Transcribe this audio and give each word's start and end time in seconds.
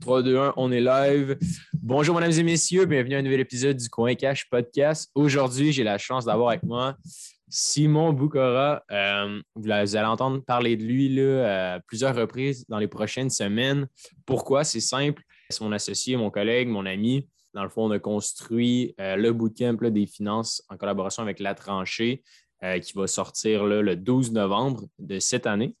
3, 0.00 0.22
2, 0.22 0.38
1, 0.38 0.54
on 0.56 0.72
est 0.72 0.80
live. 0.80 1.36
Bonjour, 1.74 2.18
mesdames 2.18 2.38
et 2.38 2.42
messieurs. 2.42 2.86
Bienvenue 2.86 3.16
à 3.16 3.18
un 3.18 3.22
nouvel 3.22 3.40
épisode 3.40 3.76
du 3.76 3.88
Coin 3.90 4.14
Cash 4.14 4.48
Podcast. 4.48 5.10
Aujourd'hui, 5.14 5.72
j'ai 5.72 5.84
la 5.84 5.98
chance 5.98 6.24
d'avoir 6.24 6.48
avec 6.48 6.62
moi 6.62 6.96
Simon 7.50 8.14
Boukora. 8.14 8.82
Euh, 8.90 9.42
vous 9.54 9.70
allez 9.70 10.06
entendre 10.06 10.42
parler 10.42 10.78
de 10.78 10.84
lui 10.84 11.10
là, 11.10 11.74
à 11.74 11.80
plusieurs 11.80 12.16
reprises 12.16 12.66
dans 12.68 12.78
les 12.78 12.88
prochaines 12.88 13.28
semaines. 13.28 13.88
Pourquoi? 14.24 14.64
C'est 14.64 14.80
simple. 14.80 15.22
C'est 15.50 15.62
mon 15.62 15.72
associé, 15.72 16.16
mon 16.16 16.30
collègue, 16.30 16.68
mon 16.68 16.86
ami. 16.86 17.28
Dans 17.52 17.62
le 17.62 17.68
fond, 17.68 17.84
on 17.84 17.90
a 17.90 17.98
construit 17.98 18.94
euh, 19.00 19.16
le 19.16 19.34
bootcamp 19.34 19.90
des 19.90 20.06
finances 20.06 20.62
en 20.70 20.78
collaboration 20.78 21.22
avec 21.22 21.40
La 21.40 21.54
Tranchée 21.54 22.22
euh, 22.64 22.78
qui 22.78 22.94
va 22.94 23.06
sortir 23.06 23.64
le 23.64 23.96
12 23.96 24.32
novembre 24.32 24.86
de 24.98 25.18
cette 25.18 25.46
année. 25.46 25.76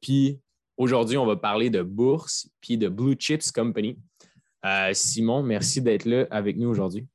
puis 0.00 0.38
Aujourd'hui, 0.76 1.16
on 1.16 1.26
va 1.26 1.36
parler 1.36 1.70
de 1.70 1.82
bourse 1.82 2.48
puis 2.60 2.78
de 2.78 2.88
Blue 2.88 3.16
Chips 3.18 3.52
Company. 3.52 3.98
Euh, 4.64 4.94
Simon, 4.94 5.42
merci 5.42 5.82
d'être 5.82 6.04
là 6.04 6.26
avec 6.30 6.56
nous 6.56 6.68
aujourd'hui. 6.68 7.06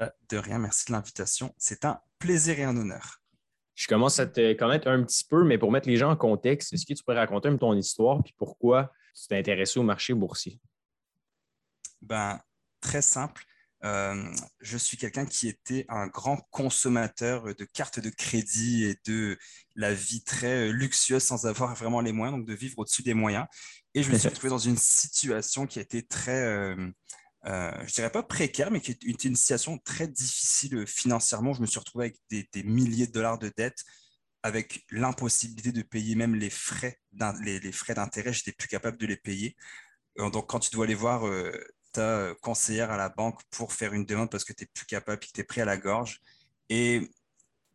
Euh, 0.00 0.08
de 0.30 0.38
rien, 0.38 0.58
merci 0.58 0.86
de 0.86 0.92
l'invitation. 0.92 1.54
C'est 1.58 1.84
un 1.84 2.00
plaisir 2.18 2.58
et 2.58 2.64
un 2.64 2.76
honneur. 2.76 3.20
Je 3.74 3.86
commence 3.86 4.18
à 4.18 4.26
te 4.26 4.54
connaître 4.54 4.88
un 4.88 5.02
petit 5.04 5.24
peu, 5.24 5.44
mais 5.44 5.58
pour 5.58 5.70
mettre 5.70 5.88
les 5.88 5.96
gens 5.96 6.10
en 6.10 6.16
contexte, 6.16 6.72
est-ce 6.72 6.86
que 6.86 6.94
tu 6.94 7.04
pourrais 7.04 7.18
raconter 7.18 7.48
un 7.48 7.52
peu 7.52 7.58
ton 7.58 7.74
histoire 7.74 8.22
puis 8.22 8.34
pourquoi 8.36 8.92
tu 9.14 9.26
t'es 9.28 9.38
intéressé 9.38 9.78
au 9.78 9.82
marché 9.82 10.14
boursier? 10.14 10.58
Ben, 12.00 12.40
très 12.80 13.02
simple. 13.02 13.44
Euh, 13.84 14.24
je 14.60 14.76
suis 14.76 14.96
quelqu'un 14.96 15.24
qui 15.24 15.48
était 15.48 15.86
un 15.88 16.08
grand 16.08 16.36
consommateur 16.50 17.54
de 17.54 17.64
cartes 17.64 18.00
de 18.00 18.10
crédit 18.10 18.84
et 18.84 18.96
de 19.06 19.38
la 19.76 19.94
vie 19.94 20.22
très 20.24 20.72
luxueuse 20.72 21.22
sans 21.22 21.46
avoir 21.46 21.74
vraiment 21.76 22.00
les 22.00 22.12
moyens, 22.12 22.38
donc 22.38 22.46
de 22.46 22.54
vivre 22.54 22.78
au-dessus 22.78 23.02
des 23.02 23.14
moyens. 23.14 23.46
Et 23.94 24.02
je 24.02 24.10
me 24.10 24.18
suis 24.18 24.28
retrouvé 24.28 24.50
dans 24.50 24.58
une 24.58 24.76
situation 24.76 25.66
qui 25.66 25.78
a 25.78 25.82
été 25.82 26.02
très, 26.02 26.42
euh, 26.42 26.90
euh, 27.46 27.72
je 27.86 27.94
dirais 27.94 28.10
pas 28.10 28.22
précaire, 28.22 28.70
mais 28.70 28.80
qui 28.80 28.92
était 28.92 29.28
une 29.28 29.36
situation 29.36 29.78
très 29.78 30.08
difficile 30.08 30.84
financièrement. 30.86 31.52
Je 31.52 31.60
me 31.60 31.66
suis 31.66 31.78
retrouvé 31.78 32.06
avec 32.06 32.18
des, 32.52 32.62
milliers 32.64 33.06
de 33.06 33.12
dollars 33.12 33.38
de 33.38 33.52
dettes, 33.56 33.84
avec 34.42 34.84
l'impossibilité 34.90 35.72
de 35.72 35.82
payer 35.82 36.16
même 36.16 36.34
les 36.34 36.50
frais, 36.50 36.98
les, 37.40 37.60
les 37.60 37.72
frais 37.72 37.94
d'intérêt. 37.94 38.32
J'étais 38.32 38.52
plus 38.52 38.68
capable 38.68 38.96
de 38.98 39.06
les 39.06 39.16
payer. 39.16 39.56
Donc, 40.16 40.48
quand 40.48 40.58
tu 40.58 40.70
dois 40.70 40.84
aller 40.84 40.96
voir 40.96 41.24
ta 41.92 42.34
conseillère 42.42 42.90
à 42.90 42.96
la 42.96 43.08
banque 43.08 43.40
pour 43.50 43.72
faire 43.72 43.92
une 43.92 44.04
demande 44.04 44.30
parce 44.30 44.44
que 44.44 44.52
tu 44.52 44.64
n'es 44.64 44.70
plus 44.72 44.86
capable 44.86 45.22
et 45.22 45.26
que 45.26 45.32
tu 45.32 45.40
es 45.40 45.44
pris 45.44 45.60
à 45.60 45.64
la 45.64 45.76
gorge. 45.76 46.20
Et 46.68 47.10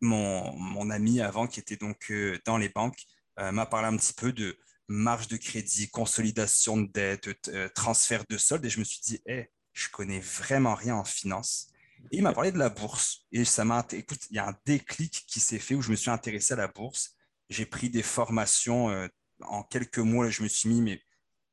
mon, 0.00 0.56
mon 0.56 0.90
ami 0.90 1.20
avant, 1.20 1.46
qui 1.46 1.60
était 1.60 1.76
donc 1.76 2.10
euh, 2.10 2.38
dans 2.44 2.58
les 2.58 2.68
banques, 2.68 3.02
euh, 3.40 3.50
m'a 3.50 3.66
parlé 3.66 3.88
un 3.88 3.96
petit 3.96 4.12
peu 4.12 4.32
de 4.32 4.56
marge 4.88 5.28
de 5.28 5.36
crédit, 5.36 5.88
consolidation 5.88 6.76
de 6.76 6.86
dette, 6.92 7.48
euh, 7.48 7.68
transfert 7.74 8.24
de 8.28 8.36
solde. 8.36 8.64
Et 8.64 8.70
je 8.70 8.78
me 8.78 8.84
suis 8.84 9.00
dit, 9.00 9.20
hey, 9.26 9.48
je 9.72 9.88
connais 9.88 10.20
vraiment 10.20 10.74
rien 10.74 10.94
en 10.94 11.04
finance. 11.04 11.68
Et 12.12 12.18
il 12.18 12.22
m'a 12.22 12.32
parlé 12.32 12.52
de 12.52 12.58
la 12.58 12.68
bourse. 12.68 13.26
Et 13.32 13.44
ça 13.44 13.64
m'a, 13.64 13.84
écoute, 13.92 14.20
il 14.30 14.36
y 14.36 14.38
a 14.38 14.48
un 14.48 14.56
déclic 14.66 15.24
qui 15.26 15.40
s'est 15.40 15.58
fait 15.58 15.74
où 15.74 15.82
je 15.82 15.90
me 15.90 15.96
suis 15.96 16.10
intéressé 16.10 16.52
à 16.52 16.56
la 16.56 16.68
bourse. 16.68 17.16
J'ai 17.48 17.66
pris 17.66 17.90
des 17.90 18.02
formations 18.02 19.08
en 19.40 19.62
quelques 19.62 19.98
mois. 19.98 20.28
Je 20.28 20.42
me 20.42 20.48
suis 20.48 20.68
mis, 20.68 21.00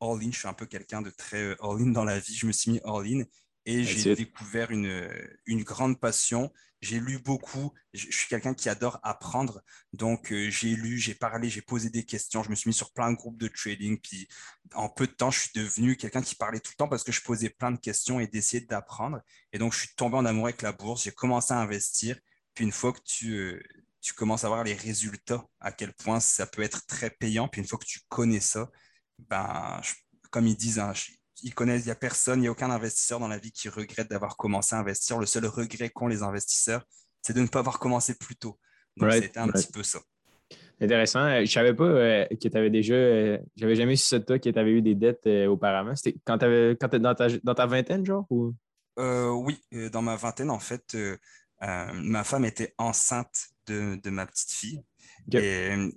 all-in. 0.02 0.32
Je 0.32 0.40
suis 0.40 0.48
un 0.48 0.54
peu 0.54 0.66
quelqu'un 0.66 1.02
de 1.02 1.10
très 1.10 1.42
euh, 1.42 1.56
all-in 1.64 1.92
dans 1.92 2.04
la 2.04 2.20
vie. 2.20 2.36
Je 2.36 2.46
me 2.46 2.52
suis 2.52 2.72
mis 2.72 2.82
all-in 2.84 3.24
et 3.66 3.84
j'ai 3.84 4.16
découvert 4.16 4.72
une, 4.72 5.08
une 5.46 5.64
grande 5.64 6.00
passion. 6.00 6.52
J'ai 6.82 7.00
lu 7.00 7.20
beaucoup. 7.20 7.72
Je, 7.94 8.10
suis 8.10 8.28
quelqu'un 8.28 8.56
qui 8.56 8.70
adore 8.70 9.00
apprendre. 9.04 9.62
Donc, 9.94 10.32
euh, 10.32 10.50
j'ai 10.50 10.76
lu, 10.76 10.98
j'ai 10.98 11.14
parlé, 11.14 11.48
j'ai 11.48 11.62
posé 11.62 11.92
des 11.92 12.04
questions. 12.04 12.42
Je 12.42 12.50
me 12.50 12.56
suis 12.56 12.70
mis 12.70 12.74
sur 12.74 12.92
plein 12.92 13.12
de 13.12 13.18
groupes 13.18 13.38
de 13.38 13.48
trading. 13.48 14.00
Puis, 14.02 14.28
en 14.74 14.90
peu 14.90 15.06
de 15.06 15.12
temps, 15.12 15.30
je 15.30 15.42
suis 15.42 15.52
devenu 15.54 15.96
quelqu'un 15.96 16.24
qui 16.24 16.34
parlait 16.34 16.60
tout 16.60 16.72
le 16.74 16.78
temps 16.78 16.88
parce 16.88 17.04
que 17.04 17.12
je 17.12 17.22
posais 17.22 17.50
plein 17.50 17.72
de 17.72 17.80
questions 17.80 18.20
et 18.20 18.26
d'essayer 18.26 18.66
d'apprendre. 18.66 19.22
Et 19.54 19.60
donc, 19.60 19.74
je 19.74 19.80
suis 19.80 19.96
tombé 19.96 20.18
en 20.18 20.26
amour 20.26 20.46
avec 20.46 20.64
la 20.64 20.72
bourse. 20.72 21.04
J'ai 21.04 21.12
commencé 21.12 21.54
à 21.54 21.60
investir. 21.60 22.18
Puis, 22.56 22.66
une 22.66 22.72
fois 22.72 22.94
que 22.94 23.02
tu, 23.06 23.34
euh, 23.34 23.62
tu 24.02 24.14
commences 24.14 24.44
à 24.44 24.48
voir 24.48 24.64
les 24.64 24.74
résultats, 24.74 25.46
à 25.60 25.72
quel 25.72 25.94
point 25.94 26.20
ça 26.20 26.48
peut 26.48 26.64
être 26.64 26.88
très 26.88 27.12
payant. 27.12 27.48
Puis, 27.48 27.62
une 27.62 27.68
fois 27.68 27.78
que 27.78 27.86
tu 27.86 28.00
connais 28.10 28.40
ça, 28.40 28.72
ben, 29.30 29.82
comme 30.30 30.48
ils 30.48 30.56
disent, 30.56 30.80
hein, 30.80 30.94
ils 31.44 31.54
connaissent, 31.54 31.84
il 31.84 31.88
n'y 31.88 31.92
a 31.92 31.96
personne, 31.96 32.40
il 32.40 32.42
n'y 32.44 32.48
a 32.48 32.52
aucun 32.52 32.70
investisseur 32.70 33.20
dans 33.20 33.28
la 33.28 33.38
vie 33.38 33.52
qui 33.52 33.70
regrette 33.70 34.10
d'avoir 34.10 34.38
commencé 34.38 34.76
à 34.76 34.80
investir. 34.80 35.18
Le 35.18 35.26
seul 35.26 35.46
regret 35.46 35.90
qu'ont 35.90 36.08
les 36.08 36.24
investisseurs, 36.24 36.84
c'est 37.22 37.34
de 37.34 37.42
ne 37.42 37.48
pas 37.48 37.60
avoir 37.60 37.80
commencé 37.80 38.16
plus 38.16 38.36
tôt. 38.36 38.60
Donc, 38.98 39.12
c'était 39.14 39.40
un 39.40 39.48
petit 39.48 39.72
peu 39.72 39.84
ça. 39.84 40.00
Intéressant. 40.82 41.20
Euh, 41.20 41.36
je 41.38 41.42
ne 41.42 41.46
savais 41.46 41.74
pas 41.76 41.84
euh, 41.84 42.26
que 42.30 42.48
tu 42.48 42.58
avais 42.58 42.72
déjà. 42.72 42.96
Euh, 42.96 43.38
j'avais 43.56 43.76
jamais 43.76 43.96
su 43.96 44.06
ça 44.08 44.20
de 44.20 44.26
toi 44.26 44.40
que 44.40 44.50
tu 44.50 44.60
avais 44.60 44.72
eu 44.72 44.82
des 44.82 44.96
dettes 44.96 45.28
auparavant. 45.48 45.96
C'était 45.96 46.18
quand 46.26 46.40
tu 46.40 46.72
étais 46.72 47.00
dans 47.00 47.14
ta, 47.14 47.28
dans 47.44 47.54
ta 47.54 47.68
vingtaine, 47.68 48.06
genre? 48.06 48.26
Ou? 48.32 48.54
oui, 48.98 49.60
dans 49.92 50.02
ma 50.02 50.16
vingtaine, 50.16 50.50
en 50.50 50.60
fait, 50.60 50.98
ma 51.62 52.24
femme 52.24 52.46
était 52.46 52.74
enceinte 52.78 53.50
de, 53.68 54.00
de 54.02 54.10
ma 54.10 54.26
petite 54.26 54.52
fille. 54.52 54.84
Euh, 55.36 55.92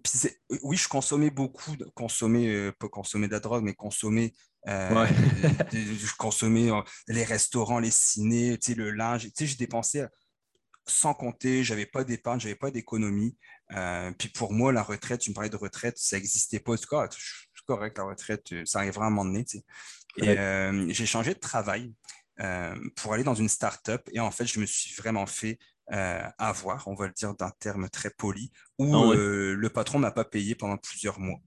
oui, 0.63 0.77
je 0.77 0.89
consommais 0.89 1.31
beaucoup, 1.31 1.77
consommer, 1.95 2.49
euh, 2.49 2.73
pas 2.73 2.89
consommer 2.89 3.27
de 3.27 3.33
la 3.33 3.41
drogue, 3.41 3.65
mais 3.65 3.75
consommer, 3.75 4.35
euh, 4.69 5.07
je 5.73 6.17
consommais 6.17 6.71
les 7.09 7.25
restaurants, 7.25 7.79
les 7.79 7.91
ciné, 7.91 8.59
le 8.77 8.91
linge. 8.91 9.29
Je 9.39 9.57
dépensais 9.57 10.07
sans 10.87 11.15
compter, 11.15 11.65
j'avais 11.65 11.87
pas 11.87 12.05
d'épargne, 12.05 12.41
j'avais 12.41 12.55
pas 12.55 12.71
d'économie. 12.71 13.37
puis 14.19 14.29
pour 14.29 14.53
moi, 14.53 14.73
la 14.73 14.83
retraite, 14.83 15.21
tu 15.21 15.31
me 15.31 15.35
parlais 15.35 15.51
de 15.51 15.57
retraite, 15.57 15.97
ça 15.99 16.17
n'existait 16.17 16.61
pas. 16.61 16.77
C'est 16.77 16.87
correct, 16.87 17.17
correct, 17.67 17.99
la 17.99 18.05
retraite, 18.05 18.67
ça 18.67 18.81
arrivera 18.81 19.07
à 19.07 19.09
un 19.09 19.11
moment 19.11 19.25
donné. 19.25 19.45
Et 20.19 20.37
j'ai 20.93 21.07
changé 21.07 21.35
de 21.35 21.41
travail 21.41 21.93
pour 22.97 23.15
aller 23.15 23.25
dans 23.25 23.35
une 23.35 23.49
start-up. 23.49 24.09
Et 24.13 24.21
en 24.21 24.31
fait, 24.31 24.47
je 24.47 24.61
me 24.61 24.67
suis 24.67 24.95
vraiment 24.95 25.27
fait 25.27 25.59
euh, 25.93 26.23
avoir, 26.39 26.89
on 26.89 26.95
va 26.95 27.07
le 27.07 27.13
dire 27.13 27.35
d'un 27.35 27.51
terme 27.59 27.89
très 27.91 28.11
poli, 28.11 28.51
où 28.79 28.95
ah 28.95 29.15
euh, 29.15 29.55
le 29.55 29.69
patron 29.71 29.99
ne 29.99 30.03
m'a 30.03 30.11
pas 30.11 30.25
payé 30.25 30.55
pendant 30.55 30.77
plusieurs 30.77 31.19
mois. 31.21 31.41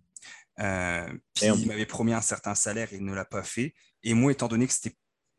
Euh, 0.59 1.07
puis 1.33 1.47
il 1.47 1.67
m'avait 1.67 1.85
promis 1.85 2.13
un 2.13 2.21
certain 2.21 2.55
salaire 2.55 2.91
et 2.93 2.97
il 2.97 3.05
ne 3.05 3.13
l'a 3.13 3.25
pas 3.25 3.43
fait. 3.43 3.73
Et 4.03 4.13
moi, 4.13 4.31
étant 4.31 4.47
donné 4.47 4.67
que 4.67 4.73
c'était 4.73 4.95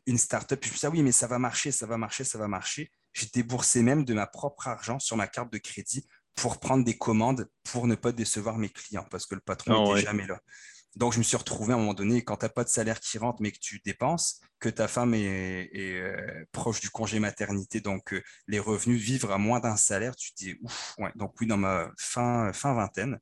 une 0.06 0.18
start-up, 0.18 0.60
je 0.62 0.68
me 0.68 0.72
suis 0.72 0.80
dit, 0.80 0.86
ah 0.86 0.90
oui, 0.90 1.02
mais 1.02 1.12
ça 1.12 1.26
va 1.26 1.38
marcher, 1.38 1.70
ça 1.70 1.86
va 1.86 1.96
marcher, 1.96 2.24
ça 2.24 2.38
va 2.38 2.48
marcher. 2.48 2.90
J'ai 3.12 3.26
déboursé 3.32 3.82
même 3.82 4.04
de 4.04 4.14
ma 4.14 4.26
propre 4.26 4.68
argent 4.68 4.98
sur 4.98 5.16
ma 5.16 5.26
carte 5.26 5.52
de 5.52 5.58
crédit 5.58 6.06
pour 6.34 6.60
prendre 6.60 6.84
des 6.84 6.96
commandes 6.96 7.48
pour 7.64 7.86
ne 7.86 7.94
pas 7.94 8.12
décevoir 8.12 8.58
mes 8.58 8.68
clients 8.68 9.06
parce 9.10 9.26
que 9.26 9.34
le 9.34 9.40
patron 9.40 9.82
n'était 9.82 10.06
ah 10.06 10.10
jamais 10.10 10.26
là. 10.26 10.40
Donc, 10.96 11.12
je 11.12 11.18
me 11.18 11.22
suis 11.22 11.36
retrouvé 11.36 11.72
à 11.72 11.76
un 11.76 11.78
moment 11.78 11.94
donné, 11.94 12.22
quand 12.22 12.38
tu 12.38 12.44
n'as 12.44 12.48
pas 12.48 12.64
de 12.64 12.68
salaire 12.68 12.98
qui 12.98 13.18
rentre, 13.18 13.40
mais 13.40 13.52
que 13.52 13.58
tu 13.60 13.80
dépenses, 13.84 14.40
que 14.58 14.68
ta 14.68 14.88
femme 14.88 15.14
est, 15.14 15.70
euh, 15.76 16.44
proche 16.52 16.80
du 16.80 16.90
congé 16.90 17.20
maternité, 17.20 17.80
donc 17.80 18.12
euh, 18.12 18.22
les 18.46 18.58
revenus 18.58 19.00
vivent 19.00 19.30
à 19.30 19.38
moins 19.38 19.60
d'un 19.60 19.76
salaire, 19.76 20.16
tu 20.16 20.32
te 20.32 20.36
dis, 20.36 20.56
ouf, 20.62 20.94
ouais. 20.98 21.12
donc 21.14 21.34
oui, 21.40 21.46
dans 21.46 21.56
ma 21.56 21.90
fin, 21.98 22.52
fin 22.52 22.74
vingtaine. 22.74 23.18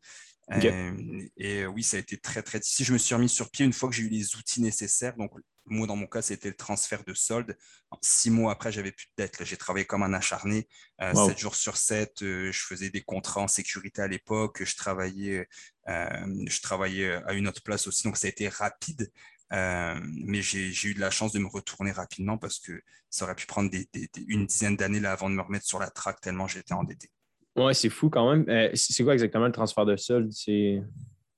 Euh, 0.52 1.26
et 1.36 1.66
oui, 1.66 1.82
ça 1.82 1.96
a 1.96 2.00
été 2.00 2.16
très, 2.18 2.40
très 2.40 2.60
difficile. 2.60 2.86
Je 2.86 2.92
me 2.92 2.98
suis 2.98 3.14
remis 3.14 3.28
sur 3.28 3.50
pied 3.50 3.66
une 3.66 3.72
fois 3.72 3.88
que 3.88 3.96
j'ai 3.96 4.04
eu 4.04 4.08
les 4.08 4.36
outils 4.36 4.62
nécessaires. 4.62 5.16
Donc, 5.16 5.32
moi, 5.64 5.88
dans 5.88 5.96
mon 5.96 6.06
cas, 6.06 6.22
c'était 6.22 6.50
le 6.50 6.54
transfert 6.54 7.02
de 7.04 7.14
solde. 7.14 7.56
Six 8.00 8.30
mois 8.30 8.52
après, 8.52 8.70
j'avais 8.70 8.92
plus 8.92 9.06
de 9.06 9.24
dette. 9.24 9.44
J'ai 9.44 9.56
travaillé 9.56 9.84
comme 9.84 10.04
un 10.04 10.12
acharné, 10.12 10.68
sept 11.00 11.36
jours 11.36 11.56
sur 11.56 11.76
sept. 11.76 12.18
je 12.20 12.52
faisais 12.52 12.90
des 12.90 13.02
contrats 13.02 13.40
en 13.40 13.48
sécurité 13.48 14.02
à 14.02 14.06
l'époque. 14.06 14.62
Je 14.62 14.76
travaillais, 14.76 15.48
je 15.86 16.60
travaillais 16.60 17.14
à 17.26 17.34
une 17.34 17.48
autre 17.48 17.62
place 17.62 17.86
aussi. 17.86 18.02
Donc, 18.04 18.16
ça 18.16 18.26
a 18.26 18.30
été 18.30 18.48
rapide. 18.48 19.10
Euh, 19.52 19.94
mais 20.02 20.42
j'ai 20.42 20.88
eu 20.88 20.94
de 20.94 21.00
la 21.00 21.10
chance 21.10 21.32
de 21.32 21.38
me 21.38 21.46
retourner 21.46 21.92
rapidement 21.92 22.36
parce 22.36 22.58
que 22.58 22.82
ça 23.10 23.24
aurait 23.24 23.36
pu 23.36 23.46
prendre 23.46 23.70
une 24.26 24.46
dizaine 24.46 24.76
d'années 24.76 24.98
là 24.98 25.12
avant 25.12 25.30
de 25.30 25.34
me 25.34 25.42
remettre 25.42 25.66
sur 25.66 25.78
la 25.78 25.88
traque 25.88 26.20
tellement 26.20 26.48
j'étais 26.48 26.74
endetté. 26.74 27.10
Ouais, 27.54 27.72
c'est 27.72 27.88
fou 27.88 28.10
quand 28.10 28.30
même. 28.30 28.48
Euh, 28.48 28.70
c'est 28.74 29.04
quoi 29.04 29.14
exactement 29.14 29.46
le 29.46 29.52
transfert 29.52 29.86
de 29.86 29.96
solde? 29.96 30.30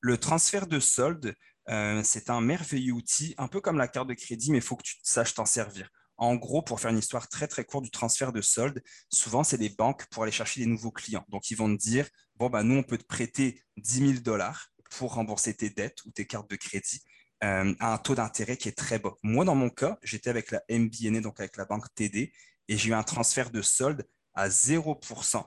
Le 0.00 0.16
transfert 0.16 0.66
de 0.66 0.80
solde, 0.80 1.34
euh, 1.68 2.00
c'est 2.02 2.30
un 2.30 2.40
merveilleux 2.40 2.94
outil, 2.94 3.34
un 3.36 3.46
peu 3.46 3.60
comme 3.60 3.76
la 3.76 3.88
carte 3.88 4.08
de 4.08 4.14
crédit, 4.14 4.50
mais 4.50 4.58
il 4.58 4.64
faut 4.64 4.76
que 4.76 4.82
tu 4.82 4.96
saches 5.02 5.34
t'en 5.34 5.44
servir. 5.44 5.90
En 6.18 6.34
gros, 6.34 6.62
pour 6.62 6.80
faire 6.80 6.90
une 6.90 6.98
histoire 6.98 7.28
très 7.28 7.46
très 7.46 7.64
courte 7.64 7.84
du 7.84 7.90
transfert 7.90 8.32
de 8.32 8.40
solde, 8.40 8.82
souvent 9.08 9.44
c'est 9.44 9.58
des 9.58 9.68
banques 9.68 10.06
pour 10.06 10.24
aller 10.24 10.32
chercher 10.32 10.60
des 10.60 10.66
nouveaux 10.66 10.90
clients. 10.90 11.24
Donc 11.28 11.50
ils 11.50 11.56
vont 11.56 11.74
te 11.74 11.80
dire, 11.80 12.08
bon, 12.36 12.50
bah, 12.50 12.62
nous, 12.64 12.76
on 12.76 12.82
peut 12.82 12.98
te 12.98 13.06
prêter 13.06 13.62
10 13.76 13.98
000 13.98 14.12
dollars 14.20 14.68
pour 14.90 15.14
rembourser 15.14 15.54
tes 15.54 15.70
dettes 15.70 16.04
ou 16.04 16.10
tes 16.10 16.26
cartes 16.26 16.50
de 16.50 16.56
crédit. 16.56 17.02
Euh, 17.44 17.72
à 17.78 17.92
un 17.92 17.98
taux 17.98 18.16
d'intérêt 18.16 18.56
qui 18.56 18.68
est 18.68 18.76
très 18.76 18.98
bas. 18.98 19.14
Moi, 19.22 19.44
dans 19.44 19.54
mon 19.54 19.70
cas, 19.70 19.96
j'étais 20.02 20.28
avec 20.28 20.50
la 20.50 20.60
MBNA, 20.68 21.20
donc 21.20 21.38
avec 21.38 21.56
la 21.56 21.66
banque 21.66 21.86
TD, 21.94 22.32
et 22.66 22.76
j'ai 22.76 22.88
eu 22.88 22.94
un 22.94 23.04
transfert 23.04 23.50
de 23.52 23.62
solde 23.62 24.04
à 24.34 24.48
0%. 24.48 25.44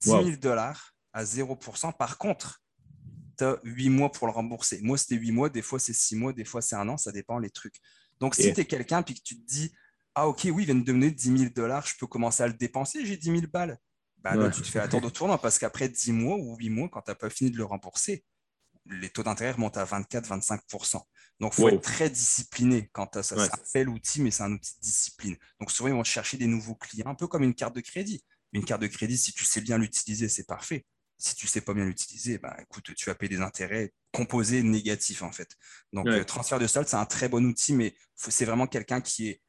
10 0.00 0.10
000 0.10 0.30
dollars 0.38 0.96
à 1.12 1.22
0%. 1.22 1.96
Par 1.96 2.18
contre, 2.18 2.60
tu 3.38 3.44
as 3.44 3.56
8 3.62 3.88
mois 3.90 4.10
pour 4.10 4.26
le 4.26 4.32
rembourser. 4.32 4.80
Moi, 4.82 4.98
c'était 4.98 5.14
8 5.14 5.30
mois, 5.30 5.48
des 5.48 5.62
fois 5.62 5.78
c'est 5.78 5.92
6 5.92 6.16
mois, 6.16 6.32
des 6.32 6.44
fois 6.44 6.60
c'est 6.60 6.74
un 6.74 6.88
an, 6.88 6.96
ça 6.96 7.12
dépend 7.12 7.38
les 7.38 7.50
trucs. 7.50 7.76
Donc, 8.18 8.34
si 8.34 8.52
tu 8.52 8.60
es 8.60 8.64
quelqu'un 8.64 9.00
et 9.02 9.14
que 9.14 9.20
tu 9.20 9.36
te 9.40 9.46
dis, 9.46 9.72
ah 10.14 10.28
ok, 10.28 10.42
oui, 10.46 10.62
il 10.62 10.66
vient 10.66 10.74
de 10.74 10.84
donner 10.84 11.10
10 11.10 11.38
000 11.38 11.50
dollars, 11.54 11.86
je 11.86 11.94
peux 11.98 12.06
commencer 12.06 12.42
à 12.42 12.46
le 12.46 12.54
dépenser, 12.54 13.04
j'ai 13.06 13.16
10 13.16 13.30
000 13.30 13.42
balles. 13.52 13.78
Bah, 14.18 14.36
là, 14.36 14.50
tu 14.50 14.62
te 14.62 14.68
fais 14.68 14.78
attendre 14.78 15.08
au 15.08 15.10
tournant 15.10 15.36
parce 15.36 15.58
qu'après 15.58 15.88
10 15.88 16.12
mois 16.12 16.36
ou 16.36 16.56
8 16.56 16.70
mois, 16.70 16.88
quand 16.88 17.02
tu 17.02 17.10
n'as 17.10 17.16
pas 17.16 17.28
fini 17.28 17.50
de 17.50 17.56
le 17.56 17.64
rembourser, 17.64 18.24
les 18.86 19.10
taux 19.10 19.22
d'intérêt 19.22 19.52
remontent 19.52 19.80
à 19.80 19.84
24-25% 19.84 21.00
Donc, 21.40 21.52
il 21.52 21.56
faut 21.56 21.68
être 21.68 21.82
très 21.82 22.10
discipliné 22.10 22.88
quant 22.92 23.06
à 23.06 23.22
ça. 23.22 23.36
Ça 23.36 23.58
fait 23.64 23.84
l'outil, 23.84 24.20
mais 24.20 24.30
c'est 24.30 24.42
un 24.42 24.52
outil 24.52 24.74
de 24.76 24.80
discipline. 24.80 25.36
Donc, 25.60 25.70
souvent, 25.70 25.88
ils 25.88 25.94
vont 25.94 26.04
chercher 26.04 26.36
des 26.36 26.46
nouveaux 26.46 26.74
clients, 26.74 27.08
un 27.08 27.14
peu 27.14 27.26
comme 27.26 27.42
une 27.42 27.54
carte 27.54 27.74
de 27.74 27.80
crédit. 27.80 28.24
Une 28.52 28.64
carte 28.64 28.82
de 28.82 28.86
crédit, 28.86 29.16
si 29.16 29.32
tu 29.32 29.44
sais 29.44 29.60
bien 29.60 29.78
l'utiliser, 29.78 30.28
c'est 30.28 30.46
parfait. 30.46 30.84
Si 31.18 31.34
tu 31.34 31.46
sais 31.46 31.60
pas 31.60 31.74
bien 31.74 31.84
l'utiliser, 31.84 32.38
bah, 32.38 32.56
écoute, 32.60 32.94
tu 32.94 33.06
vas 33.06 33.14
payer 33.14 33.36
des 33.36 33.42
intérêts 33.42 33.92
composés 34.12 34.62
négatifs, 34.62 35.22
en 35.22 35.32
fait. 35.32 35.56
Donc, 35.92 36.06
le 36.06 36.20
euh, 36.20 36.24
transfert 36.24 36.58
de 36.58 36.66
solde, 36.66 36.88
c'est 36.88 36.96
un 36.96 37.06
très 37.06 37.28
bon 37.28 37.44
outil, 37.44 37.72
mais 37.72 37.96
c'est 38.16 38.44
vraiment 38.44 38.66
quelqu'un 38.66 39.00
qui 39.00 39.28
est 39.28 39.42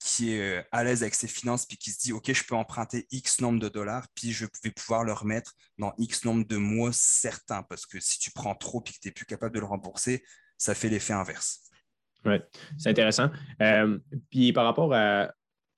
qui 0.00 0.32
est 0.32 0.58
euh, 0.58 0.62
à 0.72 0.82
l'aise 0.82 1.02
avec 1.02 1.14
ses 1.14 1.28
finances, 1.28 1.66
puis 1.66 1.76
qui 1.76 1.90
se 1.90 2.00
dit, 2.00 2.12
OK, 2.12 2.32
je 2.32 2.44
peux 2.44 2.54
emprunter 2.54 3.06
X 3.10 3.40
nombre 3.40 3.60
de 3.60 3.68
dollars, 3.68 4.06
puis 4.14 4.32
je 4.32 4.46
vais 4.64 4.70
pouvoir 4.70 5.04
le 5.04 5.12
remettre 5.12 5.52
dans 5.78 5.92
X 5.98 6.24
nombre 6.24 6.46
de 6.46 6.56
mois 6.56 6.90
certains, 6.92 7.62
parce 7.62 7.86
que 7.86 8.00
si 8.00 8.18
tu 8.18 8.30
prends 8.32 8.54
trop, 8.54 8.80
puis 8.80 8.94
que 8.94 9.00
tu 9.00 9.08
n'es 9.08 9.12
plus 9.12 9.26
capable 9.26 9.54
de 9.54 9.60
le 9.60 9.66
rembourser, 9.66 10.24
ça 10.56 10.74
fait 10.74 10.88
l'effet 10.88 11.12
inverse. 11.12 11.60
Oui, 12.24 12.36
c'est 12.78 12.90
intéressant. 12.90 13.30
Euh, 13.62 13.98
puis 14.30 14.52
par 14.52 14.64
rapport 14.64 14.92
à. 14.94 15.32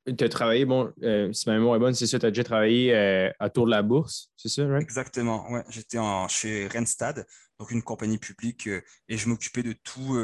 Tu 0.05 0.25
as 0.25 0.29
travaillé, 0.29 0.65
bon, 0.65 0.93
euh, 1.05 1.33
si 1.33 1.49
ma 1.49 1.55
mémoire 1.55 1.77
est 1.77 1.79
bonne, 1.79 1.95
c'est 1.95 2.09
ça, 2.09 2.19
tu 2.19 2.27
as 2.27 2.31
déjà 2.33 2.43
travaillé 2.43 2.93
à 3.39 3.51
Tour 3.51 3.67
de 3.67 3.71
la 3.71 3.83
Bourse, 3.83 4.33
c'est 4.37 4.49
ça, 4.49 4.67
right? 4.67 4.83
Exactement, 4.83 5.49
ouais. 5.53 5.63
J'étais 5.69 5.99
chez 6.29 6.67
Renstad, 6.67 7.25
donc 7.61 7.71
une 7.71 7.85
compagnie 7.85 8.19
publique, 8.19 8.67
et 8.67 9.17
je 9.17 9.29
m'occupais 9.29 9.63
de 9.63 9.75
tout 9.85 10.19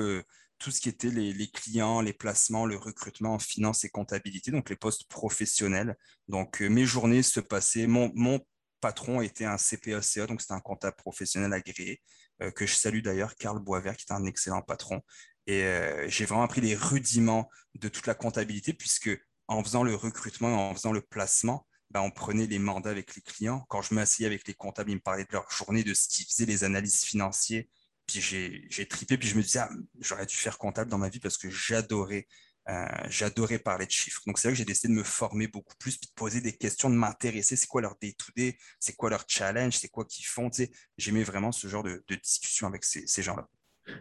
tout 0.59 0.71
ce 0.71 0.81
qui 0.81 0.89
était 0.89 1.11
les, 1.11 1.51
clients, 1.51 2.01
les 2.01 2.13
placements, 2.13 2.67
le 2.67 2.77
recrutement 2.77 3.35
en 3.35 3.39
finance 3.39 3.85
et 3.85 3.89
comptabilité, 3.89 4.51
donc 4.51 4.71
les 4.71 4.77
postes 4.77 5.09
professionnels. 5.09 5.97
Donc, 6.27 6.63
euh, 6.63 6.69
mes 6.69 6.85
journées 6.85 7.23
se 7.23 7.41
passaient. 7.41 7.87
Mon, 7.87 8.41
patron 8.81 9.21
était 9.21 9.45
un 9.45 9.57
CPACA, 9.57 10.27
donc 10.27 10.41
c'était 10.41 10.55
un 10.55 10.61
comptable 10.61 10.97
professionnel 10.97 11.53
agréé, 11.53 12.01
euh, 12.43 12.51
que 12.51 12.67
je 12.67 12.75
salue 12.75 13.01
d'ailleurs, 13.01 13.35
Carl 13.35 13.59
Boisvert, 13.59 13.97
qui 13.97 14.05
est 14.09 14.15
un 14.15 14.25
excellent 14.25 14.63
patron. 14.63 15.01
Et 15.47 15.65
euh, 15.65 16.09
j'ai 16.09 16.27
vraiment 16.27 16.45
appris 16.45 16.61
les 16.61 16.77
rudiments 16.77 17.49
de 17.75 17.89
toute 17.89 18.07
la 18.07 18.15
comptabilité, 18.15 18.73
puisque 18.73 19.11
en 19.49 19.65
faisant 19.65 19.83
le 19.83 19.95
recrutement, 19.95 20.71
en 20.71 20.75
faisant 20.75 20.93
le 20.93 21.01
placement, 21.01 21.67
ben, 21.91 22.03
on 22.03 22.11
prenait 22.11 22.47
les 22.47 22.59
mandats 22.59 22.91
avec 22.91 23.15
les 23.17 23.23
clients. 23.23 23.65
Quand 23.69 23.83
je 23.83 23.95
m'asseyais 23.95 24.27
avec 24.27 24.47
les 24.47 24.55
comptables, 24.55 24.91
ils 24.91 24.97
me 24.97 25.01
parlaient 25.01 25.25
de 25.25 25.33
leur 25.33 25.51
journée, 25.51 25.83
de 25.83 25.95
ce 25.95 26.07
qu'ils 26.09 26.27
faisaient, 26.27 26.45
les 26.45 26.65
analyses 26.65 27.03
financières, 27.03 27.65
puis 28.09 28.21
j'ai 28.21 28.89
tripé, 28.89 29.19
puis 29.19 29.29
je 29.29 29.37
me 29.37 29.43
disais, 29.43 29.61
ah, 29.61 29.71
j'aurais 30.01 30.27
dû 30.27 30.35
faire 30.35 30.59
comptable 30.59 30.91
dans 30.91 30.99
ma 30.99 31.11
vie 31.11 31.21
parce 31.21 31.37
que 31.37 31.51
j'adorais 31.51 32.27
euh, 32.69 32.87
j'adorais 33.09 33.59
parler 33.59 33.87
de 33.87 33.91
chiffres. 33.91 34.21
Donc, 34.27 34.39
c'est 34.39 34.49
vrai 34.49 34.53
que 34.53 34.59
j'ai 34.59 34.67
décidé 34.67 34.93
de 34.93 34.99
me 34.99 35.03
former 35.03 35.47
beaucoup 35.47 35.75
plus, 35.79 35.97
puis 35.97 36.07
de 36.07 36.13
poser 36.15 36.43
des 36.43 36.53
questions, 36.53 36.91
de 36.91 36.95
m'intéresser. 36.95 37.57
C'est 37.57 37.67
quoi 37.67 37.81
leur 37.81 37.97
day-to-day? 37.99 38.59
C'est 38.79 38.95
quoi 38.95 39.09
leur 39.09 39.25
challenge? 39.27 39.79
C'est 39.79 39.89
quoi 39.89 40.05
qu'ils 40.05 40.27
font? 40.27 40.51
J'aimais 40.99 41.23
vraiment 41.23 41.51
ce 41.51 41.67
genre 41.67 41.83
de, 41.83 42.03
discussion 42.23 42.67
avec 42.67 42.85
ces, 42.85 43.23
gens-là. 43.23 43.49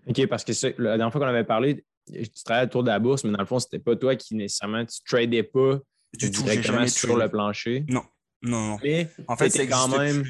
OK, 0.05 0.27
parce 0.27 0.43
que 0.43 0.51
la 0.81 0.97
dernière 0.97 1.13
fois 1.13 1.21
qu'on 1.21 1.27
avait 1.27 1.45
parlé, 1.45 1.85
tu 2.11 2.43
travaillais 2.43 2.67
autour 2.67 2.83
de 2.83 2.89
la 2.89 2.99
bourse, 2.99 3.23
mais 3.23 3.31
dans 3.31 3.39
le 3.39 3.45
fond, 3.45 3.59
c'était 3.59 3.79
pas 3.79 3.95
toi 3.95 4.17
qui 4.17 4.35
nécessairement, 4.35 4.85
tu 4.85 4.99
tradais 5.05 5.43
pas 5.43 5.79
du 6.13 6.29
tout, 6.29 6.43
directement 6.43 6.85
sur 6.87 7.15
le 7.15 7.29
plancher. 7.29 7.85
Non, 7.87 8.03
non, 8.41 8.71
non. 8.71 8.79
Mais 8.83 9.09
en 9.29 9.37
fait, 9.37 9.49
c'est 9.49 9.67
quand 9.67 9.87
même. 9.97 10.25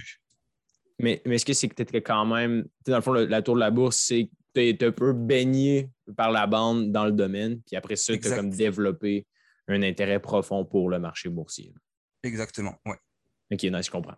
Mais, 1.00 1.22
est-ce 1.26 1.46
que 1.46 1.54
c'est 1.54 1.68
que 1.68 1.76
tu 1.76 1.84
étais 1.84 2.02
quand 2.02 2.26
même, 2.26 2.66
dans 2.86 2.96
le 2.96 3.02
fond, 3.02 3.14
la 3.14 3.42
tour 3.42 3.56
de 3.56 3.60
la 3.60 3.72
bourse, 3.72 3.98
c'est 3.98 4.26
que 4.26 4.30
tu 4.56 4.62
es 4.62 4.84
un 4.84 4.92
peu 4.92 5.14
baigné 5.14 5.90
par 6.16 6.32
la 6.32 6.48
bande 6.48 6.92
dans 6.92 7.06
le 7.06 7.12
domaine, 7.12 7.62
puis 7.62 7.76
après 7.76 7.96
ça, 7.96 8.18
tu 8.18 8.28
as 8.28 8.36
comme 8.36 8.50
développé 8.50 9.26
un 9.68 9.84
intérêt 9.84 10.20
profond 10.20 10.66
pour 10.66 10.90
le 10.90 11.00
marché 11.00 11.30
boursier. 11.30 11.74
Exactement, 12.24 12.76
oui. 12.86 12.96
OK, 13.52 13.64
non, 13.64 13.82
je 13.82 13.92
comprends. 13.92 14.16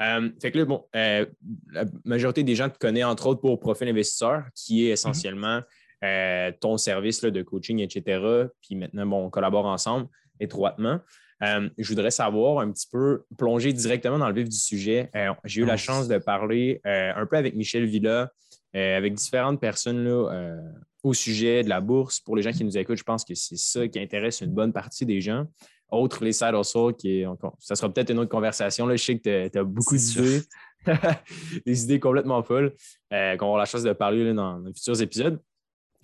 Euh, 0.00 0.30
fait 0.40 0.50
que 0.50 0.58
là, 0.58 0.64
bon, 0.64 0.84
euh, 0.96 1.26
la 1.70 1.84
majorité 2.04 2.42
des 2.42 2.56
gens 2.56 2.68
te 2.68 2.78
connaissent 2.78 3.04
entre 3.04 3.26
autres 3.26 3.40
pour 3.40 3.58
Profil 3.60 3.88
Investisseur, 3.88 4.44
qui 4.54 4.86
est 4.86 4.88
mm-hmm. 4.88 4.92
essentiellement 4.92 5.60
euh, 6.02 6.50
ton 6.60 6.76
service 6.78 7.22
là, 7.22 7.30
de 7.30 7.42
coaching, 7.42 7.78
etc. 7.78 8.48
Puis 8.60 8.74
maintenant, 8.74 9.06
bon, 9.06 9.26
on 9.26 9.30
collabore 9.30 9.66
ensemble 9.66 10.08
étroitement. 10.40 11.00
Euh, 11.42 11.68
je 11.76 11.88
voudrais 11.88 12.10
savoir 12.10 12.60
un 12.60 12.70
petit 12.70 12.86
peu, 12.90 13.24
plonger 13.36 13.72
directement 13.72 14.18
dans 14.18 14.28
le 14.28 14.34
vif 14.34 14.48
du 14.48 14.56
sujet. 14.56 15.10
Euh, 15.16 15.32
j'ai 15.44 15.62
eu 15.62 15.64
la 15.64 15.76
chance 15.76 16.06
de 16.06 16.18
parler 16.18 16.80
euh, 16.86 17.12
un 17.16 17.26
peu 17.26 17.36
avec 17.36 17.54
Michel 17.54 17.84
Villa, 17.84 18.30
avec 18.74 19.14
différentes 19.14 19.60
personnes 19.60 20.02
là, 20.02 20.56
au 21.02 21.12
sujet 21.12 21.62
de 21.62 21.68
la 21.68 21.82
bourse. 21.82 22.20
Pour 22.20 22.36
les 22.36 22.42
gens 22.42 22.52
qui 22.52 22.64
nous 22.64 22.78
écoutent, 22.78 22.96
je 22.96 23.04
pense 23.04 23.22
que 23.22 23.34
c'est 23.34 23.58
ça 23.58 23.86
qui 23.86 23.98
intéresse 24.00 24.40
une 24.40 24.52
bonne 24.52 24.72
partie 24.72 25.04
des 25.04 25.20
gens. 25.20 25.44
Autre, 25.90 26.24
les 26.24 26.32
side 26.32 26.54
hustle, 26.58 26.94
qui 26.96 27.22
ça 27.58 27.74
sera 27.74 27.92
peut-être 27.92 28.08
une 28.08 28.20
autre 28.20 28.30
conversation. 28.30 28.86
Là. 28.86 28.96
Je 28.96 29.04
sais 29.04 29.18
que 29.18 29.48
tu 29.48 29.58
as, 29.58 29.64
beaucoup 29.64 29.94
d'idées, 29.94 30.40
des 31.66 31.84
idées 31.84 32.00
complètement 32.00 32.42
folles, 32.42 32.72
qu'on 33.10 33.16
avoir 33.16 33.58
la 33.58 33.66
chance 33.66 33.82
de 33.82 33.92
parler 33.92 34.32
dans 34.32 34.58
les 34.60 34.72
futurs 34.72 35.02
épisodes. 35.02 35.38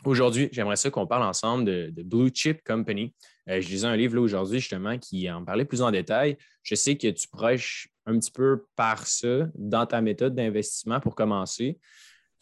Aujourd'hui, 0.04 0.48
j'aimerais 0.52 0.76
ça 0.76 0.90
qu'on 0.90 1.06
parle 1.06 1.24
ensemble 1.24 1.64
de, 1.64 2.02
Blue 2.02 2.30
Chip 2.32 2.62
Company. 2.64 3.14
Euh, 3.48 3.60
je 3.60 3.68
lisais 3.68 3.86
un 3.86 3.96
livre 3.96 4.18
aujourd'hui 4.18 4.60
justement 4.60 4.98
qui 4.98 5.30
en 5.30 5.44
parlait 5.44 5.64
plus 5.64 5.82
en 5.82 5.90
détail. 5.90 6.36
Je 6.62 6.74
sais 6.74 6.96
que 6.96 7.08
tu 7.08 7.28
prêches 7.28 7.88
un 8.06 8.18
petit 8.18 8.30
peu 8.30 8.66
par 8.76 9.06
ça 9.06 9.48
dans 9.54 9.86
ta 9.86 10.00
méthode 10.00 10.34
d'investissement 10.34 11.00
pour 11.00 11.14
commencer. 11.14 11.78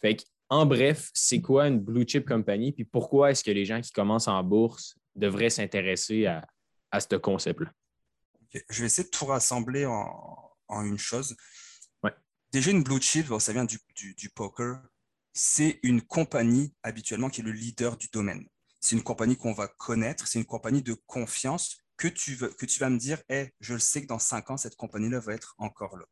Fait 0.01 0.17
en 0.49 0.65
bref, 0.65 1.09
c'est 1.13 1.41
quoi 1.41 1.67
une 1.67 1.79
Blue 1.79 2.05
Chip 2.07 2.27
Company 2.27 2.71
puis 2.71 2.85
pourquoi 2.85 3.31
est-ce 3.31 3.43
que 3.43 3.51
les 3.51 3.65
gens 3.65 3.81
qui 3.81 3.91
commencent 3.91 4.29
en 4.29 4.41
bourse 4.43 4.95
devraient 5.15 5.49
s'intéresser 5.49 6.25
à, 6.25 6.99
ce 6.99 7.15
concept-là? 7.15 7.71
Je 8.69 8.79
vais 8.79 8.85
essayer 8.85 9.03
de 9.03 9.09
tout 9.09 9.25
rassembler 9.25 9.85
en, 9.85 10.83
une 10.83 10.97
chose. 10.97 11.35
Déjà, 12.53 12.71
une 12.71 12.81
Blue 12.81 13.01
Chip, 13.01 13.27
ça 13.39 13.51
vient 13.51 13.65
du 13.65 14.29
poker 14.33 14.79
c'est 15.37 15.79
une 15.83 16.01
compagnie 16.01 16.73
habituellement 16.81 17.29
qui 17.29 17.41
est 17.41 17.43
le 17.43 17.51
leader 17.51 17.95
du 17.95 18.07
domaine. 18.11 18.47
C'est 18.87 18.95
une 18.95 19.03
compagnie 19.03 19.35
qu'on 19.35 19.51
va 19.51 19.67
connaître, 19.67 20.29
c'est 20.29 20.39
une 20.39 20.45
compagnie 20.45 20.81
de 20.81 20.93
confiance 20.93 21.75
que 21.97 22.07
tu, 22.07 22.35
veux, 22.35 22.47
que 22.47 22.65
tu 22.65 22.79
vas 22.79 22.89
me 22.89 22.97
dire, 22.97 23.21
hey, 23.27 23.51
je 23.59 23.73
le 23.73 23.81
sais 23.81 24.01
que 24.01 24.07
dans 24.07 24.17
cinq 24.17 24.49
ans, 24.49 24.55
cette 24.55 24.77
compagnie-là 24.77 25.19
va 25.19 25.33
être 25.33 25.55
encore 25.57 25.97
là. 25.97 26.05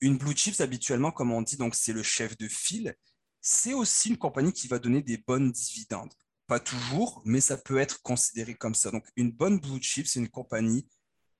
Une 0.00 0.18
blue 0.18 0.34
chips, 0.34 0.60
habituellement, 0.60 1.12
comme 1.12 1.30
on 1.30 1.40
dit, 1.40 1.56
donc 1.56 1.76
c'est 1.76 1.92
le 1.92 2.02
chef 2.02 2.36
de 2.36 2.48
file, 2.48 2.96
c'est 3.40 3.74
aussi 3.74 4.08
une 4.08 4.16
compagnie 4.16 4.52
qui 4.52 4.66
va 4.66 4.80
donner 4.80 5.02
des 5.02 5.18
bonnes 5.18 5.52
dividendes. 5.52 6.12
Pas 6.48 6.58
toujours, 6.58 7.22
mais 7.24 7.40
ça 7.40 7.56
peut 7.56 7.78
être 7.78 8.02
considéré 8.02 8.56
comme 8.56 8.74
ça. 8.74 8.90
Donc, 8.90 9.06
une 9.14 9.30
bonne 9.30 9.60
blue 9.60 9.80
chip, 9.80 10.08
c'est 10.08 10.18
une 10.18 10.30
compagnie 10.30 10.88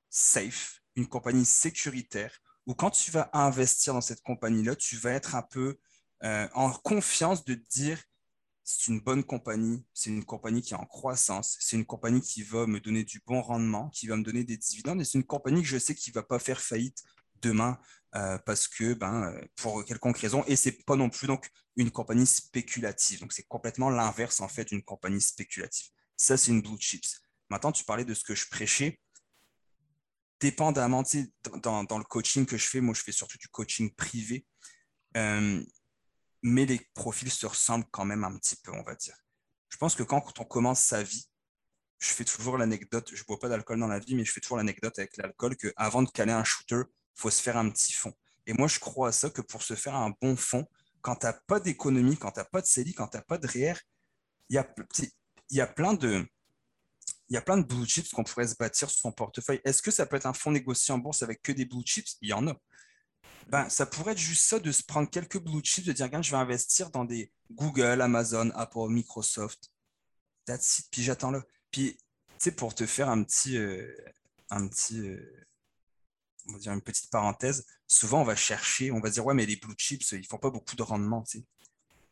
safe, 0.09 0.83
une 0.95 1.09
compagnie 1.09 1.47
sécuritaire, 1.47 2.39
où 2.67 2.75
quand 2.75 2.93
tu 2.93 3.11
vas 3.11 3.29
investir 3.33 3.93
dans 3.93 4.01
cette 4.01 4.23
compagnie-là, 4.23 4.77
tu 4.77 4.95
vas 4.99 5.11
être 5.11 5.35
un 5.35 5.43
peu 5.43 5.81
euh, 6.23 6.47
en 6.55 6.71
confiance 6.71 7.45
de 7.45 7.55
dire 7.55 8.01
c'est 8.79 8.89
une 8.89 9.01
bonne 9.01 9.25
compagnie, 9.25 9.85
c'est 9.93 10.11
une 10.11 10.25
compagnie 10.25 10.63
qui 10.63 10.75
est 10.75 10.77
en 10.77 10.87
croissance, 10.87 11.57
c'est 11.61 11.77
une 11.77 11.85
compagnie 11.85 12.21
qui 12.21 12.43
va 12.43 12.67
me 12.67 12.81
donner 12.81 13.05
du 13.05 13.21
bon 13.27 13.43
rendement, 13.43 13.89
qui 13.91 14.07
va 14.07 14.17
me 14.17 14.23
donner 14.23 14.45
des 14.45 14.57
dividendes, 14.57 15.01
et 15.01 15.05
c'est 15.05 15.19
une 15.19 15.25
compagnie 15.25 15.63
que 15.63 15.69
je 15.69 15.79
sais 15.79 15.95
qui 15.95 16.11
ne 16.11 16.15
va 16.15 16.23
pas 16.23 16.39
faire 16.39 16.61
faillite 16.61 17.03
demain 17.43 17.79
euh, 18.15 18.39
parce 18.39 18.69
que, 18.69 18.95
ben, 18.95 19.33
euh, 19.33 19.45
pour 19.57 19.85
quelconque 19.85 20.19
raison, 20.19 20.45
et 20.47 20.57
c'est 20.57 20.85
pas 20.85 20.97
non 20.97 21.11
plus 21.11 21.27
donc 21.27 21.49
une 21.77 21.91
compagnie 21.91 22.27
spéculative. 22.27 23.21
Donc, 23.21 23.33
c'est 23.33 23.47
complètement 23.47 23.91
l'inverse 23.91 24.41
en 24.41 24.49
fait 24.49 24.69
d'une 24.69 24.83
compagnie 24.83 25.21
spéculative. 25.21 25.89
Ça, 26.17 26.37
c'est 26.37 26.51
une 26.51 26.63
blue 26.63 26.79
chips. 26.79 27.21
Maintenant, 27.49 27.73
tu 27.73 27.85
parlais 27.85 28.05
de 28.05 28.15
ce 28.15 28.25
que 28.25 28.35
je 28.35 28.47
prêchais. 28.49 29.01
Dépendamment, 30.41 31.03
dans, 31.63 31.85
dans 31.85 31.99
le 31.99 32.05
coaching 32.05 32.47
que 32.47 32.57
je 32.57 32.67
fais, 32.67 32.81
moi, 32.81 32.95
je 32.95 33.03
fais 33.03 33.13
surtout 33.13 33.39
du 33.39 33.49
coaching 33.49 33.95
privé 33.95 34.47
mais 36.43 36.67
les 36.67 36.81
profils 36.95 37.31
se 37.31 37.47
ressemblent 37.47 37.87
quand 37.91 38.05
même 38.05 38.25
un 38.25 38.37
petit 38.37 38.57
peu, 38.57 38.73
on 38.73 38.83
va 38.83 38.95
dire. 38.95 39.17
Je 39.69 39.77
pense 39.77 39.95
que 39.95 40.03
quand 40.03 40.39
on 40.39 40.45
commence 40.45 40.81
sa 40.81 41.03
vie, 41.03 41.27
je 41.99 42.09
fais 42.09 42.25
toujours 42.25 42.57
l'anecdote, 42.59 43.11
je 43.13 43.21
ne 43.21 43.27
bois 43.27 43.39
pas 43.39 43.49
d'alcool 43.49 43.79
dans 43.79 43.87
la 43.87 43.99
vie, 43.99 44.15
mais 44.15 44.25
je 44.25 44.33
fais 44.33 44.41
toujours 44.41 44.57
l'anecdote 44.57 44.99
avec 44.99 45.17
l'alcool 45.17 45.57
qu'avant 45.57 46.03
de 46.03 46.11
caler 46.11 46.33
un 46.33 46.45
shooter, 46.45 46.83
il 46.89 47.21
faut 47.21 47.31
se 47.31 47.43
faire 47.43 47.57
un 47.57 47.69
petit 47.71 47.93
fond. 47.93 48.15
Et 48.47 48.55
moi, 48.55 48.69
je 48.69 48.79
crois 48.81 49.09
à 49.09 49.13
ça 49.13 49.31
que 49.31 49.43
pour 49.43 49.63
se 49.63 49.75
faire 49.75 49.95
un 49.95 50.15
bon 50.21 50.35
fond, 50.35 50.67
quand 51.03 51.17
tu 51.17 51.27
n'as 51.27 51.35
pas 51.35 51.61
d'économie, 51.61 52.17
quand 52.17 52.33
tu 52.33 52.41
n'as 52.41 52.45
pas 52.45 52.63
de 52.63 52.67
CELI, 52.67 52.95
quand 52.95 53.09
tu 53.09 53.17
n'as 53.17 53.23
pas 53.23 53.39
de 53.39 53.47
REER, 53.47 53.75
il 54.49 54.57
y 54.57 54.59
a, 54.59 54.67
y 55.51 55.61
a 55.61 55.67
plein 55.67 55.95
de 55.95 56.27
il 57.29 57.35
y 57.35 57.37
a 57.37 57.43
plein 57.43 57.59
de 57.59 57.63
blue 57.63 57.87
chips 57.87 58.11
qu'on 58.11 58.25
pourrait 58.25 58.49
se 58.49 58.57
bâtir 58.57 58.91
sur 58.91 58.99
son 58.99 59.13
portefeuille. 59.13 59.61
Est-ce 59.65 59.83
que 59.83 59.93
ça 59.93 60.05
peut 60.05 60.17
être 60.17 60.27
un 60.27 60.33
fonds 60.33 60.51
négocié 60.51 60.93
en 60.93 60.99
bourse 60.99 61.23
avec 61.23 61.43
que 61.43 61.53
des 61.53 61.65
blue 61.65 61.85
chips? 61.85 62.17
Il 62.21 62.29
y 62.29 62.33
en 62.33 62.49
a 62.49 62.57
ben, 63.49 63.69
ça 63.69 63.87
pourrait 63.87 64.13
être 64.13 64.19
juste 64.19 64.45
ça 64.45 64.59
de 64.59 64.71
se 64.73 64.83
prendre 64.83 65.09
quelques 65.09 65.39
blue 65.39 65.61
chips, 65.63 65.87
de 65.87 65.93
dire, 65.93 66.07
regarde, 66.07 66.25
je 66.25 66.31
vais 66.31 66.37
investir 66.37 66.91
dans 66.91 67.05
des 67.05 67.33
Google, 67.51 68.01
Amazon, 68.01 68.51
Apple, 68.55 68.89
Microsoft. 68.89 69.71
That's 70.47 70.81
it. 70.81 70.89
Puis 70.91 71.03
j'attends 71.03 71.31
là. 71.31 71.43
Puis, 71.71 71.97
tu 71.97 72.01
sais, 72.39 72.53
pour 72.53 72.75
te 72.75 72.87
faire 72.87 73.09
un 73.09 73.23
petit, 73.23 73.57
euh, 73.57 73.95
un 74.51 74.67
petit, 74.69 75.01
euh, 75.01 75.47
on 76.49 76.53
va 76.53 76.59
dire 76.59 76.73
une 76.73 76.83
petite 76.83 77.11
parenthèse, 77.11 77.67
souvent 77.87 78.23
on 78.23 78.25
va 78.25 78.37
chercher, 78.37 78.91
on 78.93 79.01
va 79.01 79.11
dire, 79.11 79.25
ouais, 79.27 79.35
mais 79.35 79.47
les 79.47 79.57
blue 79.57 79.75
chips, 79.77 80.13
ils 80.13 80.27
font 80.27 80.39
pas 80.39 80.51
beaucoup 80.51 80.77
de 80.77 80.83
rendement, 80.83 81.23
tu 81.23 81.39
sais. 81.39 81.45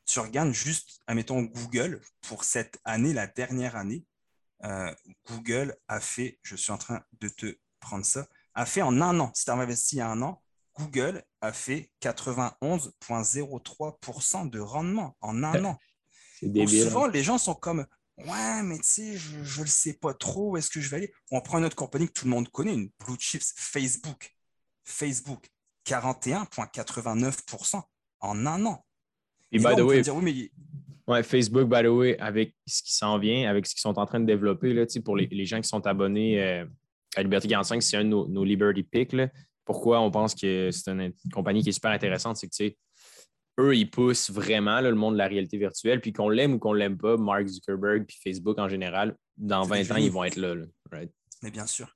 Tu 0.06 0.20
regardes 0.20 0.52
juste, 0.52 1.00
admettons, 1.06 1.42
Google, 1.42 2.00
pour 2.22 2.44
cette 2.44 2.80
année, 2.84 3.12
la 3.12 3.26
dernière 3.26 3.76
année, 3.76 4.04
euh, 4.64 4.94
Google 5.26 5.76
a 5.86 6.00
fait, 6.00 6.38
je 6.42 6.56
suis 6.56 6.72
en 6.72 6.78
train 6.78 7.04
de 7.20 7.28
te 7.28 7.58
prendre 7.80 8.04
ça, 8.04 8.26
a 8.54 8.66
fait 8.66 8.82
en 8.82 9.00
un 9.00 9.20
an, 9.20 9.32
si 9.34 9.44
tu 9.44 9.50
as 9.50 9.54
investi 9.54 9.96
il 9.96 9.98
y 9.98 10.02
a 10.02 10.08
un 10.08 10.22
an, 10.22 10.42
Google 10.78 11.22
a 11.40 11.52
fait 11.52 11.90
91,03% 12.02 14.50
de 14.50 14.60
rendement 14.60 15.16
en 15.20 15.42
un 15.42 15.64
an. 15.64 15.78
souvent, 16.66 17.06
les 17.06 17.22
gens 17.22 17.38
sont 17.38 17.54
comme 17.54 17.86
Ouais, 18.26 18.62
mais 18.64 18.78
tu 18.78 18.84
sais, 18.84 19.16
je 19.16 19.36
ne 19.36 19.64
le 19.64 19.70
sais 19.70 19.94
pas 19.94 20.12
trop, 20.12 20.50
où 20.50 20.56
est-ce 20.56 20.70
que 20.70 20.80
je 20.80 20.90
vais 20.90 20.96
aller? 20.96 21.12
On 21.30 21.40
prend 21.40 21.58
une 21.58 21.64
autre 21.64 21.76
compagnie 21.76 22.08
que 22.08 22.12
tout 22.12 22.24
le 22.24 22.32
monde 22.32 22.48
connaît, 22.48 22.74
une 22.74 22.90
Blue 22.98 23.16
Chips, 23.18 23.54
Facebook. 23.56 24.34
Facebook, 24.84 25.48
41,89% 25.86 27.80
en 28.20 28.46
un 28.46 28.66
an. 28.66 28.84
Et, 29.52 29.58
by 29.58 29.76
the 29.76 29.80
way, 29.80 30.02
ouais, 31.06 31.22
Facebook, 31.22 31.68
by 31.68 31.82
the 31.82 31.88
way, 31.88 32.18
avec 32.18 32.56
ce 32.66 32.82
qui 32.82 32.94
s'en 32.94 33.18
vient, 33.18 33.48
avec 33.48 33.66
ce 33.66 33.74
qu'ils 33.74 33.82
sont 33.82 33.98
en 33.98 34.06
train 34.06 34.20
de 34.20 34.26
développer, 34.26 34.72
là, 34.72 34.86
pour 35.04 35.16
les, 35.16 35.26
les, 35.26 35.44
gens 35.44 35.60
qui 35.60 35.68
sont 35.68 35.86
abonnés 35.86 36.42
euh, 36.42 36.64
à 37.16 37.22
Liberty 37.22 37.48
45, 37.48 37.82
c'est 37.82 37.96
un 37.96 38.04
de 38.04 38.08
nos, 38.08 38.44
Liberty 38.44 38.82
Picks. 38.82 39.14
Pourquoi 39.68 40.00
on 40.00 40.10
pense 40.10 40.34
que 40.34 40.70
c'est 40.70 40.90
une 40.90 41.12
compagnie 41.30 41.62
qui 41.62 41.68
est 41.68 41.72
super 41.72 41.90
intéressante, 41.90 42.38
c'est 42.38 42.48
que 42.48 42.74
eux, 43.60 43.76
ils 43.76 43.90
poussent 43.90 44.30
vraiment 44.30 44.80
le 44.80 44.94
monde 44.94 45.12
de 45.12 45.18
la 45.18 45.26
réalité 45.26 45.58
virtuelle, 45.58 46.00
puis 46.00 46.14
qu'on 46.14 46.30
l'aime 46.30 46.54
ou 46.54 46.58
qu'on 46.58 46.72
ne 46.72 46.78
l'aime 46.78 46.96
pas, 46.96 47.18
Mark 47.18 47.46
Zuckerberg 47.46 48.06
puis 48.06 48.16
Facebook 48.24 48.58
en 48.58 48.66
général, 48.70 49.14
dans 49.36 49.64
20 49.64 49.90
ans, 49.90 49.96
ils 49.96 50.10
vont 50.10 50.24
être 50.24 50.36
là. 50.36 50.54
Mais 51.42 51.50
bien 51.50 51.66
sûr. 51.66 51.94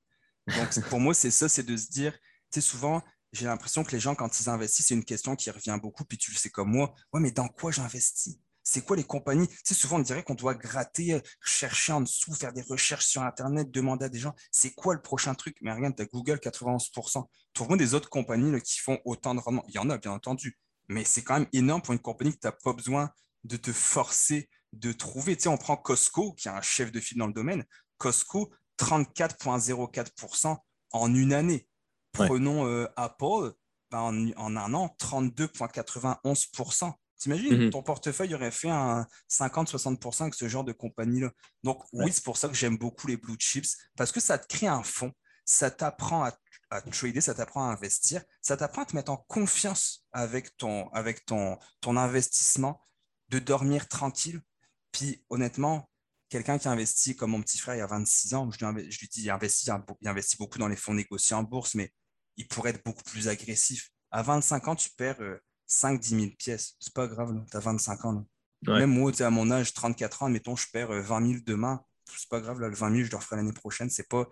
Donc, 0.49 0.88
pour 0.91 1.00
moi, 1.00 1.14
c'est 1.14 1.31
ça, 1.31 1.49
c'est 1.49 1.62
de 1.62 1.75
se 1.79 1.88
dire, 1.88 2.12
tu 2.12 2.21
sais, 2.50 2.61
souvent, 2.61 3.00
j'ai 3.33 3.47
l'impression 3.47 3.85
que 3.85 3.93
les 3.93 4.00
gens, 4.00 4.14
quand 4.14 4.38
ils 4.38 4.50
investissent, 4.50 4.88
c'est 4.88 4.95
une 4.95 5.07
question 5.07 5.35
qui 5.35 5.50
revient 5.50 5.79
beaucoup, 5.81 6.05
puis 6.05 6.19
tu 6.19 6.31
le 6.31 6.37
sais 6.37 6.50
comme 6.50 6.73
moi, 6.73 6.93
ouais, 7.14 7.21
mais 7.21 7.31
dans 7.31 7.49
quoi 7.49 7.71
j'investis? 7.71 8.38
C'est 8.62 8.85
quoi 8.85 8.97
les 8.97 9.04
compagnies? 9.04 9.49
Tu 9.49 9.57
sais, 9.64 9.75
souvent, 9.75 9.97
on 9.97 10.00
dirait 10.00 10.23
qu'on 10.23 10.35
doit 10.35 10.54
gratter, 10.54 11.21
chercher 11.45 11.92
en 11.92 12.00
dessous, 12.00 12.33
faire 12.35 12.52
des 12.52 12.62
recherches 12.62 13.07
sur 13.07 13.23
Internet, 13.23 13.71
demander 13.71 14.07
à 14.07 14.09
des 14.09 14.19
gens, 14.19 14.35
c'est 14.50 14.73
quoi 14.75 14.95
le 14.95 15.02
prochain 15.02 15.35
truc? 15.35 15.57
Mais 15.61 15.73
regarde, 15.73 15.97
tu 15.97 16.02
as 16.02 16.07
Google 16.07 16.38
91%. 16.38 17.25
Trouve-moi 17.54 17.76
des 17.76 17.95
autres 17.95 18.09
compagnies 18.09 18.61
qui 18.62 18.78
font 18.78 18.99
autant 19.04 19.35
de 19.35 19.40
rendement. 19.40 19.64
Il 19.69 19.75
y 19.75 19.78
en 19.78 19.90
a, 19.90 19.99
bien 19.99 20.12
entendu, 20.12 20.59
mais 20.88 21.04
c'est 21.04 21.23
quand 21.23 21.35
même 21.35 21.49
énorme 21.52 21.83
pour 21.83 21.92
une 21.92 22.00
compagnie 22.00 22.33
que 22.33 22.40
tu 22.40 22.47
n'as 22.47 22.52
pas 22.52 22.73
besoin 22.73 23.11
de 23.45 23.57
te 23.57 23.73
forcer 23.73 24.49
de 24.73 24.92
trouver. 24.92 25.37
Tu 25.37 25.42
sais, 25.45 25.49
on 25.49 25.57
prend 25.57 25.76
Costco, 25.76 26.33
qui 26.33 26.49
est 26.49 26.52
un 26.52 26.62
chef 26.62 26.92
de 26.92 27.00
file 27.00 27.19
dans 27.19 27.26
le 27.26 27.33
domaine. 27.33 27.64
Costco, 27.99 28.52
34,04% 28.78 30.57
en 30.92 31.14
une 31.14 31.33
année. 31.33 31.66
Prenons 32.12 32.66
euh, 32.66 32.87
Apple, 32.97 33.52
ben, 33.90 34.33
en, 34.37 34.57
un 34.57 34.75
an, 34.75 34.95
32,91%. 34.99 36.92
T'imagines, 37.23 37.67
mhm. 37.67 37.71
ton 37.71 37.85
portefeuille 37.85 38.35
aurait 38.35 38.50
fait 38.50 38.69
un 38.69 39.07
50-60% 39.31 40.23
avec 40.23 40.35
ce 40.35 40.49
genre 40.49 40.64
de 40.64 40.73
compagnie-là. 40.73 41.31
Donc, 41.62 41.85
oui, 41.93 42.11
c'est 42.12 42.25
pour 42.25 42.37
ça 42.37 42.49
que 42.49 42.55
j'aime 42.55 42.76
beaucoup 42.76 43.07
les 43.07 43.17
blue 43.17 43.37
chips, 43.38 43.76
parce 43.97 44.11
que 44.11 44.19
ça 44.19 44.38
te 44.38 44.52
crée 44.52 44.67
un 44.67 44.83
fonds, 44.83 45.12
ça 45.45 45.71
t'apprend 45.71 46.25
à, 46.25 46.33
trader, 46.91 47.21
ça 47.21 47.33
t'apprend 47.33 47.69
à 47.69 47.73
investir, 47.73 48.25
ça 48.41 48.57
t'apprend 48.57 48.83
à 48.83 48.87
te 48.87 48.97
mettre 48.97 49.12
en 49.12 49.19
confiance 49.29 50.05
avec 50.11 50.57
ton, 50.57 50.88
avec 50.88 51.25
ton, 51.25 51.61
ton 51.81 51.97
investissement, 51.97 52.83
de 53.29 53.38
dormir 53.38 53.87
tranquille. 53.87 54.41
Puis, 54.91 55.25
honnêtement, 55.31 55.88
quelqu'un 56.29 56.59
qui 56.59 56.67
investit 56.67 57.14
comme 57.14 57.31
mon 57.31 57.41
petit 57.41 57.59
frère 57.59 57.76
il 57.76 57.79
y 57.79 57.83
a 57.83 57.87
26 57.87 58.35
ans, 58.35 58.50
je 58.50 58.67
lui, 58.67 58.91
je 58.91 58.99
lui 58.99 59.07
dis 59.07 59.23
il 59.23 59.31
investit, 59.31 59.71
il 60.00 60.09
investit 60.09 60.37
beaucoup 60.38 60.59
dans 60.59 60.67
les 60.67 60.75
fonds 60.75 60.95
négociés 60.95 61.37
en 61.37 61.45
bourse, 61.45 61.76
mais 61.76 61.93
il 62.37 62.49
pourrait 62.49 62.71
être 62.71 62.85
beaucoup 62.85 63.05
plus 63.05 63.29
agressif. 63.29 63.91
À 64.11 64.23
25 64.25 64.67
ans, 64.67 64.75
tu 64.75 64.91
perds 64.91 65.21
5-10 65.73 66.21
000 66.21 66.33
pièces. 66.38 66.76
C'est 66.79 66.93
pas 66.93 67.07
grave, 67.07 67.35
tu 67.50 67.57
as 67.57 67.61
25 67.61 68.05
ans. 68.05 68.26
Même 68.67 68.91
moi, 68.91 69.11
à 69.21 69.31
mon 69.31 69.50
âge, 69.50 69.73
34 69.75 70.23
ans, 70.23 70.26
admettons, 70.26 70.55
je 70.55 70.67
perds 70.73 70.93
20 70.93 71.26
000 71.26 71.41
demain. 71.45 71.85
C'est 72.17 72.29
pas 72.29 72.41
grave, 72.41 72.61
là, 72.61 72.69
le 72.69 72.75
20 72.75 72.91
000, 72.93 73.05
je 73.05 73.11
le 73.11 73.17
referai 73.17 73.37
l'année 73.37 73.52
prochaine. 73.52 73.91
C'est 73.91 74.09
pas. 74.09 74.29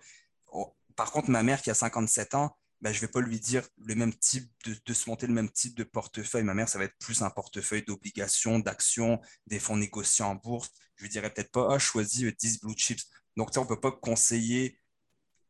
Oh, 0.53 0.73
par 0.95 1.11
contre, 1.11 1.29
ma 1.29 1.43
mère 1.43 1.61
qui 1.61 1.69
a 1.69 1.73
57 1.73 2.35
ans, 2.35 2.55
ben, 2.81 2.91
je 2.93 2.97
ne 2.97 3.01
vais 3.01 3.11
pas 3.11 3.21
lui 3.21 3.39
dire 3.39 3.67
le 3.77 3.95
même 3.95 4.13
type 4.13 4.49
de, 4.65 4.93
se 4.93 5.09
monter 5.09 5.27
le 5.27 5.33
même 5.33 5.49
type 5.49 5.75
de 5.75 5.83
portefeuille. 5.83 6.43
Ma 6.43 6.53
mère, 6.53 6.69
ça 6.69 6.79
va 6.79 6.85
être 6.85 6.97
plus 6.99 7.21
un 7.21 7.29
portefeuille 7.29 7.83
d'obligations, 7.83 8.59
d'actions, 8.59 9.19
des 9.47 9.59
fonds 9.59 9.77
négociés 9.77 10.25
en 10.25 10.35
bourse. 10.35 10.69
Je 10.95 11.03
lui 11.03 11.09
dirais 11.09 11.31
peut-être 11.31 11.51
pas, 11.51 11.67
ah, 11.71 11.79
choisis 11.79 12.25
10 12.37 12.61
blue 12.61 12.73
chips. 12.75 13.03
Donc, 13.35 13.49
on 13.57 13.61
ne 13.61 13.67
peut 13.67 13.79
pas 13.79 13.91
conseiller 13.91 14.79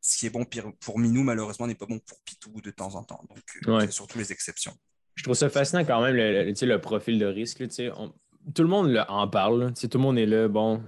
ce 0.02 0.18
qui 0.18 0.26
est 0.26 0.30
bon 0.30 0.46
pour 0.80 1.00
Minou, 1.00 1.24
malheureusement, 1.24 1.68
n'est 1.68 1.76
pas 1.76 1.86
bon 1.86 2.00
pour 2.00 2.20
Pitou 2.22 2.60
de 2.62 2.72
temps 2.72 2.96
en 2.96 3.04
temps. 3.04 3.24
Donc, 3.30 3.44
euh, 3.68 3.82
c'est 3.82 3.92
surtout 3.92 4.18
les 4.18 4.32
exceptions. 4.32 4.76
Je 5.16 5.24
trouve 5.24 5.36
ça 5.36 5.50
fascinant 5.50 5.84
quand 5.84 6.02
même, 6.02 6.16
le, 6.16 6.52
le 6.52 6.82
profil 6.82 7.20
de 7.20 7.26
risque. 7.26 7.64
tout 7.68 8.64
le 8.64 8.68
monde 8.70 9.06
en 9.08 9.28
parle. 9.28 9.74
tout 9.74 9.90
le 9.94 10.00
monde 10.00 10.18
est 10.18 10.26
là. 10.26 10.48
Bon, 10.48 10.82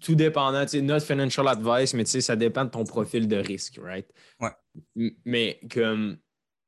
tout, 0.00 0.14
dépendant. 0.14 0.64
Notre 0.82 1.06
financial 1.06 1.48
advice, 1.48 1.94
mais 1.94 2.04
ça 2.04 2.36
dépend 2.36 2.64
de 2.64 2.70
ton 2.70 2.84
profil 2.84 3.28
de 3.28 3.36
risque, 3.36 3.78
right? 3.82 4.06
Ouais. 4.40 5.12
Mais 5.24 5.60
comme 5.72 6.18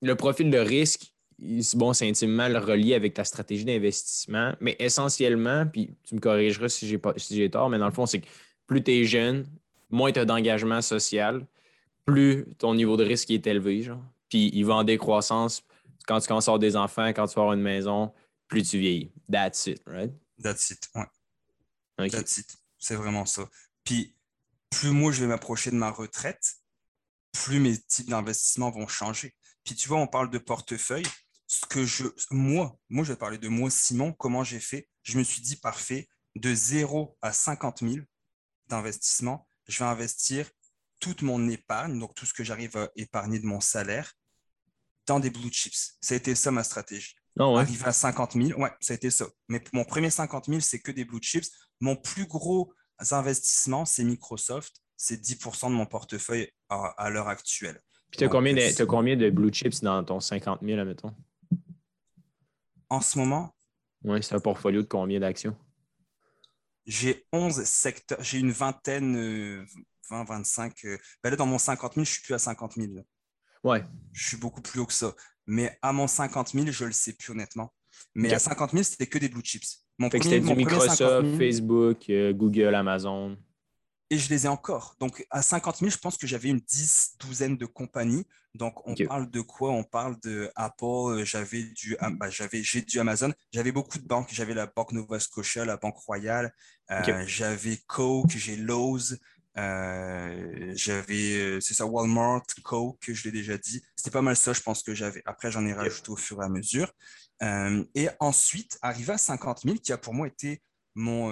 le 0.02 0.14
profil 0.14 0.50
de 0.50 0.58
risque, 0.58 1.12
bon, 1.74 1.92
c'est 1.92 2.08
intimement 2.08 2.48
relié 2.48 2.94
avec 2.94 3.14
ta 3.14 3.24
stratégie 3.24 3.64
d'investissement, 3.64 4.54
mais 4.60 4.76
essentiellement, 4.78 5.66
puis 5.66 5.90
tu 6.06 6.14
me 6.14 6.20
corrigeras 6.20 6.68
si 6.68 6.88
j'ai 6.88 7.00
si 7.16 7.50
tort, 7.50 7.70
mais 7.70 7.78
dans 7.78 7.86
le 7.86 7.92
fond, 7.92 8.06
c'est 8.06 8.20
que 8.20 8.26
plus 8.66 8.82
tu 8.82 8.92
es 8.92 9.04
jeune, 9.04 9.46
moins 9.90 10.12
tu 10.12 10.20
as 10.20 10.24
d'engagement 10.24 10.82
social, 10.82 11.46
plus 12.04 12.46
ton 12.58 12.74
niveau 12.74 12.96
de 12.96 13.04
risque 13.04 13.30
est 13.30 13.46
élevé, 13.46 13.82
genre. 13.82 14.02
Puis 14.28 14.50
il 14.52 14.64
va 14.64 14.74
en 14.74 14.84
décroissance 14.84 15.62
quand 16.06 16.20
tu 16.20 16.28
commences 16.28 16.48
à 16.48 16.50
avoir 16.50 16.58
des 16.58 16.76
enfants, 16.76 17.08
quand 17.08 17.26
tu 17.26 17.34
vas 17.34 17.42
avoir 17.42 17.54
une 17.54 17.62
maison, 17.62 18.12
plus 18.48 18.62
tu 18.62 18.78
vieillis. 18.78 19.12
That's 19.30 19.66
it, 19.66 19.82
right? 19.86 20.12
That's 20.42 20.70
it, 20.70 20.88
ouais. 20.94 22.10
That's 22.10 22.38
it. 22.38 22.56
C'est 22.78 22.96
vraiment 22.96 23.26
ça. 23.26 23.48
Puis, 23.84 24.16
plus 24.70 24.90
moi 24.90 25.12
je 25.12 25.20
vais 25.20 25.26
m'approcher 25.26 25.70
de 25.70 25.76
ma 25.76 25.90
retraite, 25.90 26.56
plus 27.32 27.60
mes 27.60 27.78
types 27.78 28.08
d'investissements 28.08 28.70
vont 28.70 28.86
changer. 28.86 29.34
Puis 29.64 29.74
tu 29.74 29.88
vois, 29.88 29.98
on 29.98 30.06
parle 30.06 30.30
de 30.30 30.38
portefeuille. 30.38 31.06
Ce 31.46 31.66
que 31.66 31.84
je, 31.84 32.04
moi, 32.30 32.76
moi 32.88 33.04
je 33.04 33.12
vais 33.12 33.18
parler 33.18 33.38
de 33.38 33.48
moi, 33.48 33.70
Simon, 33.70 34.12
comment 34.12 34.44
j'ai 34.44 34.60
fait. 34.60 34.88
Je 35.02 35.18
me 35.18 35.22
suis 35.22 35.40
dit, 35.40 35.56
parfait, 35.56 36.08
de 36.34 36.54
0 36.54 37.16
à 37.22 37.32
50 37.32 37.80
000 37.80 37.96
d'investissement, 38.66 39.48
je 39.68 39.78
vais 39.78 39.88
investir 39.88 40.50
toute 41.00 41.22
mon 41.22 41.48
épargne, 41.48 41.98
donc 41.98 42.14
tout 42.14 42.26
ce 42.26 42.32
que 42.32 42.44
j'arrive 42.44 42.76
à 42.76 42.90
épargner 42.96 43.38
de 43.38 43.46
mon 43.46 43.60
salaire, 43.60 44.12
dans 45.06 45.20
des 45.20 45.30
blue 45.30 45.50
chips. 45.50 45.96
Ça 46.00 46.14
a 46.14 46.16
été 46.16 46.34
ça 46.34 46.50
ma 46.50 46.64
stratégie. 46.64 47.14
Oh 47.38 47.56
Arriver 47.58 47.86
à 47.86 47.92
50 47.92 48.32
000, 48.32 48.60
ouais, 48.60 48.70
ça 48.80 48.92
a 48.92 48.96
été 48.96 49.10
ça. 49.10 49.26
Mais 49.48 49.62
mon 49.72 49.84
premier 49.84 50.10
50 50.10 50.46
000, 50.46 50.60
c'est 50.60 50.78
que 50.78 50.92
des 50.92 51.04
blue 51.04 51.20
chips. 51.20 51.50
Mon 51.80 51.96
plus 51.96 52.26
gros 52.26 52.72
investissement, 53.10 53.84
c'est 53.84 54.04
Microsoft. 54.04 54.76
C'est 54.96 55.20
10% 55.20 55.70
de 55.70 55.74
mon 55.74 55.86
portefeuille 55.86 56.50
à, 56.68 57.10
l'heure 57.10 57.28
actuelle. 57.28 57.80
Puis 58.10 58.18
tu 58.18 58.24
as, 58.24 58.28
combien 58.28 58.54
de, 58.54 58.84
combien 58.84 59.16
de 59.16 59.30
blue 59.30 59.52
chips 59.52 59.80
dans 59.82 60.04
ton 60.04 60.20
50 60.20 60.60
000, 60.62 60.78
admettons? 60.78 61.14
En 62.88 63.00
ce 63.00 63.18
moment? 63.18 63.54
Oui, 64.04 64.22
c'est 64.22 64.34
un 64.34 64.40
portfolio 64.40 64.82
de 64.82 64.86
combien 64.86 65.18
d'actions? 65.18 65.56
J'ai 66.86 67.26
11 67.32 67.64
secteurs, 67.64 68.22
j'ai 68.22 68.38
une 68.38 68.52
vingtaine, 68.52 69.64
20, 70.10 70.20
euh, 70.20 70.24
25. 70.24 70.84
Euh, 70.84 70.98
ben 71.22 71.30
là, 71.30 71.36
dans 71.36 71.46
mon 71.46 71.58
50 71.58 71.94
000, 71.94 72.04
je 72.04 72.10
suis 72.12 72.22
plus 72.22 72.34
à 72.34 72.38
50 72.38 72.74
000. 72.74 72.92
Ouais. 73.64 73.82
Je 74.12 74.28
suis 74.28 74.36
beaucoup 74.36 74.60
plus 74.60 74.80
haut 74.80 74.86
que 74.86 74.92
ça. 74.92 75.14
Mais 75.46 75.76
à 75.82 75.92
mon 75.92 76.06
50 76.06 76.50
000, 76.50 76.66
je 76.70 76.84
ne 76.84 76.88
le 76.88 76.92
sais 76.92 77.14
plus 77.14 77.32
honnêtement. 77.32 77.72
Mais 78.14 78.32
à 78.32 78.38
50 78.38 78.72
000, 78.72 78.82
c'était 78.82 79.06
que 79.06 79.18
des 79.18 79.28
blue 79.28 79.42
chips. 79.42 79.84
Mon 79.98 80.10
c'était 80.10 80.40
du 80.40 80.54
Microsoft, 80.54 81.36
Facebook, 81.36 82.10
euh, 82.10 82.32
Google, 82.32 82.74
Amazon. 82.74 83.36
Et 84.10 84.18
je 84.18 84.28
les 84.28 84.46
ai 84.46 84.48
encore. 84.48 84.96
Donc, 85.00 85.26
à 85.30 85.42
50 85.42 85.78
000, 85.78 85.90
je 85.90 85.96
pense 85.96 86.16
que 86.16 86.26
j'avais 86.26 86.48
une 86.48 86.60
dix, 86.60 87.16
douzaine 87.18 87.56
de 87.56 87.66
compagnies. 87.66 88.26
Donc, 88.54 88.86
on 88.86 88.94
parle 88.94 89.30
de 89.30 89.40
quoi? 89.40 89.72
On 89.72 89.82
parle 89.82 90.20
de 90.20 90.50
Apple, 90.54 90.84
euh, 90.84 91.24
j'avais 91.24 91.62
du, 91.62 91.96
bah, 92.18 92.30
j'avais, 92.30 92.62
j'ai 92.62 92.82
du 92.82 93.00
Amazon. 93.00 93.32
J'avais 93.52 93.72
beaucoup 93.72 93.98
de 93.98 94.06
banques. 94.06 94.28
J'avais 94.32 94.54
la 94.54 94.66
Banque 94.66 94.92
Nova 94.92 95.18
Scotia, 95.18 95.64
la 95.64 95.76
Banque 95.76 95.96
Royale. 95.96 96.52
Euh, 96.90 97.24
j'avais 97.26 97.78
Coke, 97.86 98.30
j'ai 98.30 98.56
Lowe's. 98.56 99.18
Euh, 99.56 100.72
j'avais, 100.74 101.36
euh, 101.36 101.60
c'est 101.60 101.74
ça, 101.74 101.86
Walmart, 101.86 102.42
Coke, 102.62 103.12
je 103.12 103.24
l'ai 103.24 103.32
déjà 103.32 103.56
dit. 103.56 103.82
C'était 103.96 104.10
pas 104.10 104.22
mal 104.22 104.36
ça, 104.36 104.52
je 104.52 104.60
pense 104.60 104.82
que 104.82 104.94
j'avais. 104.94 105.22
Après, 105.26 105.50
j'en 105.50 105.64
ai 105.66 105.72
rajouté 105.72 106.10
au 106.10 106.16
fur 106.16 106.40
et 106.42 106.44
à 106.44 106.48
mesure. 106.48 106.92
Euh, 107.42 107.84
et 107.94 108.08
ensuite, 108.20 108.78
arrivé 108.82 109.12
à 109.12 109.18
50 109.18 109.62
000, 109.64 109.76
qui 109.76 109.92
a 109.92 109.98
pour 109.98 110.14
moi 110.14 110.26
été 110.26 110.62
mon, 110.96 111.28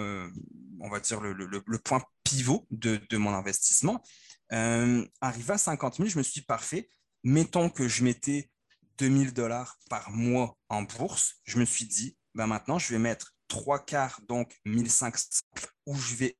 on 0.81 0.89
va 0.89 0.99
dire, 0.99 1.21
le, 1.21 1.33
le, 1.33 1.63
le 1.65 1.79
point 1.79 2.03
pivot 2.25 2.67
de, 2.71 3.01
de 3.09 3.17
mon 3.17 3.33
investissement. 3.33 4.03
arrivé 4.51 5.53
à 5.53 5.59
50 5.59 5.97
000, 5.97 6.09
je 6.09 6.19
me 6.19 6.23
suis 6.23 6.41
dit, 6.41 6.47
parfait, 6.47 6.89
mettons 7.23 7.71
que 7.71 7.87
je 7.87 8.03
mettais 8.03 8.51
2000 8.99 9.33
dollars 9.33 9.79
par 9.89 10.11
mois 10.11 10.57
en 10.69 10.83
bourse, 10.83 11.37
je 11.45 11.59
me 11.59 11.65
suis 11.65 11.87
dit, 11.87 12.17
ben 12.35 12.47
maintenant, 12.47 12.79
je 12.79 12.93
vais 12.93 12.99
mettre 12.99 13.35
trois 13.49 13.85
quarts, 13.85 14.21
donc 14.29 14.55
1500, 14.65 15.43
où 15.87 15.95
je 15.97 16.15
vais 16.15 16.37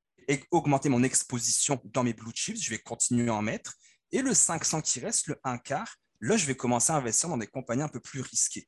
augmenter 0.51 0.89
mon 0.89 1.03
exposition 1.03 1.79
dans 1.85 2.03
mes 2.03 2.13
blue 2.13 2.31
chips, 2.33 2.61
je 2.61 2.69
vais 2.69 2.79
continuer 2.79 3.29
à 3.29 3.35
en 3.35 3.41
mettre. 3.41 3.75
Et 4.11 4.21
le 4.21 4.33
500 4.33 4.81
qui 4.81 4.99
reste, 4.99 5.27
le 5.27 5.39
1 5.43 5.57
quart, 5.57 5.95
là, 6.21 6.37
je 6.37 6.45
vais 6.45 6.55
commencer 6.55 6.91
à 6.91 6.97
investir 6.97 7.29
dans 7.29 7.37
des 7.37 7.47
compagnies 7.47 7.81
un 7.81 7.87
peu 7.87 7.99
plus 7.99 8.21
risquées. 8.21 8.67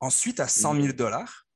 Ensuite, 0.00 0.40
à 0.40 0.48
100 0.48 0.80
000 0.80 0.92
dollars, 0.92 1.46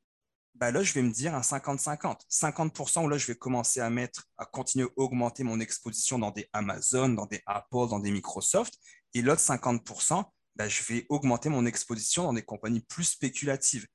bah 0.55 0.71
là, 0.71 0.83
je 0.83 0.93
vais 0.95 1.03
me 1.03 1.13
dire 1.13 1.35
un 1.35 1.41
50-50. 1.41 2.21
50%, 2.31 3.05
où 3.05 3.09
là, 3.09 3.19
je 3.19 3.27
vais 3.27 3.35
commencer 3.35 3.81
à 3.81 3.91
mettre, 3.91 4.25
à 4.39 4.47
continuer 4.47 4.87
à 4.87 4.89
augmenter 4.97 5.45
mon 5.45 5.61
exposition 5.61 6.19
dans 6.19 6.31
des 6.31 6.49
Amazon, 6.53 7.11
dans 7.11 7.27
des 7.27 7.43
Apple, 7.47 7.89
dans 7.91 7.99
des 7.99 8.11
Microsoft. 8.11 8.75
Et 9.15 9.23
l'autre 9.23 9.43
50%, 9.43 10.25
bah, 10.57 10.69
je 10.69 10.83
vais 10.85 11.07
augmenter 11.09 11.49
mon 11.49 11.67
exposition 11.67 12.25
dans 12.25 12.33
des 12.33 12.43
compagnies 12.45 12.81
plus 12.81 13.05
spéculatives, 13.05 13.87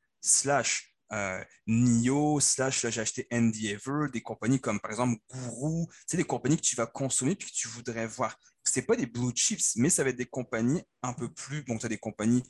euh, 1.14 1.44
NIO, 1.68 2.40
slash, 2.40 2.88
j'ai 2.88 3.02
acheté 3.02 3.28
Endeavor, 3.32 4.10
des 4.12 4.22
compagnies 4.22 4.60
comme 4.60 4.80
par 4.80 4.92
exemple 4.92 5.20
Guru, 5.32 5.86
c'est 6.08 6.18
des 6.18 6.24
compagnies 6.24 6.58
que 6.58 6.62
tu 6.62 6.76
vas 6.76 6.86
consommer 6.86 7.36
puis 7.36 7.50
que 7.50 7.56
tu 7.56 7.68
voudrais 7.68 8.08
voir. 8.08 8.38
Ce 8.64 8.80
pas 8.80 8.96
des 8.96 9.08
blue 9.08 9.32
chips, 9.36 9.76
mais 9.76 9.90
ça 9.90 10.04
va 10.04 10.12
être 10.12 10.18
des 10.18 10.26
compagnies 10.26 10.82
un 11.02 11.14
peu 11.14 11.28
plus. 11.30 11.64
Bon, 11.64 11.78
tu 11.78 11.86
as 11.86 11.90
des 11.90 11.98
compagnies 11.98 12.44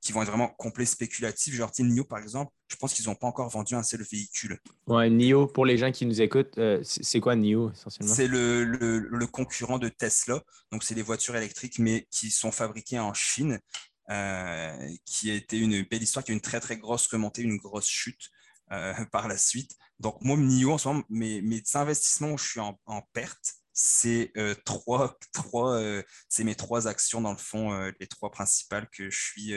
qui 0.00 0.12
vont 0.12 0.22
être 0.22 0.28
vraiment 0.28 0.48
complets 0.48 0.86
spéculatifs. 0.86 1.54
Genre, 1.54 1.70
NIO, 1.78 2.04
par 2.04 2.18
exemple, 2.18 2.52
je 2.68 2.76
pense 2.76 2.94
qu'ils 2.94 3.06
n'ont 3.06 3.14
pas 3.14 3.26
encore 3.26 3.48
vendu 3.48 3.74
un 3.74 3.82
seul 3.82 4.02
véhicule. 4.02 4.58
Ouais, 4.86 5.10
NIO, 5.10 5.46
pour 5.46 5.66
les 5.66 5.78
gens 5.78 5.90
qui 5.90 6.06
nous 6.06 6.20
écoutent, 6.20 6.58
euh, 6.58 6.80
c'est 6.82 7.20
quoi 7.20 7.34
NIO 7.34 7.72
essentiellement? 7.72 8.14
C'est 8.14 8.28
le, 8.28 8.64
le, 8.64 9.26
concurrent 9.26 9.78
de 9.78 9.88
Tesla. 9.88 10.40
Donc, 10.70 10.84
c'est 10.84 10.94
des 10.94 11.02
voitures 11.02 11.36
électriques, 11.36 11.78
mais 11.78 12.06
qui 12.10 12.30
sont 12.30 12.52
fabriquées 12.52 13.00
en 13.00 13.14
Chine. 13.14 13.58
Euh, 14.08 14.88
qui 15.04 15.32
a 15.32 15.34
été 15.34 15.58
une 15.58 15.82
belle 15.82 16.02
histoire, 16.02 16.24
qui 16.24 16.30
a 16.30 16.34
une 16.34 16.40
très 16.40 16.60
très 16.60 16.76
grosse 16.76 17.08
remontée, 17.08 17.42
une 17.42 17.56
grosse 17.56 17.88
chute 17.88 18.30
euh, 18.70 18.94
par 19.12 19.26
la 19.26 19.36
suite. 19.36 19.76
Donc 19.98 20.20
moi, 20.20 20.36
NIO, 20.36 20.72
en 20.72 20.78
ce 20.78 20.88
moment, 20.88 21.02
mes, 21.08 21.42
mes 21.42 21.62
investissements 21.74 22.32
où 22.32 22.38
je 22.38 22.48
suis 22.48 22.60
en, 22.60 22.78
perte, 23.12 23.54
c'est 23.72 24.30
euh, 24.36 24.54
trois, 24.64 25.18
trois 25.32 25.80
c'est 26.28 26.44
mes 26.44 26.54
trois 26.54 26.86
actions 26.86 27.20
dans 27.20 27.32
le 27.32 27.38
fond, 27.38 27.76
les 27.98 28.06
trois 28.06 28.30
principales 28.30 28.88
que 28.90 29.10
je 29.10 29.18
suis 29.18 29.52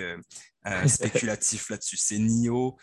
spéculatif 0.88 1.70
là-dessus. 1.70 1.98
C'est 1.98 2.18
NIO, 2.18 2.76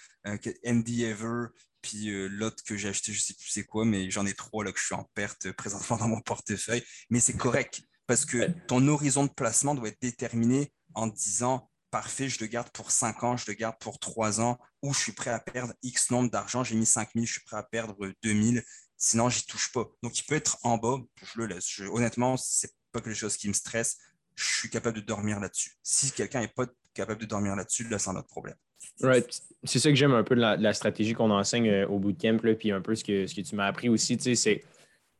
Endeavor, 0.64 1.48
puis 1.82 2.28
l'autre 2.28 2.62
que 2.64 2.76
j'ai 2.76 2.90
acheté, 2.90 3.12
je 3.12 3.20
sais 3.20 3.34
plus 3.34 3.48
c'est 3.48 3.64
quoi, 3.64 3.84
mais 3.84 4.08
j'en 4.08 4.24
ai 4.24 4.34
trois 4.34 4.64
là 4.64 4.70
que 4.70 4.78
je 4.78 4.84
suis 4.84 4.94
en 4.94 5.04
perte 5.14 5.50
présentement 5.52 5.96
dans 5.96 6.08
mon 6.08 6.20
portefeuille. 6.20 6.84
Mais 7.10 7.18
c'est 7.18 7.36
correct 7.36 7.82
parce 8.06 8.24
que 8.24 8.50
ton 8.68 8.86
horizon 8.86 9.24
de 9.24 9.30
placement 9.30 9.74
doit 9.74 9.88
être 9.88 10.00
déterminé 10.00 10.72
en 10.96 11.06
disant 11.06 11.70
parfait, 11.90 12.28
je 12.28 12.40
le 12.40 12.46
garde 12.46 12.68
pour 12.70 12.90
5 12.90 13.22
ans, 13.22 13.36
je 13.36 13.44
le 13.48 13.54
garde 13.54 13.76
pour 13.78 13.98
3 13.98 14.40
ans, 14.40 14.58
ou 14.82 14.92
je 14.92 14.98
suis 14.98 15.12
prêt 15.12 15.30
à 15.30 15.38
perdre 15.38 15.72
X 15.82 16.10
nombre 16.10 16.30
d'argent, 16.30 16.64
j'ai 16.64 16.74
mis 16.74 16.86
5 16.86 17.10
000, 17.14 17.24
je 17.24 17.32
suis 17.32 17.42
prêt 17.42 17.56
à 17.56 17.62
perdre 17.62 17.94
2 18.22 18.42
000, 18.42 18.64
sinon 18.96 19.28
j'y 19.28 19.46
touche 19.46 19.72
pas. 19.72 19.84
Donc 20.02 20.18
il 20.18 20.24
peut 20.24 20.34
être 20.34 20.58
en 20.64 20.78
bas, 20.78 20.98
je 21.22 21.38
le 21.38 21.46
laisse. 21.46 21.80
honnêtement, 21.92 22.36
c'est 22.36 22.72
pas 22.92 23.00
quelque 23.00 23.14
chose 23.14 23.36
qui 23.36 23.48
me 23.48 23.52
stresse, 23.52 23.98
je 24.34 24.44
suis 24.44 24.70
capable 24.70 24.96
de 24.96 25.02
dormir 25.02 25.40
là-dessus. 25.40 25.72
Si 25.82 26.10
quelqu'un 26.10 26.40
n'est 26.40 26.48
pas 26.48 26.66
capable 26.92 27.20
de 27.20 27.26
dormir 27.26 27.56
là-dessus, 27.56 27.84
là, 27.88 27.98
c'est 27.98 28.10
un 28.10 28.16
autre 28.16 28.28
problème. 28.28 28.56
Right. 29.00 29.42
C'est 29.64 29.78
ça 29.78 29.90
que 29.90 29.96
j'aime 29.96 30.12
un 30.12 30.24
peu 30.24 30.34
la, 30.34 30.72
stratégie 30.72 31.14
qu'on 31.14 31.30
enseigne 31.30 31.68
euh, 31.68 31.88
au 31.88 31.98
bootcamp, 31.98 32.38
là, 32.42 32.54
puis 32.54 32.72
un 32.72 32.80
peu 32.80 32.94
ce 32.94 33.04
ce 33.04 33.34
que 33.34 33.40
tu 33.40 33.56
m'as 33.56 33.66
appris 33.66 33.88
aussi, 33.88 34.18
c'est 34.36 34.64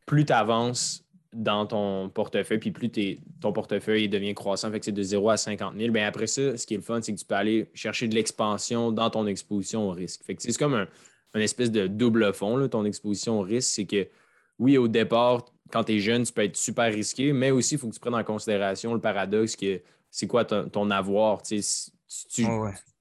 plus 0.07 0.25
tu 0.25 0.33
avances, 0.33 1.06
dans 1.37 1.67
ton 1.67 2.09
portefeuille, 2.09 2.59
puis 2.59 2.71
plus 2.71 2.91
ton 3.41 3.53
portefeuille 3.53 4.09
devient 4.09 4.35
croissant, 4.35 4.71
fait 4.71 4.79
que 4.79 4.87
c'est 4.87 4.93
de 4.93 5.03
0 5.03 5.29
à 5.29 5.37
50 5.37 5.75
000, 5.77 5.93
bien 5.93 6.07
après 6.07 6.27
ça, 6.27 6.57
ce 6.57 6.67
qui 6.67 6.75
est 6.75 6.79
le 6.79 6.83
fun, 6.83 7.01
c'est 7.03 7.13
que 7.13 7.19
tu 7.19 7.27
peux 7.27 7.35
aller 7.35 7.69
chercher 7.75 8.09
de 8.09 8.15
l'expansion 8.15 8.91
dans 8.91 9.11
ton 9.11 9.27
exposition 9.27 9.87
au 9.87 9.91
risque. 9.91 10.25
Fait 10.25 10.35
que 10.35 10.43
c'est 10.43 10.57
comme 10.57 10.75
un, 10.75 10.87
espèce 11.39 11.71
de 11.71 11.87
double 11.87 12.33
fond, 12.33 12.67
ton 12.69 12.87
exposition 12.87 13.41
au 13.41 13.43
risque, 13.43 13.69
c'est 13.71 13.85
que 13.85 14.09
oui, 14.59 14.79
au 14.79 14.89
départ, 14.89 15.45
quand 15.71 15.85
tu 15.85 15.97
es 15.97 15.99
jeune, 15.99 16.23
tu 16.23 16.33
peux 16.33 16.45
être 16.45 16.57
super 16.57 16.91
risqué, 16.91 17.35
mais 17.35 17.51
aussi, 17.51 17.75
il 17.75 17.79
faut 17.79 17.89
que 17.89 17.95
tu 17.95 18.01
prennes 18.01 18.15
en 18.15 18.25
considération 18.25 18.95
le 18.95 19.01
paradoxe 19.01 19.57
que 19.57 19.83
c'est 20.11 20.27
quoi 20.27 20.47
ton, 20.47 20.91
avoir. 20.91 21.43
Tu, 21.43 21.61
tu 22.33 22.47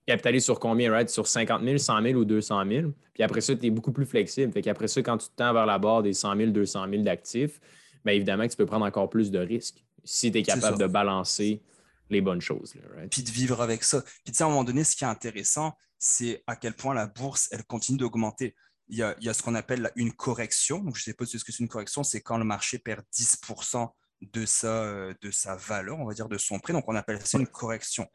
capitalises 0.05 0.43
sur 0.43 0.59
combien, 0.59 0.91
right? 0.91 1.09
Sur 1.09 1.27
50 1.27 1.63
000, 1.63 1.77
100 1.77 2.01
000 2.01 2.19
ou 2.19 2.25
200 2.25 2.65
000. 2.67 2.91
Puis 3.13 3.23
après 3.23 3.39
ça, 3.39 3.55
tu 3.55 3.67
es 3.67 3.69
beaucoup 3.69 3.93
plus 3.93 4.05
flexible. 4.05 4.51
Fait 4.51 4.61
qu'après 4.61 4.89
ça, 4.89 5.01
quand 5.01 5.17
tu 5.17 5.29
te 5.29 5.35
tends 5.37 5.53
vers 5.53 5.65
la 5.65 5.79
barre 5.79 6.03
des 6.03 6.11
100 6.11 6.35
000, 6.35 6.51
200 6.51 6.87
000 6.89 7.03
d'actifs, 7.03 7.61
bien 8.05 8.13
évidemment 8.13 8.45
que 8.45 8.51
tu 8.51 8.57
peux 8.57 8.65
prendre 8.65 8.85
encore 8.85 9.09
plus 9.09 9.31
de 9.31 9.39
risques 9.39 9.83
si 10.03 10.31
tu 10.31 10.37
es 10.37 10.43
capable 10.43 10.77
de 10.77 10.87
balancer 10.87 11.61
les 12.09 12.21
bonnes 12.21 12.41
choses. 12.41 12.75
Puis 13.09 13.23
de 13.23 13.31
vivre 13.31 13.61
avec 13.61 13.83
ça. 13.83 14.01
Puis 14.01 14.31
tu 14.31 14.33
sais, 14.35 14.43
à 14.43 14.47
un 14.47 14.49
moment 14.49 14.63
donné, 14.63 14.83
ce 14.83 14.95
qui 14.95 15.03
est 15.03 15.07
intéressant, 15.07 15.73
c'est 15.97 16.43
à 16.45 16.55
quel 16.55 16.73
point 16.73 16.93
la 16.93 17.07
bourse, 17.07 17.47
elle 17.51 17.63
continue 17.63 17.97
d'augmenter. 17.97 18.55
Il 18.87 18.97
y, 18.97 19.01
a, 19.01 19.15
il 19.19 19.25
y 19.25 19.29
a, 19.29 19.33
ce 19.33 19.41
qu'on 19.41 19.55
appelle 19.55 19.91
une 19.95 20.13
correction. 20.13 20.77
Donc, 20.79 20.95
je 20.95 21.01
ne 21.01 21.03
sais 21.05 21.13
pas 21.15 21.25
ce 21.25 21.37
que 21.37 21.51
c'est 21.51 21.63
une 21.63 21.67
correction, 21.67 22.03
c'est 22.03 22.21
quand 22.21 22.37
le 22.37 22.43
marché 22.43 22.77
perd 22.77 23.03
10% 23.11 23.89
de 24.21 24.45
sa, 24.45 25.13
de 25.19 25.31
sa 25.31 25.55
valeur, 25.55 25.99
on 25.99 26.05
va 26.05 26.13
dire, 26.13 26.29
de 26.29 26.37
son 26.37 26.59
prix. 26.59 26.73
Donc, 26.73 26.85
on 26.87 26.95
appelle 26.95 27.19
ça 27.25 27.39
une 27.39 27.47
correction 27.47 28.07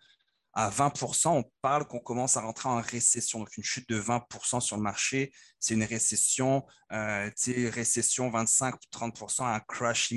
à 0.52 0.68
20%, 0.68 1.28
on 1.28 1.44
parle 1.62 1.86
qu'on 1.86 2.00
commence 2.00 2.36
à 2.36 2.40
rentrer 2.40 2.68
en 2.68 2.80
récession. 2.80 3.38
Donc, 3.38 3.56
une 3.56 3.62
chute 3.62 3.88
de 3.88 4.00
20% 4.00 4.60
sur 4.60 4.76
le 4.76 4.82
marché, 4.82 5.32
c'est 5.60 5.74
une 5.74 5.84
récession. 5.84 6.66
Euh, 6.92 7.30
récession 7.46 8.30
25-30%, 8.30 9.44
un 9.44 9.60
crash, 9.60 10.12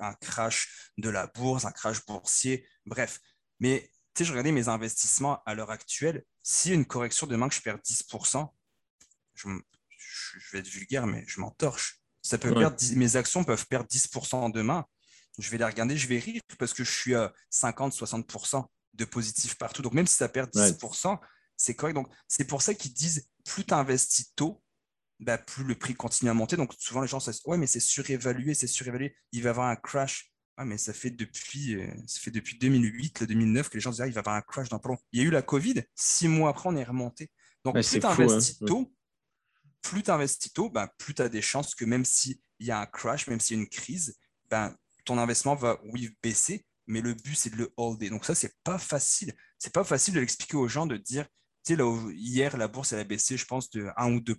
un, 0.00 0.14
crash 0.14 0.90
de 0.98 1.08
la 1.08 1.28
bourse, 1.28 1.64
un 1.64 1.70
crash 1.70 2.04
boursier, 2.06 2.66
bref. 2.86 3.20
Mais 3.60 3.90
je 4.18 4.30
regardais 4.30 4.52
mes 4.52 4.68
investissements 4.68 5.40
à 5.46 5.54
l'heure 5.54 5.70
actuelle. 5.70 6.24
A 6.66 6.68
une 6.70 6.86
correction 6.86 7.26
demain 7.26 7.48
que 7.48 7.54
je 7.54 7.60
perds 7.60 7.78
10%, 7.78 8.48
je, 9.34 9.48
vais 10.52 10.58
être 10.58 10.68
vulgaire, 10.68 11.06
mais 11.06 11.24
je 11.26 11.40
m'entorche. 11.40 12.00
Ça 12.22 12.36
peut 12.36 12.52
perdre, 12.52 12.76
mes 12.96 13.16
actions 13.16 13.44
peuvent 13.44 13.66
perdre 13.66 13.88
10% 13.88 14.50
demain. 14.52 14.84
Je 15.38 15.50
vais 15.50 15.58
les 15.58 15.64
regarder, 15.64 15.96
je 15.96 16.08
vais 16.08 16.18
rire 16.18 16.42
parce 16.58 16.74
que 16.74 16.82
je 16.82 16.90
suis 16.90 17.14
à 17.14 17.32
50-60% 17.52 18.66
de 18.98 19.04
positif 19.04 19.56
partout. 19.56 19.80
Donc, 19.80 19.94
même 19.94 20.06
si 20.06 20.16
ça 20.16 20.28
perd 20.28 20.50
10%, 20.50 21.18
c'est 21.56 21.74
correct. 21.74 21.94
Donc, 21.94 22.08
c'est 22.26 22.44
pour 22.44 22.60
ça 22.60 22.74
qu'ils 22.74 22.92
disent 22.92 23.28
plus 23.44 23.64
tu 23.64 23.72
investis 23.72 24.34
tôt, 24.34 24.62
bah, 25.20 25.38
plus 25.38 25.64
le 25.64 25.74
prix 25.74 25.94
continue 25.94 26.30
à 26.30 26.34
monter. 26.34 26.56
Donc, 26.56 26.74
souvent, 26.78 27.00
les 27.00 27.08
gens 27.08 27.20
se 27.20 27.30
disent 27.30 27.42
Ouais, 27.46 27.56
mais 27.56 27.66
c'est 27.66 27.80
surévalué, 27.80 28.54
c'est 28.54 28.66
surévalué. 28.66 29.16
Il 29.32 29.42
va 29.42 29.48
y 29.48 29.50
avoir 29.50 29.68
un 29.68 29.76
crash. 29.76 30.32
Ah, 30.56 30.64
mais 30.64 30.76
ça 30.76 30.92
fait 30.92 31.10
depuis, 31.10 31.76
euh, 31.76 31.88
ça 32.06 32.20
fait 32.20 32.32
depuis 32.32 32.58
2008, 32.58 33.22
2009 33.22 33.68
que 33.68 33.74
les 33.74 33.80
gens 33.80 33.90
disent 33.90 34.00
ah, 34.00 34.06
Il 34.08 34.12
va 34.12 34.18
y 34.18 34.22
avoir 34.22 34.36
un 34.36 34.42
crash 34.42 34.68
dans 34.68 34.78
pas 34.80 34.90
Il 35.12 35.20
y 35.20 35.24
a 35.24 35.26
eu 35.26 35.30
la 35.30 35.42
COVID. 35.42 35.82
Six 35.94 36.28
mois 36.28 36.50
après, 36.50 36.68
on 36.68 36.76
est 36.76 36.84
remonté. 36.84 37.30
Donc, 37.64 37.74
plus 37.74 38.00
tu 38.00 38.04
investis 38.04 38.60
hein. 38.62 38.66
tôt, 38.66 38.92
plus 39.82 40.02
tu 40.02 40.10
investis 40.10 40.52
tôt, 40.52 40.70
bah, 40.70 40.92
plus 40.98 41.14
tu 41.14 41.22
as 41.22 41.28
des 41.28 41.42
chances 41.42 41.74
que 41.74 41.84
même 41.84 42.04
s'il 42.04 42.38
y 42.60 42.70
a 42.70 42.80
un 42.80 42.86
crash, 42.86 43.28
même 43.28 43.40
s'il 43.40 43.56
y 43.56 43.60
a 43.60 43.62
une 43.62 43.68
crise, 43.68 44.16
ben, 44.50 44.76
ton 45.04 45.18
investissement 45.18 45.54
va, 45.54 45.80
oui, 45.92 46.16
baisser, 46.22 46.66
mais 46.88 47.00
le 47.00 47.14
but, 47.14 47.34
c'est 47.34 47.50
de 47.50 47.56
le 47.56 47.72
holder. 47.76 48.10
Donc 48.10 48.24
ça, 48.24 48.34
c'est 48.34 48.54
pas 48.64 48.78
facile. 48.78 49.32
C'est 49.58 49.72
pas 49.72 49.84
facile 49.84 50.14
de 50.14 50.20
l'expliquer 50.20 50.56
aux 50.56 50.68
gens, 50.68 50.86
de 50.86 50.96
dire, 50.96 51.26
tu 51.64 51.74
sais, 51.74 51.76
là, 51.76 52.10
hier, 52.12 52.56
la 52.56 52.68
bourse, 52.68 52.92
elle 52.92 53.00
a 53.00 53.04
baissé, 53.04 53.36
je 53.36 53.44
pense, 53.44 53.70
de 53.70 53.88
1 53.96 54.12
ou 54.12 54.20
2 54.20 54.34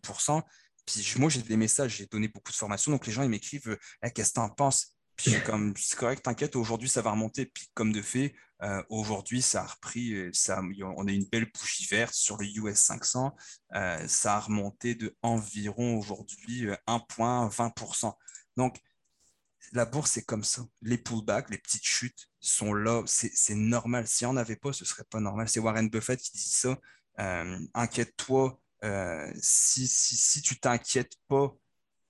Puis 0.86 1.14
moi, 1.18 1.30
j'ai 1.30 1.42
des 1.42 1.58
messages, 1.58 1.98
j'ai 1.98 2.08
donné 2.08 2.28
beaucoup 2.28 2.52
de 2.52 2.58
formations, 2.58 2.92
donc 2.92 3.06
les 3.08 3.14
gens, 3.14 3.24
ils 3.24 3.30
m'écrivent, 3.30 3.78
eh, 4.04 4.12
qu'est-ce 4.12 4.30
que 4.30 4.36
tu 4.36 4.40
en 4.42 4.50
penses? 4.50 4.96
Puis 5.16 5.36
comme, 5.46 5.74
c'est 5.76 5.98
correct, 5.98 6.24
t'inquiète, 6.24 6.56
aujourd'hui, 6.56 6.88
ça 6.88 7.02
va 7.02 7.12
remonter. 7.12 7.46
Puis 7.46 7.68
comme 7.74 7.92
de 7.92 8.02
fait, 8.02 8.34
euh, 8.64 8.82
aujourd'hui, 8.90 9.42
ça 9.42 9.64
a 9.64 9.68
repris, 9.68 10.14
euh, 10.14 10.30
ça, 10.34 10.62
on 10.82 11.08
a 11.08 11.12
une 11.12 11.26
belle 11.26 11.52
bougie 11.54 11.86
verte 11.88 12.14
sur 12.14 12.38
le 12.38 12.48
US 12.48 12.78
500. 12.78 13.36
Euh, 13.76 14.08
ça 14.08 14.36
a 14.38 14.40
remonté 14.40 14.96
de 14.96 15.16
environ 15.22 15.98
aujourd'hui 15.98 16.68
1,20%. 16.88 18.14
Donc, 18.56 18.78
la 19.74 19.86
bourse, 19.86 20.12
c'est 20.12 20.24
comme 20.24 20.44
ça. 20.44 20.66
Les 20.82 20.98
pullbacks, 20.98 21.50
les 21.50 21.58
petites 21.58 21.86
chutes 21.86 22.30
sont 22.40 22.74
là. 22.74 23.04
C'est 23.06 23.56
normal. 23.56 24.08
Si 24.08 24.26
on 24.26 24.34
n'avait 24.34 24.56
pas, 24.56 24.74
ce 24.74 24.86
serait 24.86 25.04
pas 25.04 25.20
normal. 25.20 25.48
C'est 25.50 25.60
Warren 25.60 25.90
Buffett 25.90 26.20
qui 26.20 26.32
dit 26.32 26.50
ça. 26.50 26.78
Euh, 27.20 27.60
inquiète-toi. 27.74 28.60
Euh, 28.84 29.32
si, 29.36 29.88
si, 29.88 30.42
tu 30.42 30.60
t'inquiètes 30.60 31.14
pas 31.28 31.54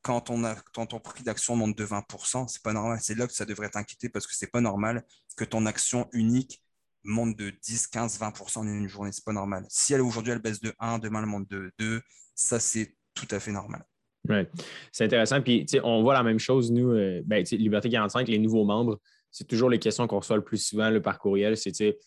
quand, 0.01 0.21
ton 0.21 0.99
prix 0.99 1.23
d'action 1.23 1.55
monte 1.55 1.77
de 1.77 1.85
20%, 1.85 2.47
c'est 2.47 2.61
pas 2.61 2.73
normal. 2.73 2.99
C'est 3.01 3.15
là 3.15 3.27
que 3.27 3.33
ça 3.33 3.45
devrait 3.45 3.69
t'inquiéter 3.69 4.09
parce 4.09 4.27
que 4.27 4.35
c'est 4.35 4.47
pas 4.47 4.61
normal 4.61 5.03
que 5.35 5.43
ton 5.43 5.65
action 5.65 6.07
unique 6.13 6.63
monte 7.03 7.35
de 7.35 7.49
10, 7.49 7.87
15, 7.87 8.19
20% 8.19 8.59
en 8.59 8.67
une 8.67 8.87
journée. 8.87 9.11
C'est 9.11 9.25
pas 9.25 9.33
normal. 9.33 9.65
Si 9.69 9.93
elle 9.93 10.01
aujourd'hui 10.01 10.31
elle 10.31 10.39
baisse 10.39 10.59
de 10.61 10.73
1, 10.79 10.99
demain 10.99 11.19
elle 11.21 11.25
monte 11.25 11.49
de 11.49 11.73
2, 11.79 12.01
ça 12.35 12.59
c'est 12.59 12.95
tout 13.13 13.27
à 13.31 13.39
fait 13.39 13.51
normal. 13.51 13.85
Ouais. 14.29 14.47
C'est 14.91 15.05
intéressant. 15.05 15.41
Puis, 15.41 15.65
on 15.83 16.01
voit 16.01 16.13
la 16.13 16.23
même 16.23 16.39
chose, 16.39 16.71
nous, 16.71 16.91
euh, 16.91 17.21
ben, 17.25 17.43
Liberté 17.51 17.89
45, 17.89 18.27
les 18.27 18.37
nouveaux 18.37 18.63
membres, 18.63 18.99
c'est 19.31 19.47
toujours 19.47 19.69
les 19.69 19.79
questions 19.79 20.07
qu'on 20.07 20.19
reçoit 20.19 20.37
le 20.37 20.43
plus 20.43 20.63
souvent 20.63 20.89
le 20.89 21.01
par 21.01 21.19
courriel. 21.19 21.57
C'est 21.57 21.97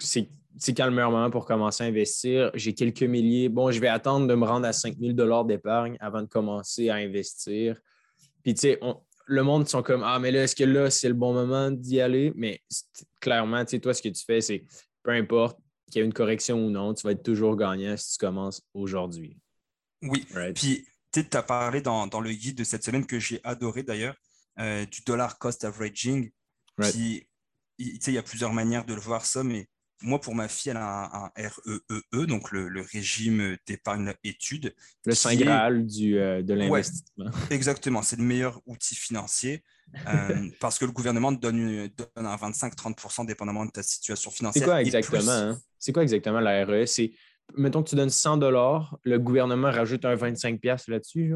c'est 0.00 0.74
quand 0.74 0.86
le 0.86 0.92
meilleur 0.92 1.10
moment 1.10 1.30
pour 1.30 1.44
commencer 1.44 1.84
à 1.84 1.86
investir? 1.86 2.50
J'ai 2.54 2.72
quelques 2.72 3.02
milliers. 3.02 3.48
Bon, 3.48 3.70
je 3.70 3.80
vais 3.80 3.88
attendre 3.88 4.26
de 4.26 4.34
me 4.34 4.44
rendre 4.44 4.66
à 4.66 4.72
5 4.72 4.96
000 4.98 5.44
d'épargne 5.44 5.96
avant 6.00 6.22
de 6.22 6.26
commencer 6.26 6.88
à 6.88 6.96
investir. 6.96 7.80
Puis, 8.42 8.54
tu 8.54 8.60
sais, 8.60 8.80
le 9.26 9.42
monde 9.42 9.68
sont 9.68 9.82
comme 9.82 10.02
Ah, 10.04 10.18
mais 10.18 10.30
là, 10.30 10.44
est-ce 10.44 10.56
que 10.56 10.64
là, 10.64 10.90
c'est 10.90 11.08
le 11.08 11.14
bon 11.14 11.32
moment 11.32 11.70
d'y 11.70 12.00
aller? 12.00 12.32
Mais 12.36 12.60
clairement, 13.20 13.64
tu 13.64 13.72
sais, 13.72 13.80
toi, 13.80 13.94
ce 13.94 14.02
que 14.02 14.08
tu 14.08 14.24
fais, 14.24 14.40
c'est 14.40 14.64
peu 15.02 15.10
importe 15.10 15.58
qu'il 15.90 16.00
y 16.00 16.02
ait 16.02 16.06
une 16.06 16.12
correction 16.12 16.64
ou 16.64 16.70
non, 16.70 16.94
tu 16.94 17.06
vas 17.06 17.12
être 17.12 17.22
toujours 17.22 17.56
gagnant 17.56 17.96
si 17.96 18.12
tu 18.12 18.18
commences 18.18 18.62
aujourd'hui. 18.74 19.38
Oui. 20.02 20.24
Puis, 20.54 20.84
tu 21.22 21.36
as 21.36 21.42
parlé 21.42 21.80
dans, 21.80 22.20
le 22.20 22.32
guide 22.32 22.56
de 22.56 22.64
cette 22.64 22.84
semaine 22.84 23.06
que 23.06 23.18
j'ai 23.18 23.40
adoré 23.44 23.82
d'ailleurs, 23.82 24.16
euh, 24.58 24.84
du 24.86 25.02
dollar 25.02 25.38
cost 25.38 25.64
averaging. 25.64 26.30
il 26.94 27.24
y 27.78 28.18
a 28.18 28.22
plusieurs 28.22 28.52
manières 28.52 28.84
de 28.84 28.94
le 28.94 29.00
voir 29.00 29.24
ça, 29.24 29.42
mais 29.44 29.68
moi, 30.02 30.20
pour 30.20 30.34
ma 30.34 30.46
fille, 30.46 30.70
elle 30.70 30.76
a 30.76 31.10
un, 31.12 31.30
REEE, 31.36 31.80
e 31.90 32.02
e, 32.14 32.26
donc 32.26 32.52
le, 32.52 32.80
régime 32.92 33.56
d'épargne 33.66 34.14
études. 34.22 34.74
Le 35.04 35.14
saint 35.14 35.34
graal 35.34 35.86
du, 35.86 36.18
euh, 36.18 36.42
de 36.42 36.54
l'investissement. 36.54 37.30
exactement, 37.50 38.02
c'est 38.02 38.16
le 38.16 38.22
meilleur 38.22 38.60
outil 38.66 38.94
financier 38.94 39.64
euh, 40.06 40.48
parce 40.60 40.78
que 40.78 40.84
le 40.84 40.92
gouvernement 40.92 41.34
te 41.34 41.40
donne, 41.40 41.88
donne 41.88 42.26
un 42.26 42.36
25-30% 42.36 43.26
dépendamment 43.26 43.66
de 43.66 43.70
ta 43.70 43.82
situation 43.82 44.30
financière. 44.30 44.62
C'est 44.62 44.68
quoi 44.68 44.82
exactement? 44.82 45.30
Hein? 45.30 45.60
C'est 45.78 45.92
quoi 45.92 46.02
exactement 46.02 46.40
la 46.40 46.64
REE? 46.64 46.86
C'est 46.86 47.12
mettons 47.56 47.82
que 47.82 47.90
tu 47.90 47.96
donnes 47.96 48.10
100 48.10 48.38
le 48.38 49.18
gouvernement 49.18 49.70
rajoute 49.70 50.04
un 50.04 50.14
25 50.14 50.60
là-dessus. 50.88 51.34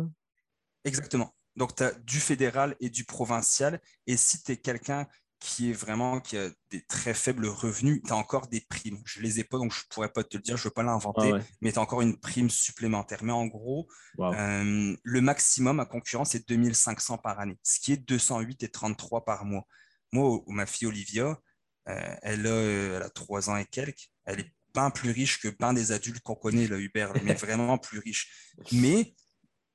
Exactement. 0.84 1.34
Donc, 1.56 1.74
tu 1.74 1.82
as 1.82 1.92
du 1.92 2.18
fédéral 2.18 2.76
et 2.80 2.90
du 2.90 3.04
provincial. 3.04 3.80
Et 4.06 4.16
si 4.16 4.42
tu 4.42 4.52
es 4.52 4.56
quelqu'un 4.56 5.06
qui 5.42 5.70
est 5.70 5.72
vraiment 5.72 6.20
qui 6.20 6.38
a 6.38 6.48
des 6.70 6.82
très 6.82 7.14
faibles 7.14 7.46
revenus, 7.46 8.00
tu 8.06 8.12
as 8.12 8.16
encore 8.16 8.46
des 8.46 8.60
primes. 8.60 9.02
Je 9.04 9.18
ne 9.18 9.24
les 9.24 9.40
ai 9.40 9.44
pas, 9.44 9.58
donc 9.58 9.72
je 9.72 9.80
ne 9.80 9.88
pourrais 9.92 10.08
pas 10.08 10.22
te 10.22 10.36
le 10.36 10.42
dire, 10.42 10.56
je 10.56 10.62
ne 10.62 10.64
veux 10.68 10.74
pas 10.74 10.84
l'inventer, 10.84 11.32
mais 11.60 11.72
tu 11.72 11.78
as 11.78 11.82
encore 11.82 12.00
une 12.00 12.16
prime 12.16 12.48
supplémentaire. 12.48 13.24
Mais 13.24 13.32
en 13.32 13.46
gros, 13.46 13.88
euh, 14.20 14.96
le 15.02 15.20
maximum 15.20 15.80
à 15.80 15.84
concurrence 15.84 16.36
est 16.36 16.48
2500 16.48 17.18
par 17.18 17.40
année, 17.40 17.58
ce 17.64 17.80
qui 17.80 17.92
est 17.92 17.96
208 17.96 18.62
et 18.62 18.68
33 18.68 19.24
par 19.24 19.44
mois. 19.44 19.66
Moi, 20.12 20.42
ma 20.46 20.64
fille 20.64 20.86
Olivia, 20.86 21.40
euh, 21.88 22.14
elle, 22.22 22.46
a, 22.46 22.96
elle 22.96 23.02
a 23.02 23.10
3 23.10 23.50
ans 23.50 23.56
et 23.56 23.64
quelques, 23.64 24.10
elle 24.24 24.40
est 24.40 24.52
bien 24.74 24.90
plus 24.90 25.10
riche 25.10 25.40
que 25.40 25.48
bien 25.48 25.72
des 25.72 25.92
adultes 25.92 26.20
qu'on 26.20 26.34
connaît, 26.34 26.66
le 26.66 26.80
Uber, 26.80 27.08
mais 27.24 27.34
vraiment 27.34 27.78
plus 27.78 27.98
riche. 27.98 28.52
Mais 28.72 29.14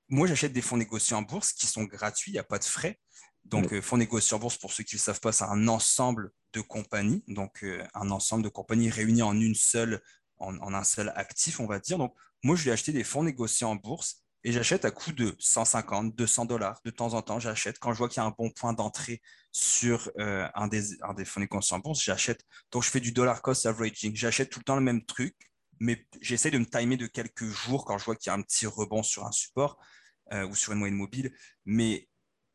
moi, 0.10 0.28
j'achète 0.28 0.54
des 0.54 0.62
fonds 0.62 0.78
négociés 0.78 1.16
en 1.16 1.22
bourse 1.22 1.54
qui 1.54 1.68
sont 1.68 1.84
gratuits, 1.84 2.32
il 2.32 2.36
n'y 2.36 2.40
a 2.40 2.44
pas 2.44 2.60
de 2.60 2.64
frais. 2.64 3.00
Donc, 3.46 3.72
euh, 3.72 3.82
fonds 3.82 3.98
négociés 3.98 4.36
en 4.36 4.40
bourse, 4.40 4.58
pour 4.58 4.74
ceux 4.74 4.84
qui 4.84 4.96
ne 4.96 5.00
le 5.00 5.04
savent 5.04 5.20
pas, 5.20 5.32
c'est 5.32 5.46
un 5.46 5.68
ensemble 5.68 6.32
de 6.54 6.62
compagnies, 6.62 7.24
donc 7.28 7.64
euh, 7.64 7.86
un 7.94 8.12
ensemble 8.12 8.44
de 8.44 8.50
compagnies 8.50 8.90
réunies 8.90 9.22
en 9.22 9.40
une 9.40 9.56
seule, 9.56 10.02
en, 10.38 10.74
un 10.74 10.84
seul 10.84 11.14
actif, 11.16 11.60
on 11.60 11.66
va 11.66 11.80
dire. 11.80 11.98
Donc, 11.98 12.14
moi, 12.44 12.56
je 12.56 12.64
vais 12.64 12.72
acheter 12.72 12.92
des 12.92 13.04
fonds 13.04 13.24
négociés 13.24 13.66
en 13.66 13.76
bourse 13.76 14.24
et 14.48 14.52
j'achète 14.54 14.86
à 14.86 14.92
coût 14.92 15.12
de 15.12 15.36
150, 15.40 16.16
200 16.16 16.46
dollars. 16.46 16.80
De 16.86 16.90
temps 16.90 17.14
en 17.14 17.22
temps, 17.22 17.38
j'achète. 17.38 17.80
Quand 17.80 17.92
je 17.92 17.98
vois 17.98 18.08
qu'il 18.08 18.22
y 18.22 18.24
a 18.24 18.26
un 18.26 18.34
bon 18.38 18.50
point 18.50 18.72
d'entrée 18.72 19.22
sur 19.52 20.10
euh, 20.20 20.48
un, 20.56 20.68
des, 20.68 21.02
un 21.04 21.14
des 21.14 21.26
fonds 21.26 21.42
négociés 21.42 21.76
en 21.76 21.80
bourse, 21.80 22.02
j'achète. 22.02 22.46
Donc, 22.72 22.84
je 22.84 22.90
fais 22.90 23.02
du 23.02 23.12
dollar 23.12 23.42
cost 23.42 23.66
averaging. 23.66 24.16
J'achète 24.16 24.50
tout 24.50 24.60
le 24.60 24.64
temps 24.64 24.78
le 24.78 24.82
même 24.82 25.04
truc, 25.06 25.36
mais 25.82 26.08
j'essaie 26.22 26.50
de 26.50 26.58
me 26.58 26.66
timer 26.66 26.96
de 26.96 27.08
quelques 27.08 27.44
jours 27.44 27.84
quand 27.84 27.98
je 27.98 28.06
vois 28.06 28.16
qu'il 28.16 28.30
y 28.30 28.34
a 28.34 28.36
un 28.36 28.42
petit 28.42 28.66
rebond 28.66 29.04
sur 29.04 29.26
un 29.26 29.32
support 29.34 29.78
ou 30.32 30.56
sur 30.56 30.72
une 30.72 30.80
moyenne 30.80 30.98
mobile. 30.98 31.34
Mais 31.66 32.08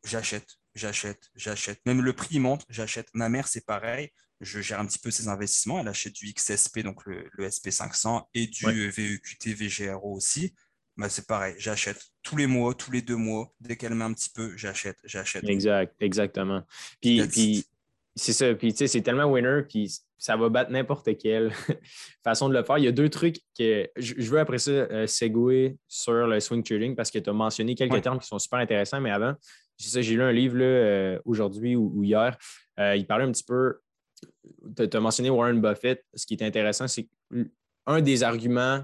j'achète 0.03 0.57
j'achète, 0.75 1.29
j'achète. 1.35 1.79
Même 1.85 2.01
le 2.01 2.13
prix 2.13 2.39
monte, 2.39 2.65
j'achète. 2.69 3.07
Ma 3.13 3.29
mère, 3.29 3.47
c'est 3.47 3.65
pareil. 3.65 4.09
Je 4.41 4.61
gère 4.61 4.79
un 4.79 4.85
petit 4.85 4.99
peu 4.99 5.11
ses 5.11 5.27
investissements. 5.27 5.79
Elle 5.79 5.87
achète 5.87 6.13
du 6.13 6.33
XSP, 6.33 6.79
donc 6.79 7.05
le, 7.05 7.29
SP500, 7.37 8.23
et 8.33 8.47
du 8.47 8.89
VEQT, 8.89 9.53
VGRO 9.53 10.15
aussi. 10.15 10.53
Bah, 10.95 11.09
c'est 11.09 11.25
pareil, 11.25 11.55
j'achète 11.57 11.99
tous 12.21 12.37
les 12.37 12.47
mois, 12.47 12.73
tous 12.73 12.91
les 12.91 13.01
deux 13.01 13.15
mois. 13.15 13.51
Dès 13.59 13.75
qu'elle 13.75 13.95
met 13.95 14.05
un 14.05 14.13
petit 14.13 14.29
peu, 14.29 14.55
j'achète, 14.55 14.97
j'achète. 15.03 15.43
Exact, 15.45 15.95
exactement. 15.99 16.63
Puis, 17.01 17.27
puis 17.27 17.65
c'est 18.15 18.33
ça. 18.33 18.53
Puis, 18.53 18.73
tu 18.73 18.79
sais, 18.79 18.87
c'est 18.87 19.01
tellement 19.01 19.25
winner, 19.25 19.63
puis 19.67 19.91
ça 20.17 20.37
va 20.37 20.49
battre 20.49 20.71
n'importe 20.71 21.17
quelle 21.17 21.51
façon 22.23 22.47
de 22.47 22.53
le 22.53 22.63
faire. 22.63 22.77
Il 22.77 22.85
y 22.85 22.87
a 22.87 22.91
deux 22.91 23.09
trucs 23.09 23.37
que 23.57 23.89
je, 23.97 24.29
veux 24.29 24.39
après 24.39 24.59
ça 24.59 24.71
euh, 24.71 25.07
segouer 25.07 25.77
sur 25.87 26.27
le 26.27 26.39
swing 26.39 26.63
trading 26.63 26.95
parce 26.95 27.11
que 27.11 27.19
tu 27.19 27.29
as 27.29 27.33
mentionné 27.33 27.75
quelques 27.75 28.01
termes 28.01 28.19
qui 28.19 28.27
sont 28.27 28.39
super 28.39 28.59
intéressants, 28.59 29.01
mais 29.01 29.11
avant, 29.11 29.33
j'ai 29.77 30.01
lu 30.15 30.21
un 30.21 30.31
livre 30.31 30.57
euh, 30.59 31.19
aujourd'hui 31.25 31.75
ou, 31.75 32.03
hier. 32.03 32.37
Euh, 32.79 32.95
il 32.95 33.05
parlait 33.05 33.25
un 33.25 33.31
petit 33.31 33.43
peu. 33.43 33.79
Tu 34.77 34.95
as 34.95 34.99
mentionné 34.99 35.29
Warren 35.29 35.59
Buffett. 35.59 36.05
Ce 36.13 36.25
qui 36.25 36.35
est 36.35 36.43
intéressant, 36.43 36.87
c'est 36.87 37.09
qu'un 37.31 38.01
des 38.01 38.23
arguments 38.23 38.83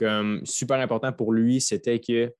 comme 0.00 0.44
super 0.46 0.78
important 0.80 1.12
pour 1.12 1.32
lui, 1.32 1.60
c'était 1.60 2.00
que 2.00 2.34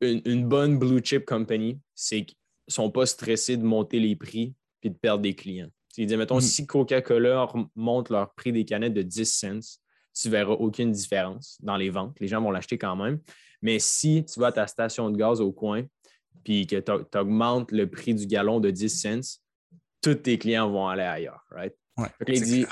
une, 0.00 0.46
bonne 0.46 0.78
blue 0.78 1.00
chip 1.02 1.24
company, 1.24 1.80
c'est 1.94 2.24
qu'ils 2.24 2.36
ne 2.68 2.72
sont 2.72 2.90
pas 2.90 3.06
stressés 3.06 3.56
de 3.56 3.64
monter 3.64 3.98
les 3.98 4.14
prix 4.14 4.54
et 4.82 4.90
de 4.90 4.94
perdre 4.94 5.22
des 5.22 5.34
clients. 5.34 5.70
Il 5.96 6.06
dit, 6.06 6.16
mettons, 6.16 6.36
mm. 6.36 6.42
si 6.42 6.66
Coca-Cola 6.66 7.48
monte 7.74 8.10
leur 8.10 8.32
prix 8.34 8.52
des 8.52 8.64
canettes 8.64 8.94
de 8.94 9.02
10 9.02 9.24
cents, 9.24 9.78
tu 10.14 10.28
ne 10.28 10.32
verras 10.32 10.52
aucune 10.52 10.92
différence 10.92 11.58
dans 11.60 11.76
les 11.76 11.90
ventes. 11.90 12.20
Les 12.20 12.28
gens 12.28 12.40
vont 12.40 12.50
l'acheter 12.50 12.78
quand 12.78 12.94
même. 12.94 13.18
Mais 13.62 13.78
si 13.78 14.24
tu 14.24 14.38
vas 14.38 14.48
à 14.48 14.52
ta 14.52 14.66
station 14.66 15.10
de 15.10 15.16
gaz 15.16 15.40
au 15.40 15.52
coin 15.52 15.84
puis 16.44 16.66
que 16.66 16.76
tu 16.76 17.18
augmentes 17.18 17.72
le 17.72 17.90
prix 17.90 18.14
du 18.14 18.26
gallon 18.26 18.60
de 18.60 18.70
10 18.70 18.88
cents, 18.90 19.40
tous 20.02 20.14
tes 20.14 20.38
clients 20.38 20.70
vont 20.70 20.86
aller 20.86 21.02
ailleurs, 21.02 21.42
right? 21.50 21.74
il 22.28 22.42
dit, 22.42 22.66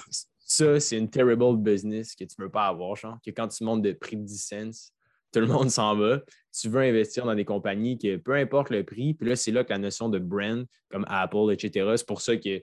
ça, 0.57 0.81
c'est 0.81 0.97
une 0.97 1.11
terrible 1.11 1.57
business 1.57 2.15
que 2.15 2.25
tu 2.25 2.35
ne 2.39 2.45
veux 2.45 2.51
pas 2.51 2.67
avoir, 2.67 2.97
genre, 2.97 3.19
que 3.25 3.31
quand 3.31 3.49
tu 3.49 3.65
montes 3.65 3.83
de 3.83 3.93
prix 3.93 4.17
de 4.17 4.23
10 4.23 4.39
cents, 4.39 4.91
tout 5.33 5.41
le 5.41 5.47
monde 5.47 5.71
s'en 5.71 5.97
va. 5.97 6.21
Tu 6.53 6.69
veux 6.69 6.81
investir 6.81 7.25
dans 7.25 7.35
des 7.35 7.45
compagnies 7.45 7.99
que 7.99 8.17
peu 8.17 8.35
importe 8.35 8.71
le 8.71 8.85
prix, 8.85 9.15
puis 9.15 9.29
là, 9.29 9.37
c'est 9.37 9.51
là 9.51 9.65
que 9.65 9.71
la 9.71 9.79
notion 9.79 10.09
de 10.09 10.19
brand, 10.19 10.65
comme 10.89 11.05
Apple, 11.09 11.53
etc., 11.53 11.93
c'est 11.97 12.07
pour 12.07 12.21
ça 12.21 12.37
qu'il 12.37 12.63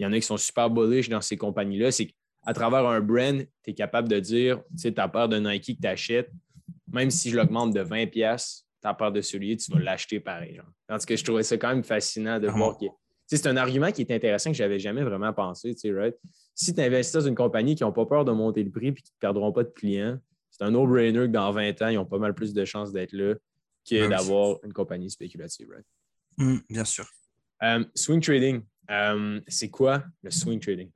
y 0.00 0.06
en 0.06 0.12
a 0.12 0.16
qui 0.16 0.26
sont 0.26 0.36
super 0.36 0.68
bullish 0.68 1.08
dans 1.08 1.20
ces 1.20 1.36
compagnies-là, 1.36 1.92
c'est 1.92 2.06
qu'à 2.06 2.52
travers 2.52 2.86
un 2.86 3.00
brand, 3.00 3.38
tu 3.62 3.70
es 3.70 3.74
capable 3.74 4.08
de 4.08 4.18
dire, 4.18 4.58
tu 4.72 4.78
sais, 4.78 4.92
tu 4.92 5.00
as 5.00 5.08
peur 5.08 5.28
de 5.28 5.38
Nike 5.38 5.76
que 5.76 5.82
tu 5.82 5.86
achètes, 5.86 6.30
même 6.92 7.10
si 7.10 7.30
je 7.30 7.36
l'augmente 7.36 7.72
de 7.72 7.82
20$, 7.82 8.62
tu 8.80 8.88
as 8.88 8.94
peur 8.94 9.12
de 9.12 9.20
celui 9.20 9.56
tu 9.56 9.70
vas 9.72 9.78
l'acheter 9.78 10.20
pareil. 10.20 10.56
Genre. 10.56 10.66
Tandis 10.86 11.06
que 11.06 11.16
je 11.16 11.24
trouvais 11.24 11.42
ça 11.42 11.56
quand 11.56 11.68
même 11.68 11.84
fascinant 11.84 12.40
de 12.40 12.48
ah 12.48 12.52
voir 12.52 12.76
que. 12.76 12.86
C'est 13.36 13.46
un 13.46 13.56
argument 13.58 13.92
qui 13.92 14.02
est 14.02 14.10
intéressant 14.10 14.50
que 14.50 14.56
je 14.56 14.62
n'avais 14.62 14.78
jamais 14.78 15.02
vraiment 15.02 15.32
pensé. 15.32 15.76
Right? 15.84 16.16
Si 16.54 16.74
tu 16.74 16.80
investis 16.80 17.12
dans 17.12 17.28
une 17.28 17.34
compagnie 17.34 17.74
qui 17.74 17.82
n'ont 17.84 17.92
pas 17.92 18.06
peur 18.06 18.24
de 18.24 18.32
monter 18.32 18.62
le 18.64 18.70
prix 18.70 18.88
et 18.88 18.94
qui 18.94 19.12
ne 19.12 19.18
perdront 19.20 19.52
pas 19.52 19.64
de 19.64 19.68
clients, 19.68 20.18
c'est 20.50 20.64
un 20.64 20.70
no-brainer 20.70 21.26
que 21.26 21.26
dans 21.26 21.52
20 21.52 21.82
ans, 21.82 21.88
ils 21.88 21.98
ont 21.98 22.06
pas 22.06 22.18
mal 22.18 22.34
plus 22.34 22.54
de 22.54 22.64
chances 22.64 22.90
d'être 22.90 23.12
là 23.12 23.34
que 23.88 24.08
d'avoir 24.08 24.58
une 24.64 24.72
compagnie 24.72 25.10
spéculative. 25.10 25.68
Right? 25.70 25.86
Mmh, 26.38 26.58
bien 26.70 26.84
sûr. 26.84 27.06
Euh, 27.62 27.84
swing 27.94 28.20
trading, 28.20 28.62
euh, 28.90 29.40
c'est 29.46 29.68
quoi 29.68 30.04
le 30.22 30.30
swing 30.30 30.60
trading? 30.60 30.90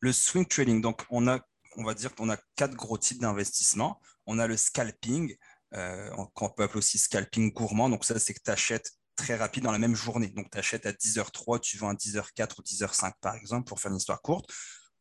Le 0.00 0.12
swing 0.12 0.46
trading, 0.46 0.80
donc 0.80 1.04
on 1.10 1.28
a, 1.28 1.40
on 1.76 1.84
va 1.84 1.94
dire 1.94 2.14
qu'on 2.14 2.30
a 2.30 2.36
quatre 2.56 2.74
gros 2.74 2.98
types 2.98 3.20
d'investissement. 3.20 4.00
On 4.26 4.38
a 4.38 4.46
le 4.46 4.56
scalping, 4.56 5.36
euh, 5.74 6.10
qu'on 6.34 6.48
peut 6.48 6.64
appeler 6.64 6.78
aussi 6.78 6.98
scalping 6.98 7.52
gourmand. 7.52 7.88
Donc 7.88 8.04
ça, 8.04 8.18
c'est 8.18 8.34
que 8.34 8.40
tu 8.44 8.50
achètes 8.50 8.95
très 9.16 9.36
rapide 9.36 9.64
dans 9.64 9.72
la 9.72 9.78
même 9.78 9.94
journée. 9.94 10.28
Donc 10.28 10.50
tu 10.50 10.58
achètes 10.58 10.86
à 10.86 10.92
10h03, 10.92 11.60
tu 11.60 11.78
vends 11.78 11.88
à 11.88 11.94
10h04 11.94 12.58
ou 12.58 12.62
10h05 12.62 13.12
par 13.20 13.34
exemple, 13.34 13.64
pour 13.64 13.80
faire 13.80 13.90
une 13.90 13.98
histoire 13.98 14.20
courte. 14.22 14.50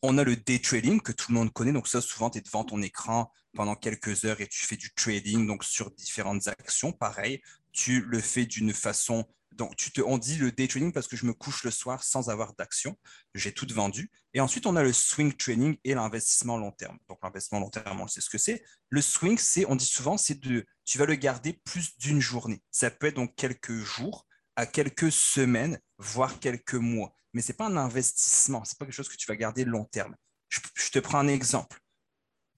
On 0.02 0.18
a 0.18 0.24
le 0.24 0.36
day 0.36 0.60
trading 0.60 1.02
que 1.02 1.12
tout 1.12 1.32
le 1.32 1.38
monde 1.38 1.52
connaît. 1.52 1.72
Donc 1.72 1.88
ça, 1.88 2.02
souvent, 2.02 2.30
tu 2.30 2.40
es 2.40 2.42
devant 2.42 2.64
ton 2.64 2.82
écran 2.82 3.32
pendant 3.56 3.76
quelques 3.76 4.26
heures 4.26 4.42
et 4.42 4.48
tu 4.48 4.66
fais 4.66 4.78
du 4.78 4.94
trading 4.94 5.48
donc 5.48 5.64
sur 5.64 5.92
différentes 5.92 6.48
actions. 6.48 6.92
Pareil, 6.92 7.42
tu 7.72 8.02
le 8.02 8.20
fais 8.20 8.46
d'une 8.46 8.74
façon 8.74 9.26
donc, 9.56 9.74
on 10.06 10.18
dit 10.18 10.38
le 10.38 10.52
day 10.52 10.68
trading 10.68 10.92
parce 10.92 11.08
que 11.08 11.16
je 11.16 11.26
me 11.26 11.34
couche 11.34 11.64
le 11.64 11.72
soir 11.72 12.04
sans 12.04 12.30
avoir 12.30 12.54
d'action. 12.56 12.98
J'ai 13.34 13.54
tout 13.54 13.68
vendu. 13.72 14.12
Et 14.34 14.42
ensuite, 14.42 14.66
on 14.66 14.76
a 14.76 14.84
le 14.84 14.92
swing 14.92 15.34
trading 15.34 15.78
et 15.84 15.94
l'investissement 15.94 16.58
long 16.58 16.72
terme. 16.72 16.98
Donc, 17.08 17.20
l'investissement 17.24 17.60
long 17.60 17.70
terme, 17.70 18.02
on 18.02 18.08
sait 18.08 18.22
ce 18.22 18.30
que 18.30 18.38
c'est. 18.38 18.64
Le 18.90 19.02
swing, 19.02 19.38
c'est, 19.38 19.66
on 19.68 19.76
dit 19.76 19.86
souvent, 19.86 20.18
c'est 20.18 20.40
de, 20.42 20.66
tu 20.84 20.98
vas 20.98 21.06
le 21.06 21.16
garder 21.16 21.54
plus 21.64 21.98
d'une 21.98 22.20
journée. 22.20 22.62
Ça 22.72 22.92
peut 22.92 23.08
être 23.08 23.16
donc 23.16 23.34
quelques 23.36 23.78
jours 23.78 24.28
à 24.58 24.66
quelques 24.66 25.12
semaines, 25.12 25.80
voire 25.98 26.40
quelques 26.40 26.76
mois. 26.76 27.14
Mais 27.34 27.42
ce 27.42 27.52
n'est 27.52 27.58
pas 27.58 27.68
un 27.68 27.78
investissement. 27.78 28.64
Ce 28.66 28.72
n'est 28.72 28.78
pas 28.78 28.86
quelque 28.86 28.96
chose 28.96 29.10
que 29.10 29.18
tu 29.18 29.28
vas 29.28 29.36
garder 29.38 29.64
long 29.64 29.86
terme. 29.86 30.16
Je, 30.50 30.60
te 30.92 31.00
prends 31.00 31.20
un 31.20 31.28
exemple. 31.28 31.80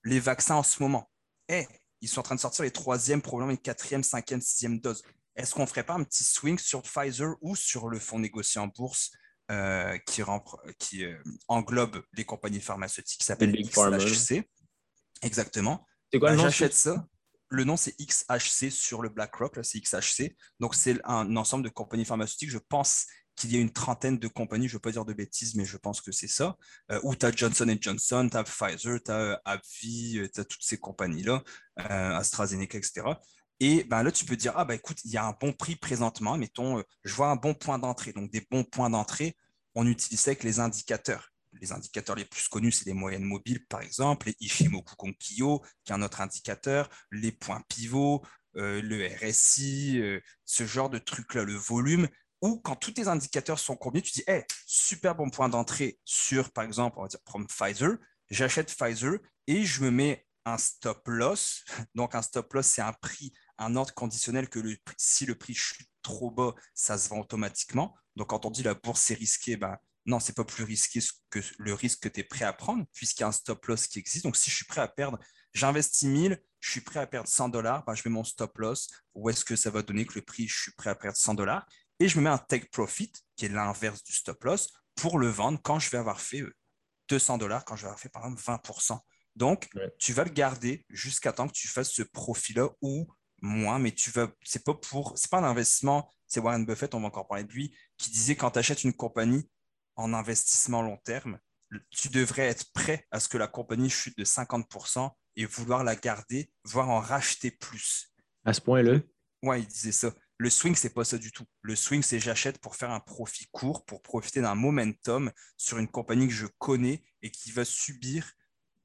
Les 0.04 0.20
vaccins 0.20 0.56
en 0.56 0.64
ce 0.64 0.82
moment. 0.82 1.10
Eh, 1.48 1.68
ils 2.02 2.08
sont 2.08 2.20
en 2.20 2.24
train 2.24 2.36
de 2.36 2.40
sortir 2.40 2.64
les 2.64 2.72
troisième, 2.72 3.22
probablement 3.22 3.52
les 3.52 3.58
quatrième, 3.58 4.04
cinquième, 4.04 4.42
sixième 4.42 4.80
doses 4.80 5.04
est-ce 5.38 5.54
qu'on 5.54 5.62
ne 5.62 5.68
ferait 5.68 5.86
pas 5.86 5.94
un 5.94 6.04
petit 6.04 6.24
swing 6.24 6.58
sur 6.58 6.82
Pfizer 6.82 7.36
ou 7.42 7.56
sur 7.56 7.88
le 7.90 8.00
fonds 8.00 8.20
négocié 8.20 8.60
en 8.60 8.68
bourse 8.68 9.12
euh, 9.52 9.98
qui, 10.00 10.22
qui 10.80 11.06
euh, 11.06 11.18
englobe 11.48 12.04
les 12.14 12.26
compagnies 12.26 12.60
pharmaceutiques 12.60 13.20
qui 13.20 13.26
s'appelle 13.26 13.56
XHC 13.56 14.44
Exactement. 15.22 15.86
C'est 16.12 16.20
quoi 16.20 16.32
le 16.32 16.38
bah, 16.38 16.44
nom? 16.44 16.50
J'achète 16.50 16.74
ça. 16.74 17.08
Le 17.50 17.64
nom, 17.64 17.78
c'est 17.78 17.96
XHC 17.98 18.72
sur 18.72 19.02
le 19.02 19.10
BlackRock, 19.10 19.56
là, 19.56 19.64
c'est 19.64 19.80
XHC. 19.80 20.36
Donc, 20.60 20.76
c'est 20.76 21.00
un 21.06 21.34
ensemble 21.38 21.64
de 21.64 21.70
compagnies 21.70 22.04
pharmaceutiques. 22.04 22.50
Je 22.50 22.58
pense 22.58 23.06
qu'il 23.38 23.54
y 23.54 23.56
a 23.56 23.60
une 23.60 23.72
trentaine 23.72 24.18
de 24.18 24.28
compagnies, 24.28 24.68
je 24.68 24.74
ne 24.74 24.78
veux 24.78 24.82
pas 24.82 24.92
dire 24.92 25.06
de 25.06 25.14
bêtises, 25.14 25.56
mais 25.56 25.64
je 25.64 25.78
pense 25.78 26.02
que 26.02 26.12
c'est 26.12 26.28
ça, 26.28 26.58
euh, 26.92 27.00
où 27.04 27.16
tu 27.16 27.26
as 27.26 27.32
Johnson 27.32 27.74
Johnson, 27.80 28.28
tu 28.30 28.36
as 28.36 28.44
Pfizer, 28.44 29.02
tu 29.02 29.12
as 29.12 29.40
AbbVie, 29.46 30.30
tu 30.34 30.42
as 30.42 30.44
toutes 30.44 30.64
ces 30.64 30.78
compagnies-là, 30.78 31.44
AstraZeneca, 31.78 32.80
etc. 32.80 33.06
Et 33.60 33.84
ben 33.86 34.04
là, 34.04 34.12
tu 34.12 34.26
peux 34.26 34.36
dire, 34.36 34.54
ah 34.56 34.66
ben 34.66 34.76
écoute, 34.76 35.00
il 35.04 35.12
y 35.12 35.18
a 35.18 35.26
un 35.26 35.36
bon 35.40 35.52
prix 35.54 35.76
présentement, 35.76 36.38
mettons, 36.38 36.80
euh, 36.80 36.84
je 37.04 37.14
vois 37.14 37.30
un 37.30 37.36
bon 37.36 37.54
point 37.54 37.80
d'entrée. 37.80 38.14
Donc 38.14 38.32
des 38.32 38.46
bons 38.52 38.64
points 38.64 38.90
d'entrée, 38.90 39.36
on 39.76 39.88
utilise 39.88 40.20
ça 40.20 40.32
avec 40.32 40.44
les 40.44 40.60
indicateurs. 40.60 41.32
Les 41.54 41.72
indicateurs 41.72 42.16
les 42.16 42.26
plus 42.26 42.48
connus, 42.48 42.72
c'est 42.72 42.86
les 42.86 42.94
moyennes 42.94 43.24
mobiles, 43.24 43.66
par 43.68 43.82
exemple, 43.82 44.28
les 44.28 44.36
Ishimoku 44.40 44.96
Konkiyo, 44.96 45.64
qui 45.84 45.92
est 45.92 45.96
un 45.96 46.02
autre 46.04 46.22
indicateur, 46.22 46.90
les 47.12 47.32
points 47.32 47.62
pivots, 47.68 48.24
euh, 48.58 48.82
le 48.82 49.08
RSI, 49.08 50.00
euh, 50.02 50.20
ce 50.46 50.66
genre 50.66 50.90
de 50.90 51.00
trucs-là, 51.00 51.44
le 51.44 51.56
volume, 51.56 52.08
ou 52.42 52.60
quand 52.60 52.76
tous 52.76 52.92
tes 52.92 53.08
indicateurs 53.08 53.60
sont 53.60 53.76
combinés, 53.76 54.04
tu 54.04 54.12
dis, 54.12 54.24
hey, 54.28 54.44
super 54.66 55.16
bon 55.16 55.30
point 55.30 55.50
d'entrée 55.50 56.00
sur, 56.06 56.52
par 56.52 56.64
exemple, 56.64 56.98
on 57.00 57.04
va 57.04 57.08
dire, 57.08 57.20
Pfizer, 57.48 57.98
j'achète 58.30 58.74
Pfizer 58.76 59.18
et 59.48 59.64
je 59.64 59.84
me 59.84 59.90
mets 59.90 60.26
un 60.46 60.58
stop 60.58 61.02
loss. 61.08 61.64
Donc, 61.96 62.16
un 62.16 62.22
stop 62.22 62.54
loss, 62.54 62.68
c'est 62.68 62.82
un 62.82 62.94
prix 62.94 63.34
un 63.58 63.76
ordre 63.76 63.94
conditionnel 63.94 64.50
que 64.50 64.60
si 64.98 65.26
le 65.26 65.36
prix 65.36 65.54
chute 65.54 65.88
trop 66.02 66.32
bas, 66.32 66.54
ça 66.74 66.98
se 66.98 67.10
vend 67.10 67.20
automatiquement. 67.20 67.96
Donc, 68.16 68.30
quand 68.30 68.46
on 68.46 68.52
dit 68.52 68.64
la 68.64 68.74
bourse 68.74 69.12
est 69.12 69.16
risquée, 69.16 69.58
ben, 69.58 69.78
non, 70.06 70.20
c'est 70.20 70.36
pas 70.36 70.46
plus 70.46 70.64
risqué 70.64 71.02
que 71.30 71.40
le 71.58 71.74
risque 71.74 72.04
que 72.04 72.10
tu 72.10 72.22
es 72.22 72.24
prêt 72.24 72.46
à 72.46 72.54
prendre, 72.54 72.86
puisqu'il 72.94 73.22
y 73.22 73.24
a 73.24 73.28
un 73.28 73.34
stop 73.34 73.66
loss 73.66 73.88
qui 73.88 74.00
existe. 74.00 74.24
Donc, 74.24 74.38
si 74.38 74.50
je 74.50 74.56
suis 74.56 74.66
prêt 74.66 74.82
à 74.82 74.88
perdre, 74.88 75.20
j'investis 75.54 76.08
1000, 76.08 76.42
je 76.60 76.72
suis 76.72 76.82
prêt 76.82 77.00
à 77.00 77.08
perdre 77.08 77.28
100 77.28 77.50
dollars, 77.50 77.84
ben, 77.86 77.94
je 77.94 78.04
mets 78.06 78.14
mon 78.14 78.24
stop 78.24 78.58
loss. 78.58 78.90
Où 79.14 79.30
est-ce 79.30 79.44
que 79.44 79.56
ça 79.56 79.70
va 79.70 79.82
donner 79.82 80.06
que 80.06 80.16
le 80.16 80.22
prix, 80.22 80.48
je 80.48 80.62
suis 80.62 80.72
prêt 80.72 80.90
à 80.90 80.96
perdre 80.96 81.18
100 81.18 81.34
dollars? 81.34 81.68
Et 82.00 82.08
je 82.08 82.18
me 82.18 82.24
mets 82.24 82.30
un 82.30 82.38
take 82.38 82.68
profit, 82.68 83.12
qui 83.36 83.46
est 83.46 83.50
l'inverse 83.50 84.04
du 84.04 84.14
stop 84.14 84.44
loss, 84.44 84.70
pour 84.96 85.20
le 85.20 85.28
vendre 85.28 85.60
quand 85.62 85.80
je 85.80 85.90
vais 85.90 85.98
avoir 85.98 86.22
fait 86.22 86.44
200 87.10 87.36
euh, 87.36 87.38
dollars, 87.38 87.66
quand 87.66 87.76
je 87.76 87.82
vais 87.82 87.88
avoir 87.88 88.00
fait 88.00 88.10
par 88.10 88.26
exemple 88.26 88.42
20%. 88.42 89.00
Donc, 89.36 89.70
tu 90.00 90.14
vas 90.14 90.24
le 90.24 90.32
garder 90.32 90.86
jusqu'à 90.90 91.32
temps 91.32 91.48
que 91.48 91.54
tu 91.54 91.68
fasses 91.68 91.92
ce 91.92 92.02
profit-là 92.02 92.70
ou 92.82 93.08
moins, 93.42 93.80
mais 93.80 93.92
tu 93.92 94.10
vas, 94.12 94.32
c'est 94.44 94.64
pas 94.64 94.74
pour, 94.74 95.18
c'est 95.18 95.30
pas 95.30 95.40
un 95.40 95.44
investissement, 95.44 96.12
c'est 96.28 96.40
Warren 96.40 96.66
Buffett, 96.66 96.94
on 96.96 97.02
va 97.02 97.08
encore 97.08 97.28
parler 97.28 97.44
de 97.44 97.52
lui, 97.52 97.76
qui 97.98 98.12
disait 98.12 98.36
quand 98.36 98.52
tu 98.52 98.60
achètes 98.60 98.84
une 98.84 98.94
compagnie 98.94 99.50
en 99.96 100.14
investissement 100.14 100.82
long 100.82 100.98
terme, 100.98 101.40
tu 101.90 102.10
devrais 102.10 102.44
être 102.44 102.72
prêt 102.74 103.06
à 103.12 103.20
ce 103.20 103.28
que 103.28 103.38
la 103.38 103.48
compagnie 103.48 103.90
chute 103.90 104.18
de 104.18 104.24
50% 104.24 105.10
et 105.36 105.46
vouloir 105.46 105.84
la 105.84 105.96
garder, 105.96 106.52
voire 106.64 106.90
en 106.90 107.00
racheter 107.00 107.52
plus. 107.52 108.14
À 108.46 108.54
ce 108.54 108.62
point-là? 108.62 109.00
Ouais, 109.44 109.62
il 109.62 109.68
disait 109.68 109.92
ça. 109.92 110.14
Le 110.40 110.50
swing, 110.50 110.76
c'est 110.76 110.94
pas 110.94 111.04
ça 111.04 111.18
du 111.18 111.32
tout. 111.32 111.46
Le 111.62 111.76
swing, 111.76 112.04
c'est 112.04 112.20
j'achète 112.20 112.60
pour 112.60 112.76
faire 112.76 112.92
un 112.92 113.00
profit 113.00 113.48
court, 113.52 113.86
pour 113.86 114.02
profiter 114.02 114.40
d'un 114.42 114.56
momentum 114.56 115.32
sur 115.58 115.78
une 115.80 115.88
compagnie 115.88 116.28
que 116.28 116.34
je 116.34 116.46
connais 116.60 117.04
et 117.22 117.32
qui 117.32 117.52
va 117.52 117.66
subir, 117.66 118.32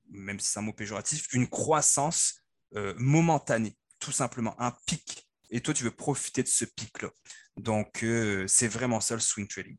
même 0.08 0.40
si 0.40 0.48
c'est 0.48 0.58
un 0.58 0.62
mot 0.62 0.72
péjoratif, 0.72 1.32
une 1.32 1.48
croissance 1.48 2.42
euh, 2.74 2.94
momentanée, 2.96 3.76
tout 4.02 4.12
simplement, 4.12 4.54
un 4.60 4.72
pic. 4.86 5.24
Et 5.50 5.60
toi, 5.60 5.72
tu 5.72 5.84
veux 5.84 5.92
profiter 5.92 6.42
de 6.42 6.48
ce 6.48 6.64
pic-là. 6.64 7.10
Donc, 7.56 8.02
euh, 8.02 8.44
c'est 8.48 8.66
vraiment 8.66 9.00
ça 9.00 9.14
le 9.14 9.20
swing 9.20 9.46
trading. 9.46 9.76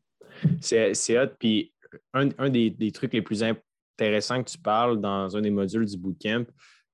C'est 0.60 1.18
hot. 1.18 1.28
Puis, 1.38 1.74
un, 2.14 2.48
des, 2.48 2.70
des, 2.70 2.90
trucs 2.90 3.12
les 3.12 3.22
plus 3.22 3.42
intéressants 3.42 4.42
que 4.42 4.50
tu 4.50 4.58
parles 4.58 5.00
dans 5.00 5.36
un 5.36 5.42
des 5.42 5.50
modules 5.50 5.84
du 5.84 5.96
bootcamp, 5.98 6.46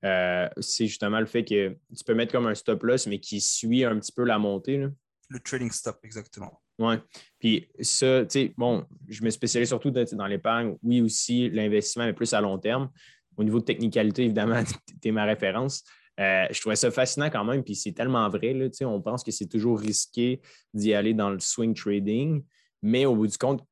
euh, 0.04 0.48
c'est 0.60 0.86
justement 0.86 1.20
le 1.20 1.26
fait 1.26 1.44
que 1.44 1.76
tu 1.96 2.04
peux 2.04 2.14
mettre 2.14 2.32
comme 2.32 2.46
un 2.46 2.54
stop 2.54 2.82
loss, 2.82 3.06
mais 3.06 3.20
qui 3.20 3.40
suit 3.40 3.84
un 3.84 3.98
petit 3.98 4.12
peu 4.12 4.24
la 4.24 4.38
montée. 4.38 4.86
Le 5.28 5.40
trading 5.40 5.70
stop, 5.70 6.00
exactement. 6.02 6.60
Oui. 6.78 6.94
Puis 7.38 7.68
ça, 7.80 8.22
tu 8.22 8.30
sais, 8.30 8.54
bon, 8.56 8.86
je 9.08 9.22
me 9.22 9.30
spécialise 9.30 9.68
surtout 9.68 9.90
dans, 9.90 10.26
l'épargne. 10.26 10.76
Oui, 10.82 11.00
aussi, 11.00 11.48
l'investissement, 11.50 12.06
mais 12.06 12.14
plus 12.14 12.32
à 12.32 12.40
long 12.40 12.58
terme. 12.58 12.90
Au 13.36 13.44
niveau 13.44 13.60
de 13.60 13.64
technicalité, 13.64 14.24
évidemment, 14.24 14.62
tu 15.02 15.08
es 15.08 15.12
ma 15.12 15.24
référence. 15.24 15.84
Euh, 16.20 16.46
je 16.50 16.60
trouvais 16.60 16.76
ça 16.76 16.90
fascinant 16.90 17.30
quand 17.30 17.44
même, 17.44 17.64
puis 17.64 17.74
c'est 17.74 17.92
tellement 17.92 18.28
vrai. 18.28 18.52
Là, 18.52 18.68
on 18.82 19.00
pense 19.00 19.24
que 19.24 19.30
c'est 19.30 19.46
toujours 19.46 19.80
risqué 19.80 20.40
d'y 20.74 20.92
aller 20.92 21.14
dans 21.14 21.30
le 21.30 21.40
swing 21.40 21.74
trading, 21.74 22.44
mais 22.82 23.06
au 23.06 23.16
bout 23.16 23.26
du 23.26 23.38
compte, 23.38 23.64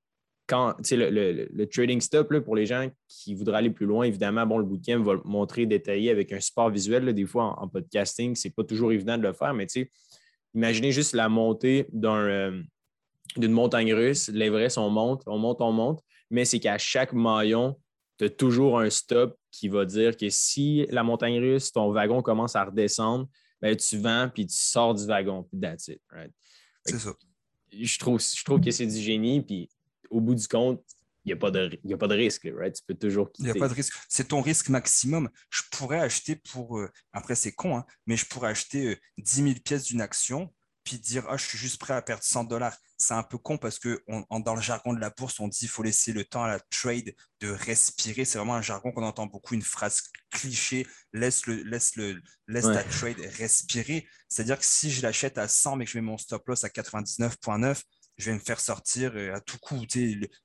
quand 0.48 0.74
le, 0.90 1.46
le, 1.52 1.66
trading 1.66 2.00
stop, 2.00 2.38
pour 2.38 2.56
les 2.56 2.64
gens 2.64 2.88
qui 3.06 3.34
voudraient 3.34 3.58
aller 3.58 3.70
plus 3.70 3.84
loin, 3.84 4.04
évidemment, 4.04 4.46
bon, 4.46 4.56
le 4.56 4.64
bootcamp 4.64 5.02
va 5.02 5.12
le 5.12 5.20
montrer 5.26 5.66
détaillé 5.66 6.10
avec 6.10 6.32
un 6.32 6.40
support 6.40 6.70
visuel. 6.70 7.12
des 7.12 7.26
fois, 7.26 7.54
en, 7.60 7.68
podcasting, 7.68 8.34
ce 8.34 8.48
n'est 8.48 8.52
pas 8.52 8.64
toujours 8.64 8.90
évident 8.90 9.18
de 9.18 9.22
le 9.24 9.34
faire, 9.34 9.52
mais 9.52 9.66
imaginez 10.54 10.90
juste 10.90 11.14
la 11.14 11.28
montée 11.28 11.86
euh, 12.02 12.62
d'une 13.36 13.52
montagne 13.52 13.92
russe. 13.92 14.30
L'Everest, 14.32 14.78
on 14.78 14.88
monte, 14.88 15.22
on 15.26 15.36
monte, 15.36 15.60
on 15.60 15.72
monte, 15.72 16.00
mais 16.30 16.46
c'est 16.46 16.60
qu'à 16.60 16.78
chaque 16.78 17.12
maillon, 17.12 17.76
tu 18.18 18.24
as 18.24 18.30
toujours 18.30 18.80
un 18.80 18.90
stop 18.90 19.38
qui 19.50 19.68
va 19.68 19.84
dire 19.84 20.16
que 20.16 20.28
si 20.28 20.86
la 20.90 21.02
montagne 21.02 21.38
russe, 21.38 21.72
ton 21.72 21.90
wagon 21.92 22.22
commence 22.22 22.56
à 22.56 22.64
redescendre, 22.64 23.28
ben, 23.60 23.76
tu 23.76 23.98
vends 23.98 24.28
puis 24.32 24.46
tu 24.46 24.56
sors 24.56 24.94
du 24.94 25.06
wagon, 25.06 25.44
puis 25.44 25.60
that's 25.60 25.88
it. 25.88 26.00
C'est 26.84 26.98
ça. 26.98 27.14
Je 27.72 27.98
trouve, 27.98 28.20
je 28.20 28.44
trouve 28.44 28.60
que 28.60 28.70
c'est 28.70 28.86
du 28.86 28.98
génie, 28.98 29.42
puis 29.42 29.68
au 30.10 30.20
bout 30.20 30.34
du 30.34 30.46
compte, 30.48 30.82
il 31.24 31.28
n'y 31.28 31.32
a, 31.34 31.36
pas 31.36 31.50
de, 31.50 31.78
a 31.92 31.96
pas 31.98 32.08
de 32.08 32.14
risque. 32.14 32.48
Right? 32.56 32.74
Tu 32.74 32.82
peux 32.86 32.94
toujours 32.94 33.30
Il 33.38 33.44
n'y 33.44 33.50
a 33.50 33.54
pas 33.54 33.68
de 33.68 33.74
risque. 33.74 33.92
C'est 34.08 34.28
ton 34.28 34.40
risque 34.40 34.70
maximum. 34.70 35.28
Je 35.50 35.62
pourrais 35.70 36.00
acheter 36.00 36.36
pour. 36.36 36.78
Euh, 36.78 36.90
après, 37.12 37.34
c'est 37.34 37.52
con, 37.52 37.76
hein, 37.76 37.84
mais 38.06 38.16
je 38.16 38.24
pourrais 38.24 38.48
acheter 38.48 38.98
10 39.18 39.40
euh, 39.40 39.44
000 39.44 39.56
pièces 39.62 39.84
d'une 39.84 40.00
action, 40.00 40.52
puis 40.84 40.98
dire 40.98 41.26
ah, 41.28 41.36
je 41.36 41.44
suis 41.44 41.58
juste 41.58 41.78
prêt 41.78 41.92
à 41.92 42.00
perdre 42.00 42.22
100 42.22 42.44
dollars. 42.44 42.76
C'est 42.98 43.14
un 43.14 43.22
peu 43.22 43.38
con 43.38 43.58
parce 43.58 43.78
que 43.78 44.02
dans 44.30 44.54
le 44.54 44.60
jargon 44.60 44.92
de 44.92 45.00
la 45.00 45.10
bourse, 45.10 45.38
on 45.38 45.48
dit 45.48 45.60
qu'il 45.60 45.68
faut 45.68 45.84
laisser 45.84 46.12
le 46.12 46.24
temps 46.24 46.42
à 46.42 46.48
la 46.48 46.58
trade 46.58 47.14
de 47.40 47.48
respirer. 47.48 48.24
C'est 48.24 48.38
vraiment 48.38 48.56
un 48.56 48.62
jargon 48.62 48.90
qu'on 48.90 49.04
entend 49.04 49.26
beaucoup, 49.26 49.54
une 49.54 49.62
phrase 49.62 50.02
cliché 50.30 50.86
laisse, 51.12 51.46
le, 51.46 51.62
laisse, 51.62 51.94
le, 51.96 52.20
laisse 52.48 52.64
ta 52.64 52.82
trade 52.82 53.20
respirer. 53.38 54.06
C'est-à-dire 54.28 54.58
que 54.58 54.64
si 54.64 54.90
je 54.90 55.02
l'achète 55.02 55.38
à 55.38 55.46
100 55.46 55.76
mais 55.76 55.84
que 55.84 55.92
je 55.92 55.98
mets 55.98 56.04
mon 56.04 56.18
stop 56.18 56.46
loss 56.48 56.64
à 56.64 56.68
99,9, 56.68 57.80
je 58.18 58.30
vais 58.30 58.34
me 58.34 58.42
faire 58.42 58.60
sortir 58.60 59.12
euh, 59.14 59.34
à 59.34 59.40
tout 59.40 59.58
coup. 59.58 59.86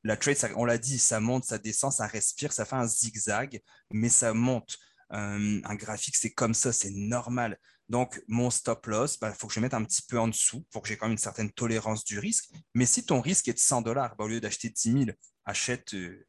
la 0.03 0.17
trade, 0.17 0.37
on 0.55 0.65
l'a 0.65 0.77
dit, 0.77 0.99
ça 0.99 1.19
monte, 1.19 1.45
ça 1.45 1.57
descend, 1.57 1.91
ça 1.91 2.05
respire, 2.05 2.53
ça 2.53 2.65
fait 2.65 2.75
un 2.75 2.87
zigzag, 2.87 3.59
mais 3.91 4.09
ça 4.09 4.33
monte. 4.33 4.77
Euh, 5.11 5.59
un 5.63 5.75
graphique, 5.75 6.15
c'est 6.15 6.31
comme 6.31 6.53
ça, 6.53 6.71
c'est 6.71 6.91
normal. 6.91 7.57
Donc, 7.93 8.19
mon 8.27 8.49
stop 8.49 8.87
loss, 8.87 9.17
il 9.17 9.19
bah, 9.19 9.31
faut 9.33 9.45
que 9.45 9.53
je 9.53 9.59
mette 9.59 9.75
un 9.75 9.83
petit 9.83 10.01
peu 10.01 10.19
en 10.19 10.27
dessous 10.27 10.65
pour 10.71 10.81
que 10.81 10.87
j'ai 10.87 10.97
quand 10.97 11.05
même 11.05 11.11
une 11.11 11.19
certaine 11.19 11.51
tolérance 11.51 12.03
du 12.03 12.17
risque. 12.17 12.49
Mais 12.73 12.87
si 12.87 13.05
ton 13.05 13.21
risque 13.21 13.49
est 13.49 13.53
de 13.53 13.59
100 13.59 13.83
dollars, 13.83 14.15
bah, 14.15 14.25
au 14.25 14.27
lieu 14.27 14.41
d'acheter 14.41 14.69
10 14.69 14.91
000, 14.91 15.05
achète, 15.45 15.93
euh, 15.93 16.25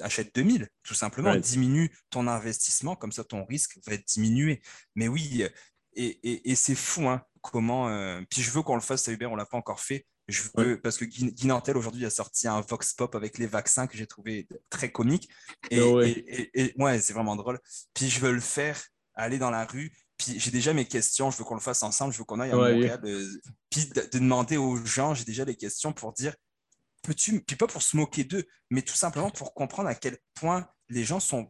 achète 0.00 0.34
2 0.34 0.44
000, 0.46 0.64
tout 0.82 0.92
simplement. 0.92 1.34
Diminue 1.34 1.90
ton 2.10 2.26
investissement, 2.26 2.96
comme 2.96 3.12
ça 3.12 3.24
ton 3.24 3.46
risque 3.46 3.78
va 3.86 3.94
être 3.94 4.06
diminué. 4.06 4.60
Mais 4.94 5.08
oui, 5.08 5.46
et, 5.94 6.54
c'est 6.54 6.74
fou, 6.74 7.08
hein, 7.08 7.22
comment. 7.40 7.88
puis 8.28 8.42
je 8.42 8.50
veux 8.50 8.60
qu'on 8.60 8.74
le 8.74 8.82
fasse 8.82 9.08
à 9.08 9.12
Uber, 9.12 9.24
on 9.24 9.32
ne 9.32 9.38
l'a 9.38 9.46
pas 9.46 9.56
encore 9.56 9.80
fait. 9.80 10.06
Je 10.28 10.42
veux, 10.54 10.78
Parce 10.82 10.98
que 10.98 11.06
Guy, 11.06 11.46
Nantel 11.46 11.78
aujourd'hui 11.78 12.04
a 12.04 12.10
sorti 12.10 12.46
un 12.46 12.60
Vox 12.60 12.92
Pop 12.92 13.14
avec 13.14 13.38
les 13.38 13.46
vaccins 13.46 13.86
que 13.86 13.96
j'ai 13.96 14.06
trouvé 14.06 14.46
très 14.68 14.92
comique. 14.92 15.30
Et, 15.70 15.78
et, 16.52 16.74
ouais, 16.76 17.00
c'est 17.00 17.14
vraiment 17.14 17.36
drôle. 17.36 17.58
Puis 17.94 18.10
je 18.10 18.20
veux 18.20 18.32
le 18.32 18.40
faire, 18.40 18.78
aller 19.14 19.38
dans 19.38 19.50
la 19.50 19.64
rue. 19.64 19.90
Puis 20.18 20.40
j'ai 20.40 20.50
déjà 20.50 20.72
mes 20.72 20.86
questions, 20.86 21.30
je 21.30 21.36
veux 21.36 21.44
qu'on 21.44 21.54
le 21.54 21.60
fasse 21.60 21.82
ensemble, 21.82 22.12
je 22.12 22.18
veux 22.18 22.24
qu'on 22.24 22.40
aille 22.40 22.50
à 22.50 22.56
Montréal. 22.56 23.00
Euh, 23.04 23.40
puis 23.70 23.86
de, 23.86 24.08
demander 24.18 24.56
aux 24.56 24.76
gens, 24.84 25.14
j'ai 25.14 25.24
déjà 25.24 25.44
des 25.44 25.56
questions 25.56 25.92
pour 25.92 26.12
dire 26.12 26.34
peux-tu, 27.02 27.40
puis 27.42 27.56
pas 27.56 27.66
pour 27.66 27.82
se 27.82 27.96
moquer 27.96 28.24
d'eux, 28.24 28.44
mais 28.70 28.82
tout 28.82 28.96
simplement 28.96 29.30
pour 29.30 29.54
comprendre 29.54 29.88
à 29.88 29.94
quel 29.94 30.18
point 30.34 30.68
les 30.88 31.04
gens 31.04 31.20
sont, 31.20 31.48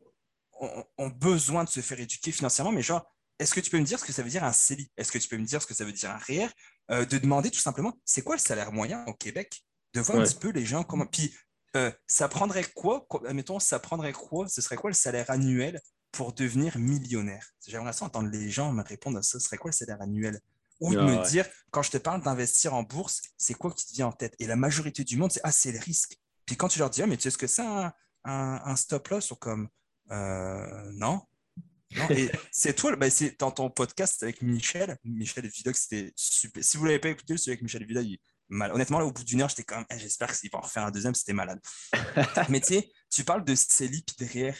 ont, 0.60 0.84
ont 0.98 1.08
besoin 1.08 1.64
de 1.64 1.68
se 1.68 1.80
faire 1.80 1.98
éduquer 2.00 2.32
financièrement, 2.32 2.72
mais 2.72 2.82
genre, 2.82 3.06
est-ce 3.38 3.54
que 3.54 3.60
tu 3.60 3.70
peux 3.70 3.78
me 3.78 3.84
dire 3.84 3.98
ce 3.98 4.04
que 4.04 4.12
ça 4.12 4.22
veut 4.22 4.30
dire 4.30 4.44
un 4.44 4.52
CELI? 4.52 4.90
Est-ce 4.96 5.12
que 5.12 5.18
tu 5.18 5.28
peux 5.28 5.36
me 5.36 5.44
dire 5.44 5.60
ce 5.60 5.66
que 5.66 5.74
ça 5.74 5.84
veut 5.84 5.92
dire 5.92 6.10
un 6.10 6.18
REER 6.18 6.48
euh, 6.90 7.04
De 7.04 7.18
demander 7.18 7.50
tout 7.50 7.60
simplement, 7.60 7.92
c'est 8.04 8.22
quoi 8.22 8.36
le 8.36 8.40
salaire 8.40 8.72
moyen 8.72 9.04
au 9.06 9.14
Québec? 9.14 9.62
De 9.94 10.00
voir 10.00 10.18
un 10.18 10.24
petit 10.24 10.38
peu 10.38 10.50
les 10.50 10.64
gens 10.64 10.84
comment. 10.84 11.06
Puis, 11.06 11.34
euh, 11.76 11.90
ça 12.06 12.28
prendrait 12.28 12.64
quoi 12.74 13.06
Mettons, 13.32 13.58
ça 13.58 13.78
prendrait 13.78 14.12
quoi 14.12 14.48
Ce 14.48 14.60
serait 14.60 14.76
quoi 14.76 14.90
le 14.90 14.94
salaire 14.94 15.30
annuel 15.30 15.80
pour 16.16 16.32
devenir 16.32 16.78
millionnaire 16.78 17.52
J'aimerais 17.66 17.92
ça 17.92 18.06
entendre 18.06 18.30
les 18.30 18.50
gens 18.50 18.72
me 18.72 18.82
répondre 18.82 19.18
à 19.18 19.22
ça. 19.22 19.38
Ce 19.38 19.46
serait 19.46 19.58
quoi 19.58 19.70
le 19.70 19.76
salaire 19.76 20.00
annuel? 20.00 20.40
Ou 20.80 20.94
de 20.94 21.00
me 21.00 21.28
dire, 21.28 21.46
quand 21.70 21.82
je 21.82 21.90
te 21.90 21.98
parle 21.98 22.22
d'investir 22.22 22.74
en 22.74 22.82
bourse, 22.82 23.22
c'est 23.38 23.54
quoi 23.54 23.72
qui 23.72 23.86
te 23.86 23.92
vient 23.94 24.08
en 24.08 24.12
tête? 24.12 24.34
Et 24.38 24.46
la 24.46 24.56
majorité 24.56 25.04
du 25.04 25.16
monde, 25.16 25.32
c'est 25.32 25.40
Ah, 25.42 25.52
c'est 25.52 25.72
le 25.72 25.78
risque. 25.78 26.18
Puis 26.44 26.56
quand 26.56 26.68
tu 26.68 26.78
leur 26.78 26.90
dis, 26.90 27.02
ah, 27.02 27.06
mais 27.06 27.16
tu 27.16 27.24
sais 27.24 27.30
ce 27.30 27.38
que 27.38 27.46
c'est 27.46 27.62
un, 27.62 27.92
un, 28.24 28.76
stop 28.76 29.08
loss? 29.08 29.30
Ou 29.30 29.36
comme, 29.36 29.68
euh, 30.10 30.90
non, 30.92 31.22
c'est 32.50 32.74
toi, 32.74 32.94
ben 32.96 33.10
c'est 33.10 33.38
dans 33.38 33.50
ton 33.50 33.70
podcast 33.70 34.22
avec 34.22 34.42
Michel. 34.42 34.98
Michel 35.04 35.46
Vidoc, 35.46 35.76
c'était 35.76 36.12
super. 36.14 36.62
Si 36.62 36.76
vous 36.76 36.84
ne 36.84 36.88
l'avez 36.88 37.00
pas 37.00 37.08
écouté, 37.08 37.36
celui 37.36 37.52
avec 37.52 37.62
Michel 37.62 37.84
Vidoc, 37.84 38.04
il 38.04 38.18
mal. 38.48 38.72
Honnêtement, 38.72 38.98
là, 38.98 39.06
au 39.06 39.12
bout 39.12 39.24
d'une 39.24 39.42
heure, 39.42 39.48
j'étais 39.48 39.74
même, 39.74 39.84
eh, 39.90 39.98
j'espère 39.98 40.32
qu'il 40.32 40.50
va 40.50 40.58
en 40.58 40.62
refaire 40.62 40.84
un 40.84 40.90
deuxième, 40.90 41.14
c'était 41.14 41.32
malade. 41.32 41.60
Mais 42.48 42.60
tu 42.60 42.74
sais, 42.74 42.90
tu 43.10 43.24
parles 43.24 43.44
de 43.44 43.54
CELI 43.54 44.04
derrière. 44.18 44.56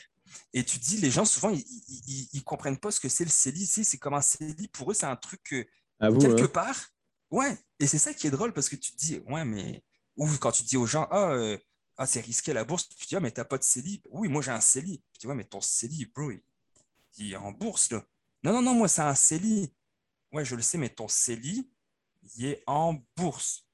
Et 0.53 0.65
tu 0.65 0.79
dis, 0.79 0.99
les 0.99 1.11
gens, 1.11 1.25
souvent, 1.25 1.51
ils 1.51 2.29
ne 2.35 2.41
comprennent 2.41 2.79
pas 2.79 2.91
ce 2.91 3.01
que 3.01 3.09
c'est 3.09 3.25
le 3.25 3.31
CELI. 3.31 3.67
C'est 3.67 3.99
comme 3.99 4.15
un 4.15 4.21
CELI. 4.21 4.69
Pour 4.69 4.91
eux, 4.91 4.95
c'est 4.95 5.07
un 5.07 5.17
truc 5.17 5.43
que, 5.43 5.67
quelque 6.01 6.45
hein. 6.45 6.49
part. 6.49 6.89
Ouais. 7.31 7.57
Et 7.79 7.87
c'est 7.87 7.99
ça 7.99 8.15
qui 8.15 8.27
est 8.27 8.31
drôle 8.31 8.53
parce 8.53 8.69
que 8.69 8.77
tu 8.77 8.93
te 8.93 8.97
dis, 8.97 9.19
ouais, 9.27 9.45
mais. 9.45 9.85
Ou 10.17 10.27
quand 10.39 10.53
tu 10.53 10.63
dis 10.63 10.79
aux 10.79 10.87
gens, 10.87 11.07
ah, 11.11 11.33
euh, 11.33 11.59
ah 11.99 12.07
c'est 12.07 12.23
risqué 12.23 12.55
la 12.55 12.65
bourse, 12.65 12.89
tu 12.89 13.07
dis, 13.07 13.17
ah, 13.17 13.21
mais 13.21 13.31
t'as 13.31 13.45
pas 13.45 13.59
de 13.59 13.63
CELI. 13.63 14.03
Oui, 14.11 14.29
moi, 14.29 14.41
j'ai 14.41 14.51
un 14.51 14.61
CELI. 14.61 15.03
Tu 15.13 15.19
dis, 15.21 15.27
ouais, 15.27 15.35
mais 15.35 15.45
ton 15.45 15.61
CELI, 15.61 16.07
bro, 16.07 16.31
qui 17.13 17.33
est 17.33 17.37
en 17.37 17.53
bourse. 17.53 17.91
Là. 17.91 18.03
Non, 18.43 18.53
non, 18.53 18.63
non, 18.63 18.75
moi, 18.75 18.89
c'est 18.89 19.03
un 19.03 19.15
CELI. 19.15 19.73
Ouais, 20.33 20.45
je 20.45 20.57
le 20.57 20.63
sais, 20.63 20.79
mais 20.79 20.89
ton 20.89 21.09
CELI, 21.09 21.71
il 22.37 22.47
est 22.47 22.63
en 22.67 22.99
bourse. 23.17 23.67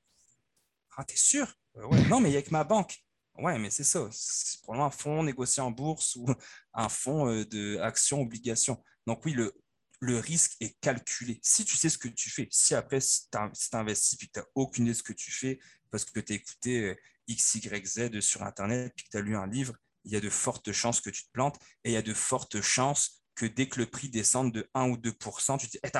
Ah, 0.96 1.04
t'es 1.04 1.16
sûr? 1.16 1.46
Ouais. 1.74 2.06
Non, 2.08 2.20
mais 2.20 2.30
il 2.30 2.34
y 2.34 2.36
a 2.36 2.42
que 2.42 2.50
ma 2.50 2.64
banque. 2.64 3.02
Ouais, 3.42 3.58
mais 3.58 3.70
c'est 3.70 3.82
ça. 3.82 4.08
C'est 4.12 4.60
probablement 4.60 4.86
un 4.86 4.90
fonds 4.90 5.22
négocié 5.24 5.60
en 5.62 5.72
bourse 5.72 6.14
ou 6.14 6.26
un 6.74 6.88
fonds 6.88 7.28
euh, 7.28 7.44
d'actions, 7.44 8.20
obligations. 8.20 8.80
Donc 9.06 9.24
oui, 9.24 9.32
le, 9.32 9.52
risque 10.18 10.56
est 10.60 10.78
calculé. 10.80 11.40
Si 11.42 11.64
tu 11.64 11.76
sais 11.76 11.88
ce 11.88 11.98
que 11.98 12.08
tu 12.08 12.30
fais, 12.30 12.46
si 12.52 12.74
après, 12.74 13.00
si 13.00 13.28
tu 13.30 13.38
investis 13.76 14.14
et 14.14 14.26
que 14.26 14.32
tu 14.32 14.38
n'as 14.38 14.46
aucune 14.54 14.84
idée 14.84 14.92
de 14.92 14.98
ce 14.98 15.02
que 15.02 15.12
tu 15.12 15.32
fais 15.32 15.58
parce 15.90 16.04
que 16.04 16.20
tu 16.20 16.32
as 16.32 16.36
écouté 16.36 16.80
euh, 16.80 16.94
X, 17.26 17.56
Y, 17.56 17.86
Z 17.86 18.20
sur 18.20 18.44
Internet 18.44 18.92
puis 18.94 19.06
que 19.06 19.10
tu 19.10 19.16
as 19.16 19.20
lu 19.20 19.36
un 19.36 19.46
livre, 19.46 19.74
il 20.04 20.12
y 20.12 20.16
a 20.16 20.20
de 20.20 20.30
fortes 20.30 20.70
chances 20.70 21.00
que 21.00 21.10
tu 21.10 21.24
te 21.24 21.30
plantes 21.32 21.56
et 21.84 21.90
il 21.90 21.92
y 21.92 21.96
a 21.96 22.02
de 22.02 22.14
fortes 22.14 22.60
chances 22.60 23.24
que 23.34 23.46
dès 23.46 23.68
que 23.68 23.80
le 23.80 23.86
prix 23.86 24.08
descend 24.08 24.52
de 24.52 24.68
1 24.74 24.88
ou 24.90 24.96
2% 24.96 25.58
tu 25.58 25.66
te 25.66 25.72
dis, 25.72 25.80
hey, 25.82 25.90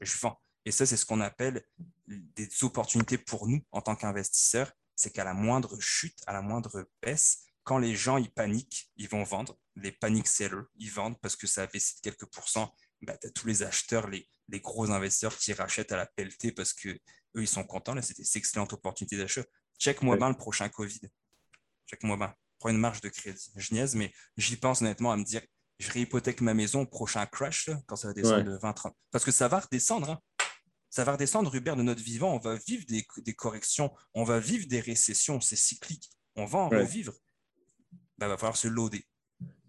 je 0.00 0.18
vends. 0.18 0.38
Et 0.66 0.70
ça, 0.70 0.84
c'est 0.84 0.96
ce 0.96 1.06
qu'on 1.06 1.20
appelle 1.20 1.64
des 2.06 2.48
opportunités 2.62 3.18
pour 3.18 3.48
nous 3.48 3.62
en 3.72 3.80
tant 3.80 3.96
qu'investisseurs. 3.96 4.72
C'est 5.00 5.10
qu'à 5.10 5.24
la 5.24 5.32
moindre 5.32 5.80
chute, 5.80 6.18
à 6.26 6.34
la 6.34 6.42
moindre 6.42 6.86
baisse, 7.00 7.44
quand 7.64 7.78
les 7.78 7.96
gens 7.96 8.18
ils 8.18 8.30
paniquent, 8.30 8.90
ils 8.96 9.08
vont 9.08 9.24
vendre. 9.24 9.58
Les 9.76 9.92
panic 9.92 10.26
sellers, 10.26 10.66
ils 10.76 10.90
vendent 10.90 11.18
parce 11.20 11.36
que 11.36 11.46
ça 11.46 11.62
avait 11.62 11.78
quelques 12.02 12.26
pourcents. 12.26 12.74
Bah, 13.00 13.16
tu 13.16 13.26
as 13.26 13.30
tous 13.30 13.46
les 13.46 13.62
acheteurs, 13.62 14.08
les, 14.08 14.28
les, 14.48 14.60
gros 14.60 14.90
investisseurs 14.90 15.34
qui 15.38 15.54
rachètent 15.54 15.92
à 15.92 15.96
la 15.96 16.04
pelletée 16.04 16.52
parce 16.52 16.74
que 16.74 16.90
eux, 16.90 17.42
ils 17.42 17.48
sont 17.48 17.64
contents. 17.64 17.94
Là, 17.94 18.02
c'était 18.02 18.22
une 18.22 18.28
excellente 18.34 18.74
opportunité 18.74 19.16
d'achat. 19.16 19.42
Check-moi 19.78 20.18
bien 20.18 20.28
le 20.28 20.36
prochain 20.36 20.68
Covid. 20.68 21.00
Check-moi 21.86 22.18
bien. 22.18 22.34
Prends 22.58 22.68
une 22.68 22.76
marge 22.76 23.00
de 23.00 23.08
crédit. 23.08 23.52
Je 23.56 23.72
niaise, 23.72 23.94
mais 23.94 24.12
j'y 24.36 24.56
pense 24.56 24.82
honnêtement 24.82 25.12
à 25.12 25.16
me 25.16 25.24
dire 25.24 25.40
je 25.78 25.90
réhypothèque 25.90 26.42
ma 26.42 26.52
maison 26.52 26.82
au 26.82 26.86
prochain 26.86 27.24
crash, 27.24 27.70
quand 27.86 27.96
ça 27.96 28.08
va 28.08 28.12
descendre 28.12 28.44
de 28.44 28.58
20, 28.58 28.72
30. 28.74 28.94
Parce 29.10 29.24
que 29.24 29.30
ça 29.30 29.48
va 29.48 29.60
redescendre. 29.60 30.10
Hein. 30.10 30.20
Ça 30.90 31.04
va 31.04 31.12
redescendre, 31.12 31.54
Hubert, 31.54 31.76
de 31.76 31.82
notre 31.82 32.02
vivant. 32.02 32.34
On 32.34 32.38
va 32.38 32.56
vivre 32.56 32.84
des, 32.86 33.34
corrections, 33.34 33.92
on 34.12 34.24
va 34.24 34.40
vivre 34.40 34.66
des 34.66 34.80
récessions, 34.80 35.40
c'est 35.40 35.56
cyclique. 35.56 36.10
On 36.34 36.44
va 36.44 36.58
en 36.58 36.68
revivre. 36.68 37.12
Il 37.92 37.98
ben, 38.18 38.28
va 38.28 38.36
falloir 38.36 38.56
se 38.56 38.68
loader. 38.68 39.04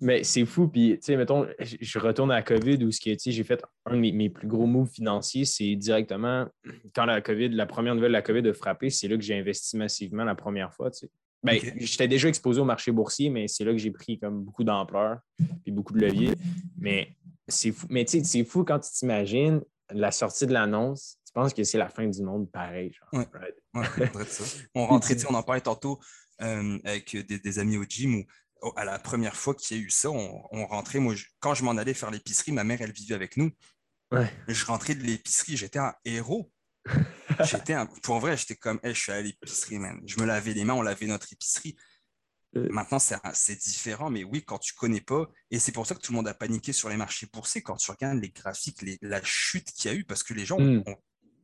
Mais 0.01 0.23
c'est 0.23 0.45
fou. 0.45 0.67
Puis, 0.67 0.93
tu 0.95 1.05
sais, 1.05 1.15
mettons, 1.15 1.47
je 1.59 1.99
retourne 1.99 2.31
à 2.31 2.35
la 2.35 2.41
COVID 2.41 2.83
où 2.83 2.89
j'ai 2.91 3.43
fait 3.43 3.63
un 3.85 3.95
de 3.95 3.99
mes, 3.99 4.29
plus 4.29 4.47
gros 4.47 4.65
moves 4.65 4.89
financiers, 4.89 5.45
c'est 5.45 5.75
directement 5.75 6.47
quand 6.95 7.05
la 7.05 7.21
COVID, 7.21 7.49
la 7.49 7.67
première 7.67 7.93
nouvelle 7.93 8.09
de 8.11 8.17
la 8.17 8.23
COVID 8.23 8.47
a 8.49 8.53
frappé, 8.53 8.89
c'est 8.89 9.07
là 9.07 9.15
que 9.15 9.23
j'ai 9.23 9.37
investi 9.37 9.77
massivement 9.77 10.23
la 10.23 10.35
première 10.35 10.73
fois. 10.73 10.89
Tu 10.89 11.05
sais. 11.05 11.11
Ben, 11.43 11.59
J'étais 11.77 12.07
déjà 12.07 12.29
exposé 12.29 12.59
au 12.61 12.65
marché 12.65 12.91
boursier, 12.91 13.29
mais 13.29 13.47
c'est 13.47 13.63
là 13.63 13.71
que 13.71 13.77
j'ai 13.77 13.91
pris 13.91 14.19
comme 14.19 14.43
beaucoup 14.43 14.63
d'ampleur 14.63 15.19
et 15.65 15.71
beaucoup 15.71 15.93
de 15.93 15.99
levier. 15.99 16.31
Mais 16.77 17.15
c'est 17.47 17.71
fou. 17.71 17.85
Mais 17.89 18.03
tu 18.05 18.19
sais, 18.19 18.23
c'est 18.23 18.43
fou 18.43 18.63
quand 18.63 18.79
tu 18.79 18.91
t'imagines 18.91 19.61
la 19.93 20.11
sortie 20.11 20.45
de 20.45 20.53
l'annonce, 20.53 21.17
tu 21.25 21.33
penses 21.33 21.53
que 21.53 21.63
c'est 21.63 21.77
la 21.77 21.89
fin 21.89 22.07
du 22.07 22.23
monde 22.23 22.51
pareil. 22.51 22.93
Genre. 22.93 23.25
on 24.75 24.85
rentrait, 24.85 25.17
on 25.29 25.33
en 25.33 25.43
parlait 25.43 25.61
tantôt 25.61 25.99
euh, 26.41 26.79
avec 26.83 27.15
des, 27.15 27.59
amis 27.59 27.77
au 27.77 27.83
gym 27.83 28.15
où 28.15 28.25
oh, 28.61 28.73
à 28.75 28.85
la 28.85 28.99
première 28.99 29.35
fois 29.35 29.53
qu'il 29.55 29.77
y 29.77 29.79
a 29.79 29.83
eu 29.83 29.89
ça, 29.89 30.09
on, 30.09 30.65
rentrait. 30.67 30.99
Moi, 30.99 31.15
quand 31.39 31.53
je 31.53 31.63
m'en 31.63 31.77
allais 31.77 31.93
faire 31.93 32.11
l'épicerie, 32.11 32.51
ma 32.51 32.63
mère, 32.63 32.81
elle 32.81 32.91
vivait 32.91 33.15
avec 33.15 33.37
nous. 33.37 33.51
Je 34.47 34.65
rentrais 34.65 34.95
de 34.95 35.03
l'épicerie, 35.03 35.55
j'étais 35.55 35.79
un 35.79 35.93
héros. 36.03 36.51
j'étais 37.43 37.75
pour 38.03 38.19
vrai, 38.19 38.35
j'étais 38.35 38.55
comme, 38.55 38.79
je 38.83 38.91
suis 38.91 39.11
à 39.11 39.21
l'épicerie, 39.21 39.79
man. 39.79 40.01
Je 40.05 40.19
me 40.19 40.25
lavais 40.25 40.53
les 40.53 40.65
mains, 40.65 40.73
on 40.73 40.81
lavait 40.81 41.05
notre 41.05 41.31
épicerie. 41.31 41.77
Euh. 42.55 42.67
Maintenant, 42.71 42.99
c'est 42.99 43.55
différent, 43.55 44.09
mais 44.09 44.23
oui, 44.23 44.43
quand 44.43 44.59
tu 44.59 44.73
connais 44.73 45.01
pas, 45.01 45.27
et 45.51 45.59
c'est 45.59 45.71
pour 45.71 45.87
ça 45.87 45.95
que 45.95 46.01
tout 46.01 46.11
le 46.11 46.17
monde 46.17 46.27
a 46.27 46.33
paniqué 46.33 46.73
sur 46.73 46.89
les 46.89 46.97
marchés 46.97 47.27
boursiers, 47.31 47.61
quand 47.61 47.77
tu 47.77 47.89
regardes 47.91 48.19
les 48.19 48.29
graphiques, 48.29 48.83
la 49.01 49.21
chute 49.23 49.71
qu'il 49.71 49.91
y 49.91 49.93
a 49.93 49.97
eu, 49.97 50.03
parce 50.03 50.23
que 50.23 50.33
les 50.33 50.45
gens 50.45 50.59
hmm. 50.59 50.83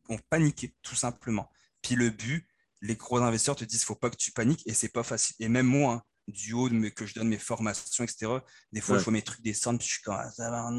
ont, 0.10 0.20
paniqué, 0.30 0.76
tout 0.82 0.96
simplement. 0.96 1.50
Puis 1.82 1.96
le 1.96 2.10
but, 2.10 2.48
les 2.82 2.96
gros 2.96 3.18
investisseurs 3.18 3.56
te 3.56 3.66
disent, 3.66 3.84
faut 3.84 3.96
pas 3.96 4.10
que 4.10 4.18
tu 4.18 4.32
paniques, 4.32 4.64
et 4.68 4.74
c'est 4.74 4.90
pas 4.92 5.04
facile. 5.04 5.36
Et 5.40 5.48
même 5.48 5.68
moi, 5.68 5.94
hein, 5.94 6.02
du 6.28 6.54
haut 6.54 6.70
de 6.70 6.90
que 6.90 7.06
je 7.06 7.14
donne 7.14 7.30
mes 7.30 7.38
formations, 7.38 8.04
etc., 8.04 8.40
des 8.74 8.82
fois, 8.82 8.98
je 8.98 9.04
vois 9.04 9.14
mes 9.14 9.22
trucs 9.22 9.42
descendre, 9.42 9.80
puis 9.80 9.88
je 9.88 9.94
suis 9.94 10.04
comme, 10.04 10.16
ah, 10.16 10.70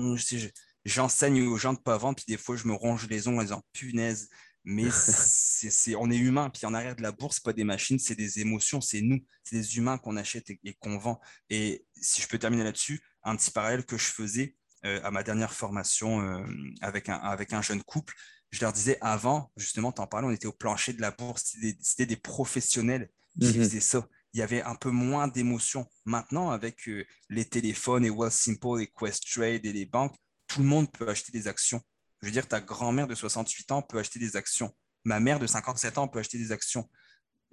j'enseigne 0.84 1.46
aux 1.46 1.56
gens 1.56 1.72
de 1.72 1.78
pas 1.78 1.96
vendre, 1.96 2.16
puis 2.16 2.26
des 2.28 2.36
fois, 2.36 2.56
je 2.56 2.66
me 2.66 2.74
ronge 2.74 3.08
les 3.08 3.28
ongles 3.28 3.40
en 3.40 3.42
disant, 3.42 3.62
punaise, 3.72 4.28
mais 4.68 4.90
c'est, 4.90 5.96
on 5.96 6.10
est 6.10 6.16
humain. 6.16 6.50
Puis 6.50 6.66
en 6.66 6.74
arrière 6.74 6.94
de 6.94 7.00
la 7.02 7.10
bourse, 7.10 7.40
pas 7.40 7.54
des 7.54 7.64
machines, 7.64 7.98
c'est 7.98 8.14
des 8.14 8.40
émotions, 8.40 8.82
c'est 8.82 9.00
nous, 9.00 9.18
c'est 9.42 9.56
des 9.56 9.78
humains 9.78 9.96
qu'on 9.96 10.14
achète 10.18 10.50
et, 10.50 10.74
qu'on 10.78 10.98
vend. 10.98 11.18
Et 11.48 11.86
si 11.94 12.20
je 12.20 12.28
peux 12.28 12.38
terminer 12.38 12.64
là-dessus, 12.64 13.00
un 13.22 13.34
petit 13.34 13.50
parallèle 13.50 13.86
que 13.86 13.96
je 13.96 14.04
faisais 14.04 14.56
euh, 14.84 15.00
à 15.02 15.10
ma 15.10 15.22
dernière 15.22 15.54
formation 15.54 16.20
euh, 16.20 16.44
avec, 16.82 17.08
un, 17.08 17.14
avec 17.14 17.54
un 17.54 17.62
jeune 17.62 17.82
couple, 17.82 18.14
je 18.50 18.60
leur 18.60 18.74
disais 18.74 18.98
avant, 19.00 19.50
justement, 19.56 19.90
t'en 19.90 20.06
parlais, 20.06 20.26
on 20.26 20.32
était 20.32 20.46
au 20.46 20.52
plancher 20.52 20.92
de 20.92 21.00
la 21.00 21.12
bourse, 21.12 21.56
c'était 21.80 22.04
des, 22.04 22.16
professionnels 22.16 23.08
qui 23.40 23.46
mhm. 23.46 23.54
faisaient 23.54 23.80
ça. 23.80 24.06
Il 24.34 24.40
y 24.40 24.42
avait 24.42 24.60
un 24.62 24.74
peu 24.74 24.90
moins 24.90 25.28
d'émotions. 25.28 25.86
Maintenant, 26.04 26.50
avec 26.50 26.86
euh, 26.88 27.06
les 27.30 27.46
téléphones 27.46 28.04
et 28.04 28.12
Simple 28.30 28.82
et 28.82 28.86
Questrade 28.86 29.64
et 29.64 29.72
les 29.72 29.86
banques, 29.86 30.14
tout 30.46 30.60
le 30.60 30.66
monde 30.66 30.92
peut 30.92 31.08
acheter 31.08 31.32
des 31.32 31.48
actions 31.48 31.80
je 32.20 32.26
veux 32.26 32.32
dire, 32.32 32.46
ta 32.46 32.60
grand-mère 32.60 33.06
de 33.06 33.14
68 33.14 33.72
ans 33.72 33.82
peut 33.82 33.98
acheter 33.98 34.18
des 34.18 34.36
actions. 34.36 34.74
Ma 35.04 35.20
mère 35.20 35.38
de 35.38 35.46
57 35.46 35.98
ans 35.98 36.08
peut 36.08 36.18
acheter 36.18 36.38
des 36.38 36.52
actions. 36.52 36.88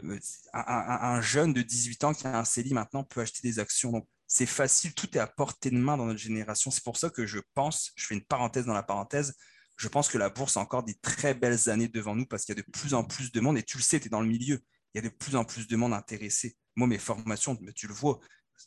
Euh, 0.04 0.20
un, 0.54 1.22
jeune 1.22 1.54
de 1.54 1.62
18 1.62 2.04
ans 2.04 2.14
qui 2.14 2.28
a 2.28 2.38
un 2.38 2.44
CELI 2.44 2.74
maintenant 2.74 3.04
peut 3.04 3.22
acheter 3.22 3.48
des 3.48 3.60
actions. 3.60 4.06
C'est 4.28 4.46
facile, 4.46 4.94
tout 4.94 5.16
est 5.16 5.20
à 5.20 5.28
portée 5.28 5.70
de 5.70 5.78
main 5.78 5.98
dans 5.98 6.06
notre 6.06 6.20
génération. 6.20 6.72
C'est 6.72 6.84
pour 6.84 6.98
ça 6.98 7.10
que 7.10 7.26
je 7.26 7.40
pense, 7.54 7.92
je 7.96 8.08
fais 8.08 8.16
une 8.16 8.26
parenthèse 8.26 8.66
dans 8.66 8.74
la 8.74 8.84
parenthèse, 8.84 9.36
je 9.78 9.88
pense 9.88 10.10
que 10.10 10.18
la 10.18 10.30
bourse 10.30 10.58
a 10.58 10.62
encore 10.62 10.84
des 10.84 10.96
très 10.96 11.34
belles 11.34 11.70
années 11.70 11.88
devant 11.88 12.16
nous 12.16 12.26
parce 12.26 12.46
qu'il 12.46 12.56
y 12.56 12.60
a 12.60 12.62
de 12.62 12.72
plus 12.72 12.94
en 12.94 13.04
plus 13.04 13.32
de 13.32 13.40
monde, 13.40 13.58
et 13.58 13.64
tu 13.64 13.78
le 13.78 13.84
sais, 13.84 14.00
tu 14.00 14.08
es 14.08 14.10
dans 14.10 14.22
le 14.22 14.28
milieu, 14.28 14.60
il 14.94 15.04
y 15.04 15.06
a 15.06 15.10
de 15.10 15.14
plus 15.14 15.36
en 15.36 15.46
plus 15.46 15.68
de 15.68 15.76
monde 15.76 15.94
intéressé. 15.94 16.56
Moi, 16.76 16.88
mes 16.88 16.98
formations, 16.98 17.58
tu 17.76 17.88
le 17.88 17.94
vois, 17.94 18.20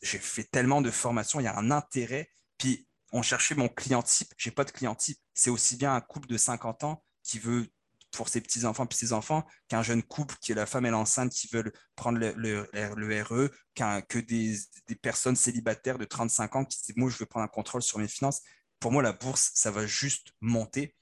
j'ai 0.02 0.18
fait 0.18 0.44
tellement 0.44 0.80
de 0.80 0.90
formations, 0.90 1.40
il 1.40 1.44
y 1.44 1.48
a 1.48 1.56
un 1.56 1.70
intérêt. 1.70 2.30
Puis 2.58 2.87
on 3.12 3.22
cherchait 3.22 3.54
mon 3.54 3.68
client 3.68 4.02
type. 4.02 4.32
J'ai 4.36 4.50
pas 4.50 4.64
de 4.64 4.70
client 4.70 4.94
type. 4.94 5.18
C'est 5.34 5.50
aussi 5.50 5.76
bien 5.76 5.94
un 5.94 6.00
couple 6.00 6.28
de 6.28 6.36
50 6.36 6.84
ans 6.84 7.02
qui 7.22 7.38
veut 7.38 7.66
pour 8.12 8.28
ses 8.28 8.40
petits-enfants 8.40 8.86
puis 8.86 8.98
ses 8.98 9.12
enfants 9.12 9.46
qu'un 9.68 9.82
jeune 9.82 10.02
couple 10.02 10.34
qui 10.40 10.52
est 10.52 10.54
la 10.54 10.66
femme 10.66 10.86
et 10.86 10.90
l'enceinte 10.90 11.30
qui 11.30 11.48
veulent 11.48 11.72
prendre 11.94 12.18
le, 12.18 12.32
le, 12.36 13.22
RE, 13.22 13.50
que 13.74 14.18
des, 14.18 14.58
personnes 15.02 15.36
célibataires 15.36 15.98
de 15.98 16.04
35 16.04 16.56
ans 16.56 16.64
qui 16.64 16.78
disent 16.82 16.96
Moi, 16.96 17.10
je 17.10 17.18
veux 17.18 17.26
prendre 17.26 17.44
un 17.44 17.48
contrôle 17.48 17.82
sur 17.82 17.98
mes 17.98 18.08
finances. 18.08 18.40
Pour 18.80 18.92
moi, 18.92 19.02
la 19.02 19.12
bourse, 19.12 19.50
ça 19.54 19.70
va 19.70 19.86
juste 19.86 20.32
monter. 20.40 20.94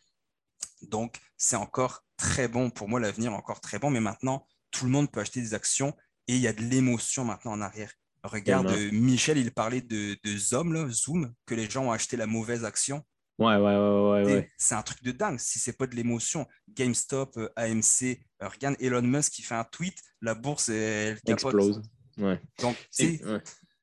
Donc, 0.82 1.18
c'est 1.36 1.56
encore 1.56 2.04
très 2.16 2.48
bon. 2.48 2.70
Pour 2.70 2.88
moi, 2.88 3.00
l'avenir 3.00 3.34
encore 3.34 3.60
très 3.60 3.78
bon. 3.78 3.90
Mais 3.90 4.00
maintenant, 4.00 4.46
tout 4.70 4.84
le 4.84 4.90
monde 4.90 5.10
peut 5.10 5.20
acheter 5.20 5.40
des 5.40 5.54
actions 5.54 5.94
et 6.28 6.34
il 6.34 6.40
y 6.40 6.48
a 6.48 6.52
de 6.52 6.62
l'émotion 6.62 7.24
maintenant 7.24 7.52
en 7.52 7.60
arrière. 7.60 7.92
Regarde, 8.26 8.70
Michel, 8.92 9.38
il 9.38 9.52
parlait 9.52 9.80
de, 9.80 10.16
de 10.22 10.36
Zoom, 10.36 10.90
Zoom, 10.90 11.32
que 11.46 11.54
les 11.54 11.68
gens 11.68 11.86
ont 11.86 11.92
acheté 11.92 12.16
la 12.16 12.26
mauvaise 12.26 12.64
action. 12.64 13.02
Ouais, 13.38 13.56
ouais, 13.56 13.76
ouais, 13.76 14.24
ouais. 14.24 14.50
C'est 14.56 14.74
un 14.74 14.82
truc 14.82 15.02
de 15.02 15.12
dingue. 15.12 15.38
Si 15.38 15.58
c'est 15.58 15.76
pas 15.76 15.86
de 15.86 15.94
l'émotion, 15.94 16.46
GameStop, 16.70 17.36
euh, 17.36 17.48
AMC, 17.56 18.18
euh, 18.42 18.48
regarde 18.48 18.76
Elon 18.80 19.02
Musk 19.02 19.32
qui 19.32 19.42
fait 19.42 19.54
un 19.54 19.64
tweet, 19.64 19.98
la 20.22 20.34
bourse 20.34 20.70
elle 20.70 21.18
explose. 21.26 21.82
Ouais. 22.16 22.40
Donc, 22.60 22.76
il 22.98 23.20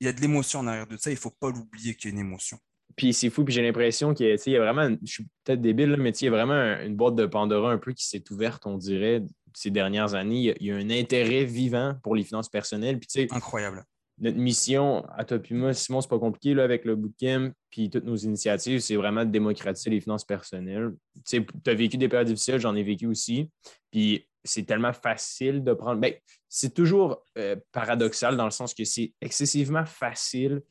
y 0.01 0.07
a 0.07 0.13
de 0.13 0.21
l'émotion 0.21 0.61
en 0.61 0.67
arrière 0.67 0.87
de 0.87 0.97
ça. 0.97 1.11
Il 1.11 1.17
faut 1.17 1.29
pas 1.29 1.51
l'oublier 1.51 1.95
qu'il 1.95 2.09
y 2.09 2.13
a 2.13 2.15
une 2.15 2.25
émotion. 2.25 2.57
Puis 2.95 3.13
c'est 3.13 3.29
fou, 3.29 3.43
puis 3.43 3.53
j'ai 3.53 3.61
l'impression 3.63 4.13
qu'il 4.13 4.27
y, 4.27 4.55
a 4.55 4.59
vraiment, 4.59 4.95
je 5.03 5.11
suis 5.11 5.27
peut-être 5.43 5.61
débile, 5.61 5.95
mais 5.97 6.11
il 6.11 6.25
y 6.25 6.27
a 6.27 6.31
vraiment 6.31 6.79
une 6.81 6.95
boîte 6.95 7.15
de 7.15 7.25
Pandora 7.25 7.71
un 7.71 7.79
peu 7.79 7.93
qui 7.93 8.05
s'est 8.05 8.23
ouverte, 8.31 8.65
on 8.65 8.77
dirait, 8.77 9.23
ces 9.53 9.71
dernières 9.71 10.13
années. 10.13 10.55
Il 10.59 10.67
y, 10.67 10.71
a, 10.71 10.75
un 10.75 10.89
intérêt 10.89 11.45
vivant 11.45 11.95
pour 12.03 12.15
les 12.15 12.23
finances 12.23 12.49
personnelles. 12.49 12.99
Puis, 12.99 13.27
Incroyable 13.31 13.85
notre 14.19 14.37
mission 14.37 15.05
à 15.09 15.25
moi, 15.51 15.73
Simon, 15.73 16.01
c'est 16.01 16.09
pas 16.09 16.19
compliqué 16.19 16.53
là, 16.53 16.63
avec 16.63 16.85
le 16.85 16.95
bootcamp 16.95 17.51
puis 17.69 17.89
toutes 17.89 18.05
nos 18.05 18.15
initiatives, 18.15 18.79
c'est 18.79 18.95
vraiment 18.95 19.25
de 19.25 19.31
démocratiser 19.31 19.89
les 19.89 19.99
finances 19.99 20.23
personnelles. 20.23 20.91
Tu 21.25 21.43
as 21.65 21.73
vécu 21.73 21.97
des 21.97 22.07
périodes 22.07 22.27
difficiles, 22.27 22.59
j'en 22.59 22.75
ai 22.75 22.83
vécu 22.83 23.07
aussi. 23.07 23.49
Puis 23.91 24.27
c'est 24.43 24.63
tellement 24.63 24.93
facile 24.93 25.63
de 25.63 25.73
prendre. 25.73 25.99
Ben, 25.99 26.13
c'est 26.49 26.73
toujours 26.73 27.23
euh, 27.37 27.55
paradoxal 27.71 28.37
dans 28.37 28.45
le 28.45 28.51
sens 28.51 28.75
que 28.75 28.83
c'est 28.83 29.13
excessivement 29.21 29.85
facile 29.85 30.61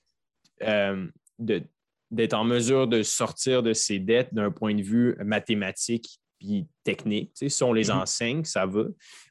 euh, 0.62 1.08
d'être 1.38 2.34
en 2.34 2.44
mesure 2.44 2.86
de 2.86 3.02
sortir 3.02 3.64
de 3.64 3.72
ses 3.72 3.98
dettes 3.98 4.32
d'un 4.32 4.52
point 4.52 4.74
de 4.74 4.82
vue 4.82 5.16
mathématique 5.24 6.20
puis 6.38 6.66
technique. 6.84 7.32
Tu 7.34 7.50
si 7.50 7.62
on 7.64 7.72
les 7.72 7.86
mm-hmm. 7.86 8.02
enseigne, 8.02 8.44
ça 8.44 8.66
va. 8.66 8.84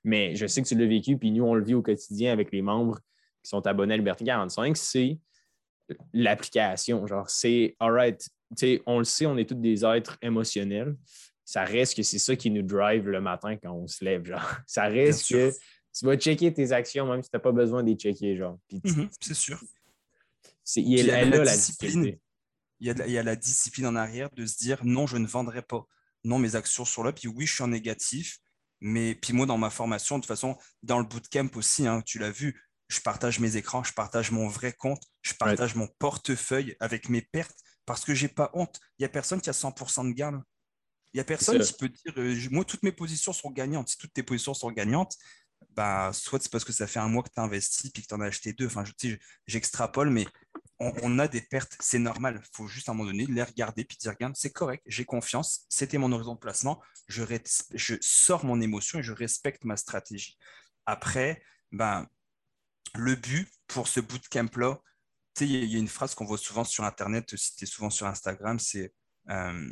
Mais 0.03 0.35
je 0.35 0.45
sais 0.45 0.61
que 0.61 0.67
tu 0.67 0.75
l'as 0.75 0.85
vécu, 0.85 1.17
puis 1.17 1.31
nous, 1.31 1.45
on 1.45 1.53
le 1.53 1.63
vit 1.63 1.73
au 1.73 1.81
quotidien 1.81 2.33
avec 2.33 2.51
les 2.51 2.61
membres 2.61 2.99
qui 3.43 3.49
sont 3.49 3.65
abonnés 3.65 3.93
à 3.93 3.97
Liberté 3.97 4.25
45, 4.25 4.77
c'est 4.77 5.19
l'application. 6.13 7.05
Genre, 7.07 7.29
c'est, 7.29 7.75
all 7.79 7.91
right, 7.93 8.29
on 8.85 8.99
le 8.99 9.05
sait, 9.05 9.25
on 9.25 9.37
est 9.37 9.47
tous 9.47 9.55
des 9.55 9.85
êtres 9.85 10.17
émotionnels. 10.21 10.95
Ça 11.45 11.63
reste 11.63 11.95
que 11.95 12.03
c'est 12.03 12.19
ça 12.19 12.35
qui 12.35 12.49
nous 12.49 12.61
drive 12.61 13.07
le 13.07 13.19
matin 13.19 13.57
quand 13.57 13.73
on 13.73 13.87
se 13.87 14.03
lève. 14.03 14.25
Genre, 14.25 14.41
ça 14.67 14.83
reste 14.83 15.29
que 15.29 15.51
tu 15.93 16.05
vas 16.05 16.15
checker 16.15 16.53
tes 16.53 16.71
actions 16.71 17.05
même 17.07 17.21
si 17.21 17.29
tu 17.29 17.35
n'as 17.35 17.41
pas 17.41 17.51
besoin 17.51 17.83
de 17.83 17.89
les 17.89 17.95
checker. 17.95 18.37
Genre. 18.37 18.57
Mhm, 18.71 19.09
c'est 19.19 19.33
sûr. 19.33 19.61
il, 20.75 20.93
y 20.93 21.11
a 21.11 21.25
la, 21.25 21.43
discipline. 21.43 22.17
Il 22.79 22.87
y, 22.87 22.89
a 22.89 23.07
il 23.07 23.11
y, 23.11 23.17
a 23.17 23.23
la 23.23 23.35
discipline 23.35 23.87
en 23.87 23.95
arrière 23.95 24.29
de 24.31 24.45
se 24.45 24.57
dire 24.57 24.79
non, 24.83 25.07
je 25.07 25.17
ne 25.17 25.27
vendrai 25.27 25.61
pas. 25.61 25.85
Non, 26.23 26.39
mes 26.39 26.55
actions 26.55 26.85
sont 26.85 27.03
là. 27.03 27.11
Puis 27.11 27.27
oui, 27.27 27.45
je 27.45 27.53
suis 27.55 27.63
en 27.63 27.67
négatif. 27.67 28.39
Mais 28.79 29.13
puis 29.13 29.33
moi, 29.33 29.45
dans 29.45 29.57
ma 29.57 29.69
formation, 29.69 30.17
de 30.17 30.21
toute 30.21 30.27
façon, 30.27 30.57
dans 30.81 30.97
le 30.97 31.05
bootcamp 31.05 31.49
aussi, 31.55 31.85
hein, 31.85 32.01
tu 32.03 32.17
l'as 32.17 32.31
vu, 32.31 32.59
je 32.91 32.99
partage 32.99 33.39
mes 33.39 33.55
écrans, 33.55 33.83
je 33.85 33.93
partage 33.93 34.31
mon 34.31 34.49
vrai 34.49 34.73
compte, 34.73 35.01
je 35.21 35.33
partage 35.33 35.75
mon 35.75 35.87
portefeuille 35.97 36.75
avec 36.81 37.07
mes 37.07 37.21
pertes 37.21 37.57
parce 37.85 38.03
que 38.03 38.13
j'ai 38.13 38.27
pas 38.27 38.51
honte. 38.53 38.79
Il 38.99 39.03
n'y 39.03 39.05
a 39.05 39.09
personne 39.09 39.39
qui 39.39 39.49
a 39.49 39.53
100% 39.53 40.09
de 40.09 40.13
gain. 40.13 40.43
Il 41.13 41.17
n'y 41.17 41.21
a 41.21 41.23
personne 41.23 41.61
qui 41.61 41.73
peut 41.73 41.87
dire 41.87 42.13
euh, 42.17 42.35
moi, 42.51 42.65
toutes 42.65 42.83
mes 42.83 42.91
positions 42.91 43.31
sont 43.31 43.49
gagnantes. 43.49 43.87
Si 43.87 43.97
toutes 43.97 44.13
tes 44.13 44.23
positions 44.23 44.53
sont 44.53 44.71
gagnantes, 44.71 45.15
bah, 45.69 46.11
soit 46.13 46.41
c'est 46.41 46.51
parce 46.51 46.65
que 46.65 46.73
ça 46.73 46.85
fait 46.85 46.99
un 46.99 47.07
mois 47.07 47.23
que 47.23 47.29
tu 47.33 47.39
as 47.39 47.43
investi 47.43 47.91
puis 47.91 48.03
que 48.03 48.07
tu 48.07 48.13
en 48.13 48.19
as 48.19 48.25
acheté 48.25 48.51
deux. 48.51 48.65
Enfin, 48.65 48.83
j'extrapole, 49.47 50.09
mais 50.09 50.27
on, 50.79 51.17
a 51.17 51.29
des 51.29 51.41
pertes. 51.41 51.77
C'est 51.79 51.99
normal. 51.99 52.41
Il 52.43 52.49
faut 52.57 52.67
juste 52.67 52.89
à 52.89 52.91
un 52.91 52.95
moment 52.95 53.09
donné 53.09 53.25
les 53.25 53.43
regarder 53.43 53.85
puis 53.85 53.97
dire 53.97 54.11
regarde, 54.11 54.35
c'est 54.35 54.51
correct, 54.51 54.83
j'ai 54.85 55.05
confiance, 55.05 55.65
c'était 55.69 55.97
mon 55.97 56.11
horizon 56.11 56.33
de 56.33 56.39
placement, 56.39 56.81
je, 57.07 57.23
je 57.73 57.95
sors 58.01 58.43
mon 58.43 58.59
émotion 58.59 58.99
et 58.99 59.03
je 59.03 59.13
respecte 59.13 59.63
ma 59.63 59.77
stratégie. 59.77 60.37
Après, 60.85 61.41
ben, 61.71 62.07
le 62.95 63.15
but 63.15 63.49
pour 63.67 63.87
ce 63.87 63.99
bootcamp-là, 63.99 64.79
il 65.39 65.65
y, 65.65 65.75
a 65.75 65.79
une 65.79 65.87
phrase 65.87 66.13
qu'on 66.13 66.25
voit 66.25 66.37
souvent 66.37 66.63
sur 66.63 66.83
Internet, 66.83 67.35
si 67.37 67.55
tu 67.55 67.63
es 67.63 67.67
souvent 67.67 67.89
sur 67.89 68.05
Instagram, 68.05 68.59
c'est 68.59 68.93
euh, 69.29 69.71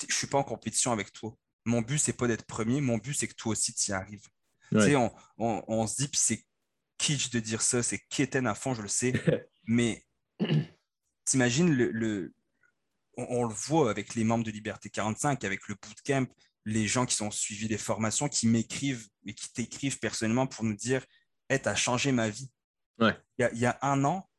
Je 0.00 0.06
ne 0.06 0.12
suis 0.12 0.26
pas 0.26 0.38
en 0.38 0.42
compétition 0.42 0.92
avec 0.92 1.12
toi. 1.12 1.36
Mon 1.64 1.80
but, 1.80 1.98
c'est 1.98 2.12
pas 2.12 2.26
d'être 2.26 2.44
premier, 2.44 2.80
mon 2.80 2.98
but, 2.98 3.14
c'est 3.14 3.28
que 3.28 3.34
toi 3.34 3.52
aussi, 3.52 3.72
tu 3.72 3.90
y 3.90 3.94
arrives. 3.94 4.26
On, 4.72 5.10
on, 5.38 5.86
se 5.86 5.96
dit, 5.96 6.08
puis 6.08 6.20
c'est 6.22 6.44
kitsch 6.98 7.30
de 7.30 7.40
dire 7.40 7.62
ça, 7.62 7.82
c'est 7.82 7.98
quétaine 8.08 8.46
à 8.46 8.54
fond, 8.54 8.74
je 8.74 8.82
le 8.82 8.88
sais, 8.88 9.12
mais 9.64 10.04
t'imagines 11.24 11.72
le, 11.72 11.90
le 11.90 12.34
on, 13.16 13.44
le 13.44 13.54
voit 13.54 13.90
avec 13.90 14.14
les 14.14 14.24
membres 14.24 14.44
de 14.44 14.50
Liberté 14.50 14.90
45, 14.90 15.44
avec 15.44 15.68
le 15.68 15.74
bootcamp, 15.74 16.26
les 16.64 16.86
gens 16.86 17.06
qui 17.06 17.14
sont 17.14 17.30
suivis 17.30 17.68
des 17.68 17.78
formations, 17.78 18.28
qui 18.28 18.46
m'écrivent 18.46 19.08
et 19.26 19.34
qui 19.34 19.52
t'écrivent 19.52 19.98
personnellement 19.98 20.46
pour 20.46 20.64
nous 20.64 20.74
dire 20.74 21.04
Hey, 21.50 21.60
tu 21.60 21.68
changé 21.74 22.12
ma 22.12 22.28
vie. 22.28 22.48
Il, 23.00 23.14
y 23.38 23.66
a, 23.66 23.78
un 23.82 24.04
an, 24.04 24.30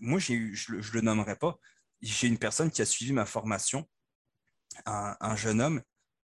moi, 0.00 0.18
j'ai 0.18 0.34
eu, 0.34 0.54
je 0.54 0.74
ne 0.74 0.92
le 0.92 1.00
nommerai 1.00 1.34
pas, 1.36 1.58
j'ai 2.02 2.28
une 2.28 2.36
personne 2.36 2.70
qui 2.70 2.82
a 2.82 2.84
suivi 2.84 3.12
ma 3.12 3.24
formation, 3.24 3.88
un, 4.84 5.36
jeune 5.36 5.62
homme, 5.62 5.82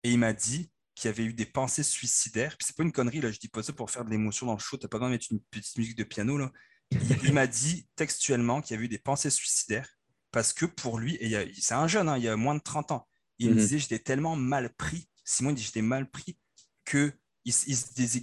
et 0.04 0.12
il 0.12 0.18
m'a 0.18 0.32
dit 0.32 0.72
qu'il 0.96 1.10
avait 1.10 1.26
eu 1.26 1.34
des 1.34 1.46
pensées 1.46 1.84
suicidaires. 1.84 2.56
Puis 2.58 2.68
c'est 2.68 2.76
pas 2.78 2.84
une 2.84 2.94
connerie, 2.94 3.20
là, 3.20 3.32
je 3.32 3.40
dis 3.40 3.50
pas 3.50 3.64
ça 3.64 3.74
pour 3.74 3.92
faire 3.92 4.06
de 4.06 4.12
l'émotion 4.12 4.46
dans 4.46 4.54
le 4.54 4.60
show, 4.60 4.78
t'as 4.78 4.88
pas 4.88 4.98
besoin 4.98 5.10
de 5.10 5.16
mettre 5.16 5.28
une 5.30 5.42
petite 5.52 5.78
musique 5.78 5.98
de 5.98 6.06
piano. 6.06 6.38
Là. 6.38 6.52
Il, 7.24 7.34
m'a 7.34 7.46
dit 7.46 7.88
textuellement 7.98 8.62
qu'il 8.62 8.78
avait 8.78 8.86
eu 8.86 8.90
des 8.90 8.98
pensées 8.98 9.30
suicidaires 9.30 9.90
parce 10.32 10.54
que 10.54 10.66
pour 10.66 11.00
lui, 11.00 11.18
et 11.20 11.54
c'est 11.60 11.74
un 11.74 11.88
jeune, 11.88 12.08
hein, 12.08 12.18
il 12.18 12.24
y 12.24 12.30
a 12.30 12.38
moins 12.38 12.56
de 12.56 12.62
30 12.62 12.92
ans, 12.92 13.08
il 13.40 13.50
me 13.50 13.56
mhm. 13.56 13.60
disait 13.60 13.80
j'étais 13.80 14.00
tellement 14.00 14.36
mal 14.36 14.74
pris, 14.74 15.10
Simon 15.26 15.52
dit 15.52 15.62
j'étais 15.62 15.82
mal 15.82 16.10
pris, 16.10 16.38
qu'il 16.86 17.14
il 17.46 17.54
se 17.54 17.94
disait, 17.94 18.22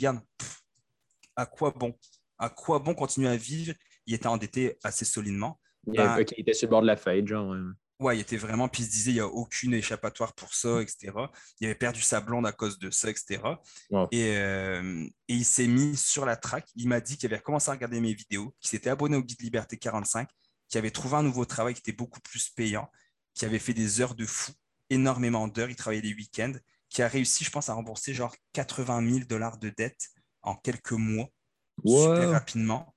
à 1.37 1.47
quoi 1.47 1.71
bon? 1.71 1.95
À 2.39 2.51
quoi 2.51 2.79
bon 2.79 2.95
continuer 2.95 3.29
à 3.29 3.37
vivre? 3.37 3.75
Il 4.07 4.15
était 4.15 4.27
endetté 4.27 4.79
assez 4.83 5.05
solidement. 5.05 5.61
Ben 5.87 6.17
il, 6.19 6.41
était 6.41 6.53
sur 6.53 6.67
le 6.67 6.71
bord 6.71 6.83
de 6.83 6.87
la 6.87 6.97
faillite, 6.97 7.29
genre. 7.29 7.55
Ouais. 8.01 8.17
il 8.19 8.21
était 8.21 8.37
vraiment, 8.37 8.69
puis 8.69 8.83
il 8.83 8.87
se 8.87 8.91
disait, 8.91 9.11
il 9.13 9.15
n'y 9.15 9.21
a 9.21 9.27
aucune 9.27 9.73
échappatoire 9.73 10.35
pour 10.35 10.53
ça, 10.53 10.83
etc. 10.83 11.13
Il 11.61 11.67
avait 11.67 11.77
perdu 11.77 12.03
sa 12.03 12.21
blonde 12.21 12.47
à 12.47 12.53
cause 12.53 12.79
de 12.79 12.91
ça, 12.91 13.09
etc. 13.09 13.41
Et, 14.11 14.37
euh, 14.37 15.07
et, 15.29 15.35
il 15.35 15.45
s'est 15.45 15.69
mis 15.69 15.97
sur 15.97 16.27
la 16.27 16.37
traque. 16.37 16.69
Il 16.75 16.89
m'a 16.89 17.01
dit 17.01 17.17
qu'il 17.17 17.29
avait 17.29 17.37
recommencé 17.37 17.71
à 17.71 17.75
regarder 17.75 18.01
mes 18.01 18.15
vidéos, 18.15 18.55
qu'il 18.61 18.71
s'était 18.71 18.91
abonné 18.91 19.17
au 19.17 19.23
Guide 19.23 19.41
Liberté 19.41 19.77
45, 19.77 20.29
qu'il 20.69 20.79
avait 20.79 20.91
trouvé 20.91 21.17
un 21.17 21.23
nouveau 21.23 21.45
travail 21.45 21.75
qui 21.75 21.81
était 21.81 21.93
beaucoup 21.93 22.21
plus 22.21 22.51
payant, 22.51 22.91
qui 23.35 23.45
avait 23.45 23.61
fait 23.61 23.75
des 23.75 24.01
heures 24.01 24.15
de 24.15 24.27
fou, 24.27 24.53
énormément 24.91 25.47
d'heures. 25.47 25.71
Il 25.71 25.77
travaillait 25.77 26.03
les 26.03 26.15
week-ends, 26.15 26.55
qui 26.89 27.03
a 27.03 27.09
réussi, 27.09 27.45
je 27.45 27.51
pense, 27.51 27.69
à 27.69 27.75
rembourser 27.75 28.13
genre 28.13 28.35
80 28.53 29.09
000 29.09 29.25
dollars 29.27 29.59
de 29.59 29.71
dettes 29.71 30.09
en 30.47 30.55
quelques 30.55 30.93
mois, 30.93 31.29
super 31.85 32.31
rapidement. 32.31 32.95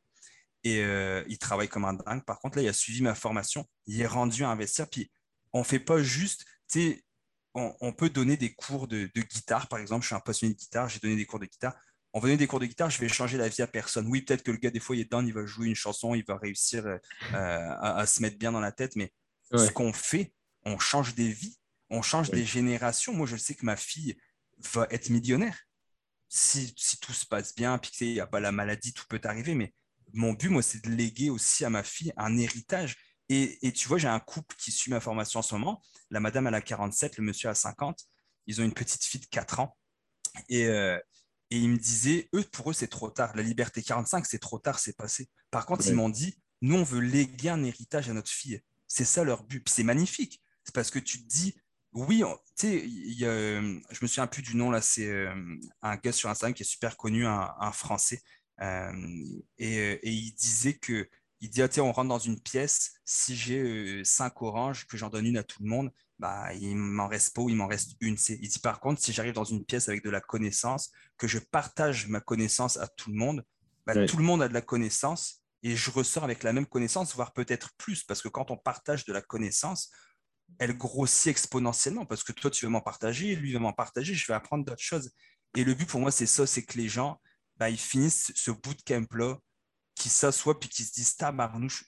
Et 0.63 0.83
euh, 0.83 1.23
il 1.27 1.37
travaille 1.37 1.67
comme 1.67 1.85
un 1.85 1.93
dingue. 1.93 2.23
Par 2.23 2.39
contre, 2.39 2.57
là, 2.57 2.63
il 2.63 2.67
a 2.67 2.73
suivi 2.73 3.01
ma 3.01 3.15
formation. 3.15 3.65
Il 3.87 3.99
est 3.99 4.07
rendu 4.07 4.43
à 4.43 4.49
investir. 4.49 4.89
Puis, 4.89 5.11
on 5.51 5.59
ne 5.59 5.63
fait 5.63 5.79
pas 5.79 6.01
juste, 6.01 6.45
tu 6.69 6.79
sais, 6.79 7.03
on, 7.55 7.91
peut 7.91 8.09
donner 8.09 8.37
des 8.37 8.53
cours 8.53 8.87
de, 8.87 9.09
guitare, 9.15 9.67
par 9.67 9.79
exemple. 9.79 10.03
Je 10.03 10.07
suis 10.07 10.15
un 10.15 10.19
passionné 10.19 10.53
de 10.53 10.59
guitare, 10.59 10.87
j'ai 10.87 10.99
donné 10.99 11.15
des 11.15 11.25
cours 11.25 11.39
de 11.39 11.45
guitare. 11.45 11.75
On 12.13 12.19
va 12.19 12.27
donner 12.27 12.37
des 12.37 12.47
cours 12.47 12.59
de 12.59 12.65
guitare, 12.65 12.89
je 12.89 12.99
vais 12.99 13.09
changer 13.09 13.37
la 13.37 13.49
vie 13.49 13.61
à 13.61 13.67
personne. 13.67 14.07
Oui, 14.07 14.21
peut-être 14.21 14.43
que 14.43 14.51
le 14.51 14.57
gars, 14.57 14.71
des 14.71 14.79
fois, 14.79 14.95
il 14.95 15.01
est 15.01 15.05
dedans, 15.05 15.21
il 15.21 15.33
va 15.33 15.45
jouer 15.45 15.67
une 15.67 15.75
chanson, 15.75 16.15
il 16.15 16.23
va 16.25 16.37
réussir 16.37 16.85
euh, 16.85 16.97
à, 17.33 18.05
se 18.05 18.21
mettre 18.21 18.37
bien 18.37 18.51
dans 18.51 18.61
la 18.61 18.71
tête. 18.71 18.95
Mais 18.95 19.11
ce 19.53 19.69
qu'on 19.71 19.91
fait, 19.91 20.33
on 20.63 20.79
change 20.79 21.15
des 21.15 21.31
vies, 21.31 21.57
on 21.89 22.01
change 22.01 22.29
des 22.29 22.45
générations. 22.45 23.13
Moi, 23.13 23.27
je 23.27 23.35
sais 23.35 23.55
que 23.55 23.65
ma 23.65 23.75
fille 23.75 24.15
va 24.73 24.87
être 24.91 25.09
millionnaire 25.09 25.68
si, 26.29 26.73
tout 27.01 27.13
se 27.13 27.25
passe 27.25 27.55
bien, 27.55 27.77
puis 27.77 27.91
qu'il 27.91 28.13
n'y 28.13 28.19
a 28.19 28.27
pas 28.27 28.39
la 28.39 28.51
maladie, 28.51 28.93
tout 28.93 29.05
peut 29.09 29.19
arriver. 29.23 29.55
Mais 29.55 29.73
mon 30.13 30.33
but, 30.33 30.49
moi, 30.49 30.61
c'est 30.61 30.83
de 30.83 30.89
léguer 30.89 31.29
aussi 31.29 31.65
à 31.65 31.69
ma 31.69 31.83
fille 31.83 32.13
un 32.17 32.37
héritage. 32.37 32.95
Et, 33.31 33.71
tu 33.73 33.87
vois, 33.87 33.99
j'ai 33.99 34.07
un 34.07 34.19
couple 34.19 34.55
qui 34.55 34.71
suit 34.71 34.89
ma 34.89 34.99
formation 34.99 35.39
en 35.39 35.43
ce 35.43 35.53
moment. 35.53 35.83
La 36.09 36.19
madame, 36.19 36.47
elle 36.47 36.55
a 36.55 36.61
47, 36.61 37.17
le 37.17 37.23
monsieur 37.23 37.49
a 37.49 37.55
50. 37.55 37.99
Ils 38.47 38.59
ont 38.61 38.63
une 38.63 38.73
petite 38.73 39.03
fille 39.03 39.21
de 39.21 39.27
4 39.27 39.59
ans. 39.59 39.77
Et, 40.47 40.65
euh, 40.65 40.97
et 41.51 41.57
ils 41.57 41.69
me 41.69 41.77
disaient, 41.77 42.27
eux, 42.33 42.43
pour 42.43 42.71
eux, 42.71 42.73
c'est 42.73 42.87
trop 42.87 43.09
tard. 43.09 43.35
La 43.35 43.43
liberté 43.43 43.83
45, 43.83 44.25
c'est 44.25 44.39
trop 44.39 44.57
tard, 44.57 44.79
c'est 44.79 44.97
passé. 44.97 45.29
Par 45.51 45.65
contre, 45.67 45.85
ils 45.87 45.93
m'ont 45.93 46.09
dit, 46.09 46.35
nous, 46.61 46.75
on 46.75 46.83
veut 46.83 47.01
léguer 47.01 47.49
un 47.49 47.63
héritage 47.63 48.09
à 48.09 48.13
notre 48.13 48.31
fille. 48.31 48.61
C'est 48.87 49.05
ça 49.05 49.23
leur 49.23 49.43
but. 49.43 49.67
c'est 49.69 49.83
magnifique. 49.83 50.41
C'est 50.63 50.73
parce 50.73 50.89
que 50.89 50.99
tu 50.99 51.21
te 51.23 51.27
dis, 51.27 51.55
oui, 51.93 52.23
tu 52.55 52.67
sais, 52.67 53.25
euh, 53.25 53.79
je 53.89 53.99
me 54.01 54.07
souviens 54.07 54.27
plus 54.27 54.41
du 54.41 54.55
nom 54.55 54.69
là, 54.69 54.81
c'est 54.81 55.07
euh, 55.07 55.33
un 55.81 55.95
gars 55.95 56.11
sur 56.11 56.29
Instagram 56.29 56.53
qui 56.53 56.63
est 56.63 56.65
super 56.65 56.97
connu, 56.97 57.25
un, 57.25 57.71
Français, 57.71 58.21
euh, 58.61 58.91
et, 59.57 59.99
il 60.03 60.33
disait 60.33 60.73
que, 60.73 61.09
il 61.41 61.49
dit, 61.49 61.61
ah, 61.61 61.69
on 61.79 61.91
rentre 61.91 62.09
dans 62.09 62.19
une 62.19 62.39
pièce, 62.39 62.93
si 63.05 63.35
j'ai 63.35 64.03
cinq 64.03 64.41
oranges, 64.41 64.85
que 64.87 64.97
j'en 64.97 65.09
donne 65.09 65.25
une 65.25 65.37
à 65.37 65.43
tout 65.43 65.63
le 65.63 65.69
monde, 65.69 65.91
bah, 66.19 66.53
il 66.53 66.75
m'en 66.75 67.07
reste 67.07 67.33
pas 67.33 67.41
ou 67.41 67.49
il 67.49 67.55
m'en 67.55 67.67
reste 67.67 67.95
une. 68.01 68.17
Il 68.27 68.49
dit 68.49 68.59
par 68.59 68.81
contre, 68.81 69.01
si 69.01 69.13
j'arrive 69.13 69.33
dans 69.33 69.45
une 69.45 69.63
pièce 69.63 69.87
avec 69.87 70.03
de 70.03 70.09
la 70.09 70.19
connaissance, 70.19 70.91
que 71.17 71.27
je 71.27 71.39
partage 71.39 72.07
ma 72.07 72.19
connaissance 72.19 72.77
à 72.77 72.87
tout 72.87 73.09
le 73.09 73.15
monde, 73.15 73.45
bah, 73.85 74.05
tout 74.05 74.17
le 74.17 74.23
monde 74.23 74.43
a 74.43 74.49
de 74.49 74.53
la 74.53 74.61
connaissance 74.61 75.41
et 75.63 75.75
je 75.75 75.91
ressors 75.91 76.23
avec 76.23 76.43
la 76.43 76.53
même 76.53 76.65
connaissance, 76.65 77.15
voire 77.15 77.33
peut-être 77.33 77.71
plus, 77.77 78.03
parce 78.03 78.21
que 78.21 78.27
quand 78.27 78.51
on 78.51 78.57
partage 78.57 79.05
de 79.05 79.13
la 79.13 79.21
connaissance, 79.21 79.91
elle 80.57 80.77
grossit 80.77 81.27
exponentiellement 81.27 82.05
parce 82.05 82.23
que 82.23 82.31
toi, 82.31 82.49
tu 82.49 82.65
veux 82.65 82.71
m'en 82.71 82.81
partager, 82.81 83.35
lui 83.35 83.53
va 83.53 83.59
m'en 83.59 83.73
partager, 83.73 84.13
je 84.13 84.27
vais 84.27 84.33
apprendre 84.33 84.65
d'autres 84.65 84.81
choses. 84.81 85.11
Et 85.55 85.63
le 85.63 85.73
but 85.73 85.87
pour 85.87 85.99
moi, 85.99 86.11
c'est 86.11 86.25
ça, 86.25 86.45
c'est 86.45 86.63
que 86.63 86.77
les 86.77 86.89
gens, 86.89 87.19
bah, 87.57 87.69
ils 87.69 87.79
finissent 87.79 88.31
ce 88.35 88.51
bootcamp-là, 88.51 89.37
qui 89.95 90.09
s'assoient 90.09 90.59
puis 90.59 90.69
qui 90.69 90.83
se 90.83 90.93
disent, 90.93 91.15
tabarnouche, 91.17 91.85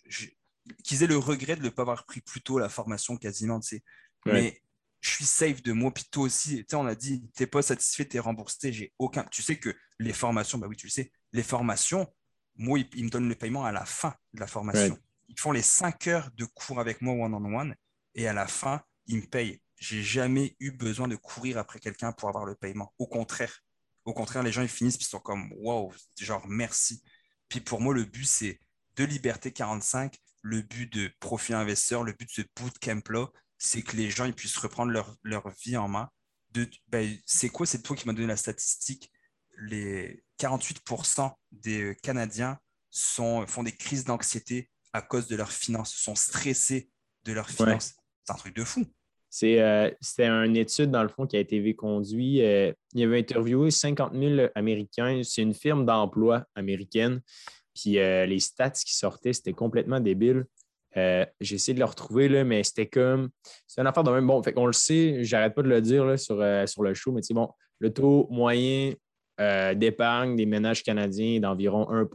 qu'ils 0.84 1.04
aient 1.04 1.08
le 1.08 1.18
regret 1.18 1.56
de 1.56 1.64
ne 1.64 1.70
pas 1.70 1.82
avoir 1.84 2.06
pris 2.06 2.22
plus 2.22 2.42
tôt 2.42 2.60
la 2.60 2.70
formation 2.70 3.18
quasiment, 3.18 3.60
tu 3.60 3.78
sais. 3.78 3.84
Mais 4.26 4.62
je 5.00 5.10
suis 5.10 5.26
safe 5.26 5.64
de 5.64 5.72
moi, 5.72 5.92
puis 5.92 6.04
toi 6.12 6.24
aussi, 6.24 6.58
tu 6.58 6.66
sais, 6.70 6.76
on 6.76 6.86
a 6.86 6.94
dit, 6.94 7.22
tu 7.36 7.44
n'es 7.44 7.48
pas 7.48 7.62
satisfait, 7.62 8.08
tu 8.08 8.18
es 8.18 8.20
remboursé, 8.20 8.72
j'ai 8.72 8.94
aucun. 9.00 9.24
Tu 9.32 9.42
sais 9.42 9.58
que 9.58 9.76
les 9.98 10.14
formations, 10.14 10.58
bah 10.60 10.68
oui, 10.68 10.76
tu 10.76 10.88
le 10.88 10.92
sais, 10.92 11.12
les 11.32 11.42
formations, 11.42 12.08
moi, 12.56 12.80
ils, 12.80 13.06
me 13.06 13.10
donnent 13.10 13.30
le 13.30 13.36
paiement 13.36 13.66
à 13.66 13.72
la 13.72 13.86
fin 13.86 14.14
de 14.34 14.40
la 14.40 14.48
formation. 14.48 14.98
Ils 15.30 15.40
font 15.40 15.54
les 15.54 15.62
cinq 15.62 16.08
heures 16.08 16.30
de 16.36 16.46
cours 16.46 16.80
avec 16.80 17.02
moi 17.02 17.14
one-on-one 17.14 17.76
et 18.16 18.28
à 18.28 18.34
la 18.34 18.48
fin, 18.48 18.82
ils 19.06 19.18
me 19.18 19.26
payent. 19.26 19.62
J'ai 19.78 20.04
jamais 20.04 20.56
eu 20.60 20.72
besoin 20.72 21.08
de 21.08 21.16
courir 21.16 21.58
après 21.58 21.80
quelqu'un 21.80 22.12
pour 22.12 22.30
avoir 22.30 22.46
le 22.46 22.56
paiement. 22.56 22.94
Au 22.98 23.08
contraire. 23.08 23.60
Au 24.06 24.14
contraire, 24.14 24.44
les 24.44 24.52
gens, 24.52 24.62
ils 24.62 24.68
finissent, 24.68 24.98
puis 24.98 25.06
ils 25.06 25.10
sont 25.10 25.20
comme, 25.20 25.52
wow, 25.58 25.94
genre, 26.20 26.48
merci. 26.48 27.04
Puis 27.50 27.62
pour 27.62 27.82
moi, 27.82 27.94
le 27.94 28.04
but, 28.04 28.26
c'est 28.26 28.60
de 28.96 29.04
Liberté 29.04 29.52
45, 29.52 30.18
le 30.42 30.62
but 30.62 30.92
de 30.92 31.12
Profit 31.20 31.54
Investisseur, 31.54 32.04
le 32.04 32.14
but 32.14 32.26
de 32.26 32.32
ce 32.32 32.42
bootcamp-là, 32.56 33.28
c'est 33.58 33.84
que 33.84 33.96
les 33.96 34.10
gens 34.10 34.26
ils 34.26 34.34
puissent 34.34 34.58
reprendre 34.58 34.92
leur, 34.92 35.16
leur 35.24 35.50
vie 35.64 35.78
en 35.78 35.88
main. 35.88 36.10
De, 36.52 36.70
ben, 36.88 37.18
c'est 37.26 37.50
quoi 37.50 37.66
C'est 37.66 37.82
toi 37.82 37.96
qui 37.96 38.08
m'as 38.08 38.14
donné 38.14 38.28
la 38.28 38.38
statistique? 38.38 39.12
Les 39.58 40.24
48% 40.40 41.32
des 41.52 41.96
Canadiens 42.02 42.60
sont, 42.90 43.46
font 43.48 43.64
des 43.64 43.72
crises 43.72 44.04
d'anxiété 44.04 44.70
à 44.94 45.02
cause 45.02 45.28
de 45.28 45.36
leurs 45.36 45.52
finances, 45.52 45.94
sont 45.94 46.16
stressés 46.16 46.90
de 47.24 47.34
leurs 47.34 47.50
finances. 47.50 47.94
C'est 48.24 48.34
un 48.34 48.36
truc 48.36 48.56
de 48.56 48.64
fou. 48.64 48.86
C'est 49.34 49.62
euh, 49.62 49.90
c'était 50.02 50.28
une 50.28 50.58
étude, 50.58 50.92
dans 50.92 51.04
le 51.04 51.10
fond, 51.10 51.26
qui 51.26 51.38
a 51.38 51.40
été 51.40 51.74
conduite. 51.74 52.42
Euh, 52.42 52.74
il 52.94 53.04
avait 53.04 53.20
interviewé 53.20 53.72
50 53.72 54.14
000 54.14 54.50
Américains. 54.56 55.22
C'est 55.24 55.42
une 55.42 55.54
firme 55.54 55.86
d'emploi 55.86 56.44
américaine. 56.54 57.22
Puis 57.74 57.98
euh, 57.98 58.26
les 58.26 58.40
stats 58.40 58.72
qui 58.72 58.94
sortaient, 58.94 59.32
c'était 59.32 59.54
complètement 59.54 60.02
débile. 60.02 60.46
J'ai 60.94 61.56
essayé 61.56 61.74
de 61.74 61.80
le 61.80 61.86
retrouver, 61.86 62.28
là, 62.28 62.44
mais 62.44 62.62
c'était 62.66 62.88
comme. 62.88 63.30
C'est 63.66 63.80
une 63.80 63.88
affaire 63.88 64.04
de 64.04 64.12
même. 64.12 64.28
Bon, 64.28 64.44
fait 64.44 64.54
le 64.54 64.74
sait, 64.74 65.24
j'arrête 65.24 65.56
pas 65.56 65.62
de 65.62 65.70
le 65.70 65.82
dire 65.82 66.20
sur, 66.20 66.44
sur 66.68 66.84
le 66.84 66.94
show, 66.94 67.14
mais 67.14 67.22
c'est 67.22 67.34
bon, 67.34 67.50
le 67.80 67.94
taux 67.94 68.28
moyen 68.30 68.94
d'épargne 69.74 70.36
des 70.36 70.46
ménages 70.46 70.84
canadiens 70.84 71.36
est 71.36 71.40
d'environ 71.40 71.90
1 71.90 72.10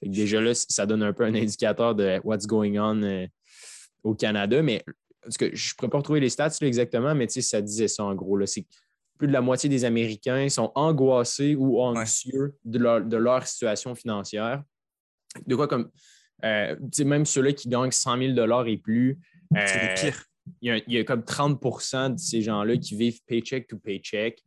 fait 0.00 0.06
que 0.06 0.14
Déjà 0.14 0.40
là, 0.40 0.54
ça 0.54 0.86
donne 0.86 1.02
un 1.02 1.12
peu 1.12 1.24
un 1.24 1.34
indicateur 1.34 1.96
de 1.96 2.20
what's 2.22 2.46
going 2.46 2.78
on 2.78 3.26
au 4.04 4.14
Canada. 4.14 4.62
Mais 4.62 4.84
parce 5.22 5.36
que 5.36 5.54
je 5.54 5.72
ne 5.72 5.76
pourrais 5.76 5.90
pas 5.90 5.98
retrouver 5.98 6.20
les 6.20 6.30
stats 6.30 6.50
exactement, 6.60 7.14
mais 7.14 7.28
ça 7.28 7.60
disait 7.60 7.88
ça 7.88 8.04
en 8.04 8.14
gros. 8.14 8.44
C'est 8.46 8.66
plus 9.18 9.28
de 9.28 9.32
la 9.32 9.42
moitié 9.42 9.68
des 9.68 9.84
Américains 9.84 10.48
sont 10.48 10.72
angoissés 10.74 11.54
ou 11.54 11.80
anxieux 11.80 12.56
de, 12.64 12.78
leur, 12.78 13.46
situation 13.46 13.94
financière. 13.94 14.62
De 15.46 15.54
quoi 15.54 15.68
comme 15.68 15.90
euh, 16.44 16.74
même 17.04 17.26
ceux-là 17.26 17.52
qui 17.52 17.68
gagnent 17.68 17.90
100 17.90 18.34
000 18.34 18.64
et 18.66 18.76
plus. 18.78 19.18
c'est 19.54 19.90
euh, 19.90 19.94
pire. 19.94 20.24
Il 20.62 20.82
y, 20.88 20.98
a, 20.98 21.04
comme 21.04 21.20
30% 21.20 22.14
de 22.14 22.18
ces 22.18 22.42
gens-là 22.42 22.76
qui 22.78 22.96
vivent 22.96 23.20
paycheck 23.26 23.68
to 23.68 23.78
paycheck. 23.78 24.42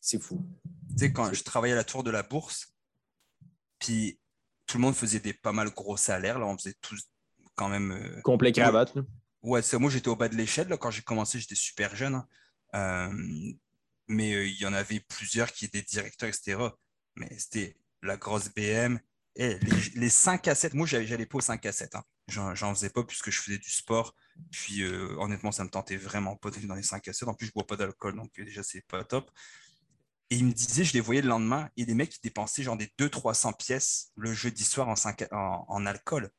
C'est 0.00 0.20
fou. 0.20 0.44
Tu 0.90 1.06
sais, 1.06 1.12
quand 1.12 1.32
je 1.32 1.42
travaillais 1.44 1.72
à 1.72 1.76
la 1.76 1.84
tour 1.84 2.02
de 2.02 2.10
la 2.10 2.22
bourse, 2.22 2.74
puis 3.78 4.18
tout 4.66 4.76
le 4.78 4.82
monde 4.82 4.94
faisait 4.94 5.20
des 5.20 5.32
pas 5.32 5.52
mal 5.52 5.70
gros 5.70 5.96
salaires. 5.96 6.38
Là, 6.38 6.46
on 6.46 6.58
faisait 6.58 6.74
tous 6.80 7.00
quand 7.54 7.68
même. 7.68 7.92
Euh, 7.92 8.20
Complet 8.22 8.52
cravate. 8.52 8.94
Ouais, 9.44 9.60
moi 9.78 9.90
j'étais 9.90 10.08
au 10.08 10.16
bas 10.16 10.28
de 10.28 10.36
l'échelle. 10.36 10.68
Quand 10.78 10.90
j'ai 10.90 11.02
commencé, 11.02 11.38
j'étais 11.38 11.54
super 11.54 11.94
jeune. 11.94 12.14
Hein. 12.14 12.28
Euh, 12.74 13.52
mais 14.08 14.34
euh, 14.34 14.46
il 14.46 14.58
y 14.58 14.66
en 14.66 14.72
avait 14.72 15.00
plusieurs 15.00 15.52
qui 15.52 15.66
étaient 15.66 15.82
directeurs, 15.82 16.28
etc. 16.28 16.58
Mais 17.16 17.28
c'était 17.38 17.76
la 18.02 18.16
grosse 18.16 18.48
BM. 18.48 18.98
Et 19.36 19.58
les, 19.58 19.76
les 19.96 20.08
5 20.08 20.48
à 20.48 20.54
7, 20.54 20.74
moi, 20.74 20.86
j'allais 20.86 21.26
pas 21.26 21.38
aux 21.38 21.42
5 21.42 21.66
à 21.66 21.72
7. 21.72 21.94
Hein. 21.94 22.04
J'en 22.28 22.74
faisais 22.74 22.88
pas 22.88 23.04
puisque 23.04 23.30
je 23.30 23.40
faisais 23.40 23.58
du 23.58 23.70
sport. 23.70 24.14
Puis, 24.50 24.82
euh, 24.82 25.14
honnêtement, 25.18 25.52
ça 25.52 25.62
me 25.62 25.68
tentait 25.68 25.96
vraiment 25.96 26.36
pas 26.36 26.50
d'aller 26.50 26.66
dans 26.66 26.74
les 26.74 26.82
5 26.82 27.06
à 27.08 27.12
7. 27.12 27.28
En 27.28 27.34
plus, 27.34 27.48
je 27.48 27.52
bois 27.52 27.66
pas 27.66 27.76
d'alcool, 27.76 28.16
donc 28.16 28.30
déjà, 28.36 28.62
c'est 28.62 28.86
pas 28.86 29.04
top. 29.04 29.30
Et 30.30 30.36
il 30.36 30.46
me 30.46 30.52
disait, 30.52 30.84
je 30.84 30.94
les 30.94 31.00
voyais 31.00 31.20
le 31.20 31.28
lendemain, 31.28 31.68
et 31.76 31.84
des 31.84 31.94
mecs 31.94 32.10
qui 32.10 32.20
dépensaient 32.22 32.62
genre 32.62 32.78
des 32.78 32.90
200-300 32.98 33.56
pièces 33.56 34.10
le 34.16 34.32
jeudi 34.32 34.64
soir 34.64 34.88
en, 34.88 34.94
en, 35.68 35.86
alcool. 35.86 36.30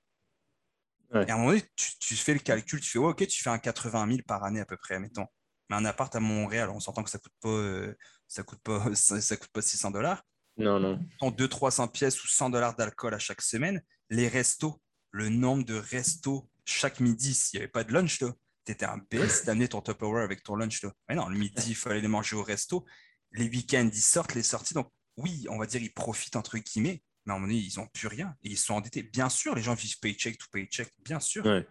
Et 1.16 1.32
à 1.32 1.36
un 1.36 1.38
moment 1.38 1.50
donné, 1.50 1.64
tu, 1.76 2.16
fais 2.16 2.34
le 2.34 2.40
calcul, 2.40 2.80
tu 2.80 2.90
fais, 2.90 3.00
ok, 3.00 3.28
tu 3.28 3.42
fais 3.42 3.50
un 3.50 3.58
80 3.58 4.08
000 4.08 4.20
par 4.28 4.44
année 4.44 4.60
à 4.60 4.66
peu 4.66 4.78
près, 4.78 5.00
mettons. 5.00 5.28
Mais 5.70 5.76
un 5.76 5.86
appart 5.86 6.16
à 6.16 6.20
Montréal, 6.20 6.70
on 6.70 6.80
s'entend 6.80 7.04
que 7.04 7.10
ça 7.10 7.18
coûte 7.18 7.34
pas, 7.42 7.50
euh, 7.50 7.96
ça 8.28 8.44
coûte 8.44 8.62
pas, 8.62 8.84
ça, 8.96 9.38
coûte 9.38 9.52
pas 9.52 9.62
600 9.62 9.92
dollars. 9.92 10.24
Non, 10.58 10.80
non. 10.80 11.00
200-300 11.22 11.92
pièces 11.92 12.24
ou 12.24 12.28
100 12.28 12.50
dollars 12.52 12.76
d'alcool 12.76 13.14
à 13.14 13.20
chaque 13.20 13.42
semaine. 13.42 13.82
Les 14.10 14.28
restos, 14.28 14.82
le 15.12 15.30
nombre 15.30 15.66
de 15.66 15.76
restos 15.76 16.50
chaque 16.66 17.00
midi, 17.00 17.34
s'il 17.34 17.60
n'y 17.60 17.64
avait 17.64 17.72
pas 17.72 17.84
de 17.84 17.94
lunch, 17.94 18.20
tu 18.20 18.26
étais 18.68 18.86
un 18.86 18.98
BS, 18.98 19.44
t'amenais 19.46 19.68
ton 19.68 19.82
Tupperware 19.82 20.24
avec 20.24 20.44
ton 20.44 20.56
lunch. 20.56 20.82
Là. 20.82 20.92
Mais 21.08 21.16
non, 21.16 21.30
le 21.30 21.38
midi, 21.38 21.70
il 21.70 21.76
fallait 21.76 22.02
les 22.02 22.08
manger 22.08 22.36
au 22.36 22.44
resto. 22.44 22.86
Les 23.32 23.48
week-ends, 23.48 23.90
ils 23.92 24.02
sortent, 24.02 24.34
les 24.34 24.44
sorties. 24.44 24.74
Donc, 24.74 24.92
oui, 25.18 25.46
on 25.50 25.58
va 25.58 25.66
dire, 25.66 25.82
ils 25.82 25.94
profitent 25.94 26.36
entre 26.36 26.58
guillemets, 26.58 27.04
mais 27.26 27.34
à 27.34 27.36
un 27.36 27.40
moment 27.40 27.52
donné, 27.52 27.60
ils 27.60 27.80
n'ont 27.80 27.88
plus 27.88 28.08
rien 28.08 28.36
et 28.44 28.50
ils 28.50 28.58
sont 28.58 28.76
endettés. 28.76 29.04
Bien 29.04 29.30
sûr, 29.30 29.56
les 29.56 29.62
gens 29.62 29.74
vivent 29.74 30.00
paycheck 30.00 30.38
to 30.38 30.46
paycheck, 30.52 30.90
bien 31.04 31.20
sûr. 31.20 31.46
Ouais. 31.46 31.66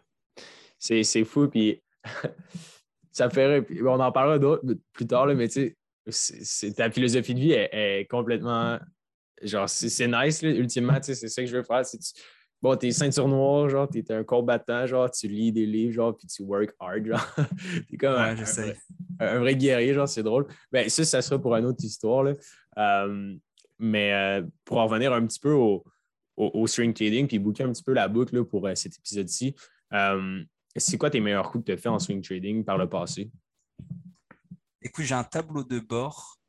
C'est 0.78 1.24
fou, 1.24 1.48
puis 1.48 1.82
ça 3.12 3.30
ferait. 3.30 3.64
On 3.82 4.00
en 4.00 4.12
parlera 4.12 4.38
d'autres 4.38 4.64
plus 4.92 5.06
tard, 5.06 5.26
là, 5.26 5.34
mais 5.34 5.48
tu 5.48 5.76
sais, 6.08 6.72
ta 6.72 6.90
philosophie 6.90 7.34
de 7.34 7.40
vie 7.40 7.52
est, 7.52 8.06
complètement. 8.10 8.78
Genre, 9.42 9.68
c'est 9.68 10.08
nice, 10.08 10.42
là, 10.42 10.50
ultimement, 10.50 10.98
c'est 11.00 11.14
ça 11.14 11.42
que 11.42 11.48
je 11.48 11.56
veux 11.56 11.62
faire. 11.62 11.82
Tu, 11.86 11.98
bon, 12.60 12.76
t'es 12.76 12.90
ceinture 12.90 13.28
noire, 13.28 13.68
genre, 13.68 13.88
t'es 13.88 14.04
un 14.12 14.24
combattant, 14.24 14.86
genre, 14.86 15.10
tu 15.10 15.28
lis 15.28 15.52
des 15.52 15.66
livres, 15.66 15.92
genre, 15.92 16.16
puis 16.16 16.26
tu 16.26 16.42
work 16.42 16.74
hard, 16.80 17.06
genre. 17.06 17.36
t'es 17.90 17.96
comme 17.96 18.16
un, 18.16 19.38
vrai 19.38 19.54
guerrier, 19.54 19.94
genre, 19.94 20.08
c'est 20.08 20.22
drôle. 20.22 20.46
Ben, 20.72 20.88
ça, 20.88 21.04
ça 21.04 21.22
sera 21.22 21.40
pour 21.40 21.54
une 21.54 21.66
autre 21.66 21.84
histoire, 21.84 22.24
là. 22.24 22.34
Euh, 22.78 23.36
mais 23.84 24.12
euh, 24.12 24.42
pour 24.64 24.78
en 24.78 24.86
revenir 24.86 25.12
un 25.12 25.26
petit 25.26 25.40
peu 25.40 25.52
au, 25.52 25.84
au, 26.36 26.66
trading, 26.66 27.26
puis 27.26 27.38
booker 27.38 27.64
un 27.64 27.72
petit 27.72 27.82
peu 27.82 27.92
la 27.92 28.08
boucle 28.08 28.36
là, 28.36 28.44
pour 28.44 28.66
euh, 28.66 28.74
cet 28.74 28.96
épisode-ci, 28.98 29.54
c'est 30.76 30.98
quoi 30.98 31.10
tes 31.10 31.20
meilleurs 31.20 31.50
coups 31.50 31.64
que 31.64 31.72
tu 31.72 31.78
as 31.78 31.80
fait 31.80 31.88
en 31.88 31.98
swing 31.98 32.20
trading 32.20 32.64
par 32.64 32.78
le 32.78 32.88
passé? 32.88 33.30
Écoute, 34.82 35.04
j'ai 35.04 35.14
un 35.14 35.24
tableau 35.24 35.62
de 35.62 35.78
bord. 35.78 36.40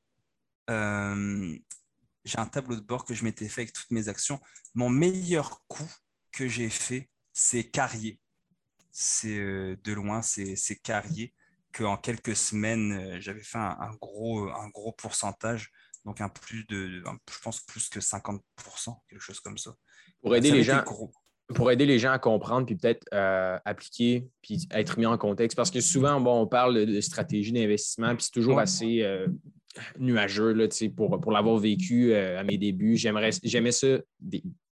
j'ai 0.68 0.74
un 0.74 2.46
tableau 2.52 2.76
de 2.76 2.82
bord 2.82 3.06
que 3.06 3.14
je 3.14 3.24
m'étais 3.24 3.48
fait 3.48 3.62
avec 3.62 3.74
toutes 3.74 3.92
mes 3.92 4.10
actions. 4.10 4.40
Mon 4.74 4.90
meilleur 4.90 5.62
coup, 5.68 5.88
que 6.36 6.48
j'ai 6.48 6.70
fait, 6.70 7.10
c'est 7.34 7.64
Carrier. 7.64 8.20
C'est 8.92 9.38
euh, 9.38 9.78
de 9.84 9.94
loin, 9.94 10.22
c'est 10.22 10.76
Carrier 10.84 11.34
qu'en 11.74 11.98
quelques 11.98 12.36
semaines, 12.36 12.94
euh, 12.94 13.20
j'avais 13.20 13.44
fait 13.44 13.58
un, 13.58 13.94
gros, 14.00 14.50
un 14.50 14.70
gros 14.70 14.94
pourcentage, 14.94 15.72
donc 16.06 16.22
un 16.22 16.30
plus 16.30 16.66
de, 16.68 17.02
je 17.02 17.40
pense 17.44 17.62
plus 17.62 17.90
que 17.90 18.00
50%, 18.00 18.40
quelque 19.10 19.20
chose 19.20 19.40
comme 19.40 19.58
ça. 19.58 19.76
Pour 20.22 20.36
aider, 20.36 20.52
les 20.52 20.64
gens, 20.64 20.84
pour 21.54 21.72
aider 21.72 21.86
les 21.86 22.00
gens 22.00 22.12
à 22.12 22.20
comprendre, 22.20 22.66
puis 22.66 22.76
peut-être 22.76 23.06
euh, 23.14 23.58
appliquer, 23.66 24.28
puis 24.42 24.68
être 24.72 24.98
mis 24.98 25.06
en 25.06 25.18
contexte, 25.18 25.56
parce 25.56 25.72
que 25.72 25.82
souvent, 25.82 26.22
bon, 26.22 26.42
on 26.42 26.48
parle 26.48 26.86
de, 26.86 27.02
stratégie 27.02 27.52
d'investissement, 27.52 28.16
puis 28.16 28.26
c'est 28.26 28.32
toujours 28.40 28.60
assez 28.60 29.04
nuageux 30.00 30.54
là, 30.54 30.68
pour, 30.96 31.20
pour 31.20 31.32
l'avoir 31.32 31.58
vécu 31.58 32.14
à 32.14 32.44
mes 32.44 32.58
débuts. 32.58 32.98
J'aimais 32.98 33.72
ça, 33.72 33.98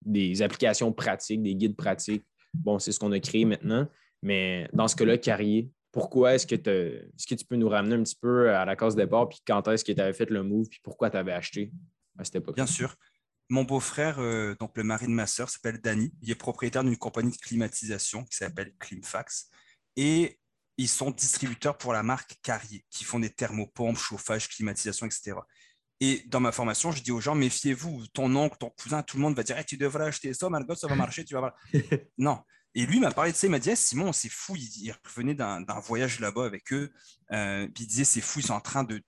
des 0.04 0.42
applications 0.42 0.92
pratiques, 0.92 1.42
des 1.42 1.54
guides 1.54 1.76
pratiques. 1.76 2.24
Bon, 2.54 2.78
c'est 2.78 2.92
ce 2.92 3.00
qu'on 3.00 3.12
a 3.12 3.20
créé 3.20 3.44
maintenant. 3.44 3.88
Mais 4.22 4.68
dans 4.72 4.88
ce 4.88 4.96
cas-là, 4.96 5.18
Carrier, 5.18 5.68
pourquoi 5.92 6.34
est-ce 6.34 6.46
que, 6.46 6.54
est 6.54 7.28
que 7.28 7.34
tu 7.34 7.44
peux 7.44 7.56
nous 7.56 7.68
ramener 7.68 7.94
un 7.94 8.02
petit 8.02 8.16
peu 8.16 8.50
à 8.54 8.64
la 8.64 8.74
case 8.76 8.96
départ, 8.96 9.28
puis 9.28 9.40
quand 9.46 9.68
est-ce 9.68 9.84
que 9.84 9.92
tu 9.92 10.00
avais 10.00 10.14
fait 10.14 10.30
le 10.30 10.42
move, 10.42 10.68
puis 10.68 10.80
pourquoi 10.82 11.10
tu 11.10 11.18
avais 11.18 11.32
acheté 11.32 11.70
à 12.18 12.24
cette 12.24 12.36
époque? 12.36 12.56
Bien 12.56 12.66
sûr. 12.66 12.96
Mon 13.50 13.64
beau-frère, 13.64 14.18
euh, 14.18 14.54
donc 14.58 14.76
le 14.76 14.84
mari 14.84 15.06
de 15.06 15.12
ma 15.12 15.26
sœur, 15.26 15.50
s'appelle 15.50 15.78
Danny. 15.78 16.10
Il 16.22 16.30
est 16.30 16.34
propriétaire 16.34 16.82
d'une 16.82 16.96
compagnie 16.96 17.32
de 17.32 17.36
climatisation 17.36 18.24
qui 18.24 18.36
s'appelle 18.36 18.72
Climfax. 18.78 19.50
Et 19.96 20.38
ils 20.78 20.88
sont 20.88 21.10
distributeurs 21.10 21.76
pour 21.76 21.92
la 21.92 22.02
marque 22.02 22.36
Carrier, 22.42 22.86
qui 22.88 23.04
font 23.04 23.18
des 23.18 23.28
thermopompes, 23.28 23.98
chauffage, 23.98 24.48
climatisation, 24.48 25.04
etc. 25.04 25.34
Et 26.00 26.24
dans 26.26 26.40
ma 26.40 26.50
formation, 26.50 26.90
je 26.90 27.02
dis 27.02 27.12
aux 27.12 27.20
gens, 27.20 27.34
méfiez-vous, 27.34 28.06
ton 28.08 28.34
oncle, 28.34 28.56
ton 28.58 28.70
cousin, 28.70 29.02
tout 29.02 29.18
le 29.18 29.22
monde 29.22 29.36
va 29.36 29.42
dire, 29.42 29.62
tu 29.66 29.76
devrais 29.76 30.06
acheter 30.06 30.32
ça, 30.32 30.48
Margot, 30.48 30.74
ça 30.74 30.88
va 30.88 30.94
marcher, 30.94 31.24
tu 31.24 31.34
vas 31.34 31.40
voir. 31.40 31.54
non. 32.18 32.38
Et 32.74 32.86
lui 32.86 33.00
m'a 33.00 33.10
parlé 33.10 33.32
de 33.32 33.36
ça, 33.36 33.46
il 33.46 33.50
m'a 33.50 33.58
dit, 33.58 33.74
Simon, 33.76 34.12
c'est 34.12 34.30
fou, 34.30 34.56
il, 34.56 34.94
revenait 35.04 35.34
d'un 35.34 35.80
voyage 35.80 36.20
là-bas 36.20 36.46
avec 36.46 36.72
eux, 36.72 36.92
euh, 37.32 37.66
puis 37.68 37.84
il 37.84 37.86
disait, 37.86 38.04
c'est 38.04 38.20
fou, 38.20 38.40
ils 38.40 38.46
sont 38.46 38.54
en 38.54 38.60
train 38.60 38.84
de, 38.84 39.02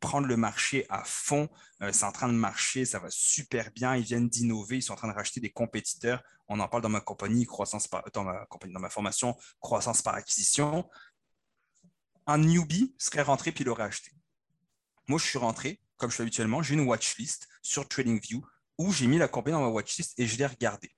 prendre 0.00 0.26
le 0.26 0.36
marché 0.38 0.86
à 0.88 1.04
fond, 1.04 1.50
euh, 1.82 1.92
c'est 1.92 2.06
en 2.06 2.12
train 2.12 2.28
de 2.28 2.32
marcher, 2.32 2.86
ça 2.86 2.98
va 2.98 3.08
super 3.10 3.70
bien, 3.70 3.96
ils 3.96 4.02
viennent 4.02 4.30
d'innover, 4.30 4.76
ils 4.78 4.82
sont 4.82 4.94
en 4.94 4.96
train 4.96 5.08
de 5.08 5.12
racheter 5.12 5.40
des 5.40 5.50
compétiteurs. 5.50 6.22
On 6.48 6.58
en 6.58 6.68
parle 6.68 6.82
dans 6.82 6.88
ma 6.88 7.02
compagnie, 7.02 7.44
croissance 7.44 7.86
dans 8.14 8.24
ma 8.24 8.46
dans 8.50 8.80
ma 8.80 8.88
formation, 8.88 9.36
croissance 9.60 10.00
par 10.00 10.14
acquisition. 10.14 10.88
Un 12.26 12.38
newbie 12.38 12.94
serait 12.96 13.20
rentré 13.20 13.52
puis 13.52 13.62
il 13.62 13.68
aurait 13.68 13.82
acheté. 13.82 14.10
Moi, 15.06 15.18
je 15.18 15.26
suis 15.26 15.38
rentré, 15.38 15.82
comme 15.98 16.10
je 16.10 16.16
fais 16.16 16.22
habituellement, 16.22 16.62
j'ai 16.62 16.72
une 16.74 16.86
watchlist 16.88 17.46
sur 17.60 17.86
TradingView 17.86 18.42
où 18.78 18.92
j'ai 18.94 19.06
mis 19.06 19.18
la 19.18 19.28
compagnie 19.28 19.58
dans 19.58 19.60
ma 19.60 19.68
watchlist 19.68 20.18
et 20.18 20.26
je 20.26 20.38
l'ai 20.38 20.46
regardée 20.46 20.96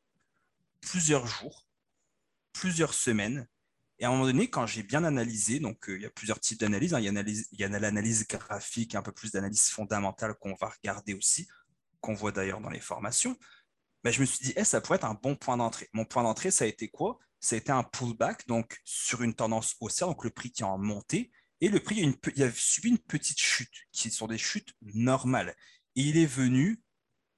plusieurs 0.83 1.27
jours, 1.27 1.67
plusieurs 2.53 2.95
semaines. 2.95 3.47
Et 3.99 4.05
à 4.05 4.09
un 4.09 4.13
moment 4.13 4.27
donné, 4.27 4.51
quand 4.51 4.67
j'ai 4.67 4.83
bien 4.83 5.05
analysé, 5.05 5.61
donc 5.61 5.89
euh, 5.89 5.97
il 5.97 6.03
y 6.03 6.07
a 6.07 6.11
plusieurs 6.11 6.41
types 6.41 6.59
d'analyses, 6.59 6.95
hein, 6.95 7.01
il, 7.01 7.59
y 7.59 7.65
a 7.65 7.69
l'analyse 7.69 8.27
graphique, 8.27 8.95
un 8.95 9.03
peu 9.03 9.13
plus 9.13 9.33
d'analyse 9.33 9.69
fondamentale 9.69 10.35
qu'on 10.35 10.55
va 10.55 10.69
regarder 10.69 11.15
aussi, 11.15 11.47
qu'on 12.01 12.15
voit 12.15 12.33
d'ailleurs 12.33 12.61
dans 12.61 12.71
les 12.71 12.81
formations. 12.81 13.37
Ben, 14.03 14.13
je 14.13 14.21
me 14.21 14.27
suis 14.27 14.45
dit, 14.45 14.53
eh, 14.57 14.65
ça 14.65 14.81
pourrait 14.81 14.97
être 14.97 15.05
un 15.05 15.15
bon 15.15 15.37
point 15.37 15.57
d'entrée. 15.57 15.89
Mon 15.93 16.05
point 16.05 16.25
d'entrée, 16.25 16.51
ça 16.51 16.65
a 16.65 16.67
été 16.67 16.89
quoi? 16.89 17.19
Ça 17.39 17.55
a 17.55 17.59
été 17.59 17.71
un 17.71 17.85
pullback, 17.85 18.47
donc 18.49 18.81
sur 18.85 19.23
une 19.23 19.35
tendance 19.35 19.77
haussière, 19.81 20.09
donc 20.09 20.25
le 20.25 20.31
prix 20.31 20.51
qui 20.51 20.63
est 20.63 20.67
en 20.67 20.79
montée. 20.79 21.31
Et 21.61 21.69
le 21.69 21.79
prix, 21.79 22.13
il 22.35 22.43
a, 22.43 22.51
subi 22.51 22.89
une 22.89 22.99
petite 22.99 23.41
chute, 23.41 23.73
qui 23.93 24.11
sont 24.11 24.27
des 24.27 24.39
chutes 24.39 24.75
normales. 24.81 25.55
Il 25.95 26.17
est 26.17 26.27
venu 26.27 26.83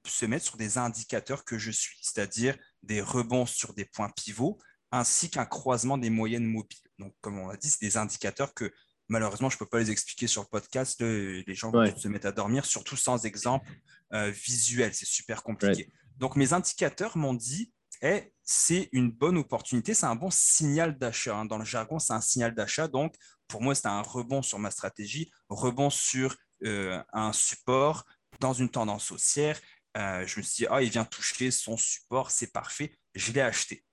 se 0.07 0.25
mettre 0.25 0.47
sur 0.47 0.57
des 0.57 0.79
indicateurs 0.79 1.45
que 1.45 1.59
je 1.59 1.71
suis, 1.71 1.99
c'est-à-dire 2.01 2.57
des 2.83 3.03
rebonds 3.03 3.47
sur 3.47 3.75
des 3.75 3.85
points 3.85 4.11
pivots, 4.11 4.59
ainsi 4.95 5.29
qu'un 5.29 5.45
croisement 5.45 5.99
des 5.99 6.09
moyennes 6.09 6.47
mobiles. 6.47 6.79
Donc, 7.01 7.15
comme 7.21 7.41
on 7.41 7.49
l'a 7.49 7.57
dit, 7.57 7.69
c'est 7.69 7.85
des 7.85 7.97
indicateurs 7.97 8.55
que 8.55 8.73
malheureusement, 9.09 9.51
je 9.51 9.57
ne 9.57 9.59
peux 9.59 9.67
pas 9.67 9.81
les 9.81 9.91
expliquer 9.91 10.29
sur 10.29 10.43
le 10.43 10.49
podcast. 10.49 11.01
les 11.01 11.55
gens 11.55 11.73
vont 11.73 11.97
se 11.97 12.09
mettre 12.09 12.29
à 12.29 12.33
dormir, 12.33 12.65
surtout 12.65 12.97
sans 12.97 13.27
exemple 13.27 13.69
euh, 14.13 14.31
visuel. 14.31 14.95
C'est 14.95 15.07
super 15.07 15.43
compliqué. 15.43 15.93
Donc, 16.17 16.37
mes 16.37 16.53
indicateurs 16.53 17.17
m'ont 17.17 17.35
dit 17.35 17.73
eh, 18.03 18.33
c'est 18.45 18.89
une 18.93 19.11
bonne 19.11 19.37
opportunité, 19.37 19.95
c'est 19.95 20.07
un 20.07 20.15
bon 20.15 20.31
signal 20.31 20.97
d'achat. 20.97 21.37
Hein. 21.37 21.45
Dans 21.47 21.59
le 21.59 21.65
jargon, 21.65 21.99
c'est 21.99 22.13
un 22.13 22.21
signal 22.21 22.55
d'achat. 22.55 22.87
Donc, 22.87 23.17
pour 23.49 23.63
moi, 23.63 23.75
c'était 23.75 23.89
un 23.89 24.03
rebond 24.03 24.43
sur 24.43 24.61
ma 24.61 24.71
stratégie, 24.71 25.31
rebond 25.49 25.91
sur 25.91 26.37
euh, 26.65 27.03
un 27.13 27.33
support 27.33 28.05
dans 28.39 28.53
une 28.53 28.69
tendance 28.69 29.11
haussière. 29.11 29.59
Euh, 29.97 30.25
je 30.27 30.39
me 30.39 30.43
suis 30.43 30.65
dit, 30.65 30.67
ah, 30.71 30.83
il 30.83 30.91
vient 30.91 31.05
toucher 31.05 31.51
son 31.51 31.77
support, 31.77 32.31
c'est 32.31 32.53
parfait, 32.53 32.97
je 33.15 33.33
l'ai 33.33 33.41
acheté. 33.41 33.85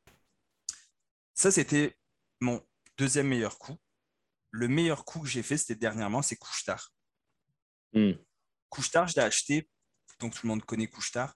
Ça, 1.33 1.51
c'était 1.51 1.97
mon 2.39 2.61
deuxième 2.97 3.27
meilleur 3.27 3.57
coup. 3.57 3.77
Le 4.51 4.67
meilleur 4.67 5.05
coup 5.05 5.21
que 5.21 5.27
j'ai 5.27 5.43
fait, 5.43 5.57
c'était 5.57 5.75
dernièrement, 5.75 6.21
c'est 6.21 6.35
Couchetard. 6.35 6.91
Mm. 7.93 8.11
Couchetard, 8.69 9.07
je 9.07 9.15
l'ai 9.15 9.21
acheté, 9.21 9.69
donc 10.19 10.33
tout 10.33 10.45
le 10.45 10.49
monde 10.49 10.63
connaît 10.63 10.87
Couchetard. 10.87 11.33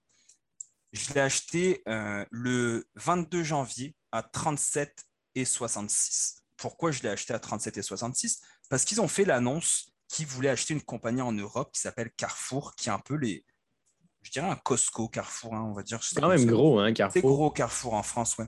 Je 0.92 1.14
l'ai 1.14 1.22
acheté 1.22 1.84
euh, 1.88 2.26
le 2.32 2.88
22 2.96 3.44
janvier 3.44 3.96
à 4.12 4.24
37 4.24 5.06
et 5.36 5.46
66. 5.46 6.44
Pourquoi 6.58 6.92
je 6.92 7.04
l'ai 7.04 7.10
acheté 7.10 7.34
à 7.34 7.40
37 7.40 7.78
et 7.78 7.82
66 7.82 8.42
Parce 8.70 8.86
qu'ils 8.86 9.02
ont 9.02 9.08
fait 9.08 9.26
l'annonce 9.26 9.92
qu'ils 10.08 10.28
voulaient 10.28 10.50
acheter 10.50 10.74
une 10.74 10.84
compagnie 10.84 11.22
en 11.22 11.34
Europe 11.34 11.72
qui 11.74 11.82
s'appelle 11.82 12.12
Carrefour, 12.12 12.76
qui 12.76 12.90
est 12.90 12.92
un 12.92 13.00
peu 13.00 13.16
les, 13.16 13.46
je 14.22 14.32
dirais 14.32 14.48
un 14.48 14.56
Costco 14.56 15.08
Carrefour, 15.10 15.54
hein, 15.54 15.64
on 15.70 15.74
va 15.74 15.84
dire. 15.84 16.02
C'est 16.04 16.20
quand 16.20 16.30
même 16.30 16.46
gros, 16.46 16.80
hein, 16.80 16.94
Carrefour. 16.94 17.14
C'est 17.14 17.28
gros 17.28 17.52
Carrefour 17.52 17.94
en 17.94 18.04
France, 18.04 18.38
ouais. 18.38 18.48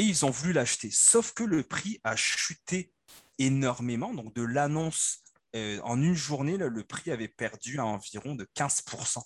Et 0.00 0.04
ils 0.04 0.24
ont 0.24 0.30
voulu 0.30 0.54
l'acheter. 0.54 0.88
Sauf 0.90 1.34
que 1.34 1.42
le 1.42 1.62
prix 1.62 2.00
a 2.04 2.16
chuté 2.16 2.90
énormément. 3.36 4.14
Donc, 4.14 4.34
de 4.34 4.40
l'annonce 4.40 5.18
euh, 5.54 5.78
en 5.82 6.00
une 6.00 6.14
journée, 6.14 6.56
le 6.56 6.84
prix 6.84 7.10
avait 7.10 7.28
perdu 7.28 7.78
à 7.78 7.84
environ 7.84 8.34
de 8.34 8.46
15%. 8.56 9.22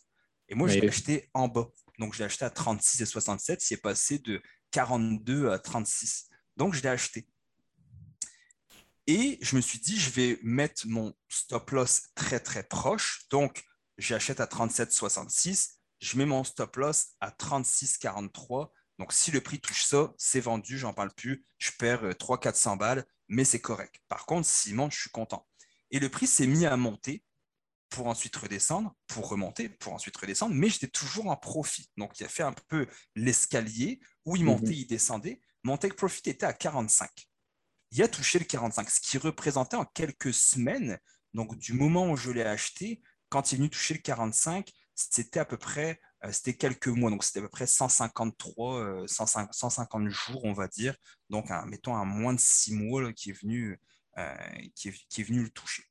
Et 0.49 0.57
moi, 0.57 0.66
je 0.66 0.81
l'ai 0.81 0.89
acheté 0.89 1.31
en 1.33 1.47
bas. 1.47 1.68
Donc, 2.01 2.14
je 2.14 2.18
l'ai 2.18 2.25
acheté 2.25 2.45
à 2.45 2.51
36 2.51 3.03
et 3.03 3.07
67. 3.07 3.70
Il 3.70 3.75
est 3.75 3.77
passé 3.77 4.18
de 4.18 4.43
42 4.72 5.51
à 5.51 5.61
36. 5.61 6.29
Donc, 6.57 6.75
je 6.75 6.83
l'ai 6.83 6.89
acheté. 6.89 7.29
Et 9.07 9.39
je 9.43 9.55
me 9.55 9.61
suis 9.61 9.79
dit, 9.79 9.97
je 9.97 10.11
vais 10.11 10.41
mettre 10.43 10.89
mon 10.89 11.14
stop 11.29 11.70
loss 11.70 12.09
très, 12.16 12.41
très 12.41 12.64
proche. 12.64 13.29
Donc, 13.31 13.62
j'achète 13.97 14.41
à 14.41 14.47
37,66, 14.47 15.77
je 16.01 16.18
mets 16.18 16.27
mon 16.27 16.43
stop 16.43 16.75
loss 16.75 17.11
à 17.20 17.31
36,43. 17.31 18.72
Donc, 18.99 19.12
si 19.12 19.30
le 19.30 19.40
prix 19.40 19.61
touche 19.61 19.84
ça, 19.84 20.12
c'est 20.18 20.40
vendu, 20.40 20.78
j'en 20.78 20.95
parle 20.95 21.12
plus, 21.14 21.45
je 21.59 21.72
perds 21.78 22.05
300-400 22.11 22.78
balles, 22.78 23.05
mais 23.28 23.45
c'est 23.45 23.61
correct. 23.61 23.97
Par 24.09 24.26
contre, 24.26 24.47
s'il 24.47 24.74
monte, 24.74 24.92
je 24.92 25.01
suis 25.01 25.11
content. 25.11 25.47
Et 25.90 25.99
le 25.99 26.09
prix 26.09 26.26
s'est 26.26 26.47
mis 26.47 26.66
à 26.66 26.76
monter 26.76 27.24
pour 27.88 28.07
ensuite 28.07 28.34
redescendre, 28.36 28.95
pour 29.07 29.28
remonter, 29.28 29.68
pour 29.68 29.92
ensuite 29.92 30.16
redescendre, 30.16 30.55
mais 30.55 30.68
j'étais 30.68 30.88
toujours 30.88 31.28
en 31.28 31.36
profit. 31.36 31.90
Donc, 31.97 32.18
il 32.18 32.24
a 32.24 32.28
fait 32.28 32.42
un 32.42 32.55
peu 32.68 32.86
l'escalier 33.14 34.01
où 34.24 34.36
il 34.36 34.42
mhm. 34.42 34.49
montait, 34.49 34.74
il 34.74 34.86
descendait. 34.86 35.40
Mon 35.62 35.76
take 35.76 35.95
profit 35.95 36.28
était 36.28 36.47
à 36.47 36.53
45. 36.53 37.11
Il 37.92 38.03
a 38.03 38.09
touché 38.09 38.38
le 38.38 38.45
45, 38.45 38.90
ce 38.90 39.01
qui 39.01 39.18
représentait 39.18 39.76
en 39.76 39.84
quelques 39.84 40.34
semaines, 40.34 40.99
donc 41.32 41.57
du 41.57 41.72
moment 41.72 42.11
où 42.11 42.16
je 42.16 42.30
l'ai 42.30 42.42
acheté, 42.42 43.01
quand 43.28 43.51
il 43.51 43.55
est 43.55 43.59
venu 43.59 43.70
toucher 43.70 43.95
le 43.95 44.01
45, 44.01 44.70
c'était 44.95 45.40
à 45.40 45.45
peu 45.45 45.57
près, 45.57 45.90
euh, 45.90 46.13
c'était 46.33 46.55
quelques 46.55 46.89
mois, 46.89 47.11
donc 47.11 47.25
c'était 47.25 47.41
à 47.41 47.43
peu 47.43 47.49
près 47.49 47.66
153, 47.66 49.07
150 49.07 50.03
euh, 50.03 50.11
jours, 50.11 50.45
on 50.45 50.53
va 50.53 50.68
dire. 50.68 50.97
Donc, 51.31 51.51
mettons, 51.66 51.95
un 51.95 52.05
moins 52.05 52.33
de 52.33 52.41
six 52.41 52.72
mois 52.72 53.12
qui, 53.12 53.31
est 53.31 53.41
venu, 53.41 53.79
euh, 54.18 54.35
qui, 54.75 54.89
est, 54.89 55.22
venu 55.22 55.43
le 55.43 55.51
toucher. 55.51 55.85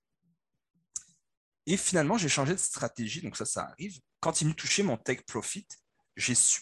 Et 1.65 1.77
finalement, 1.77 2.17
j'ai 2.17 2.29
changé 2.29 2.53
de 2.53 2.59
stratégie, 2.59 3.21
donc 3.21 3.37
ça, 3.37 3.45
ça 3.45 3.63
arrive. 3.63 3.99
Quand 4.19 4.41
il 4.41 4.47
me 4.47 4.53
touchait 4.53 4.83
mon 4.83 4.97
take 4.97 5.23
profit, 5.23 5.67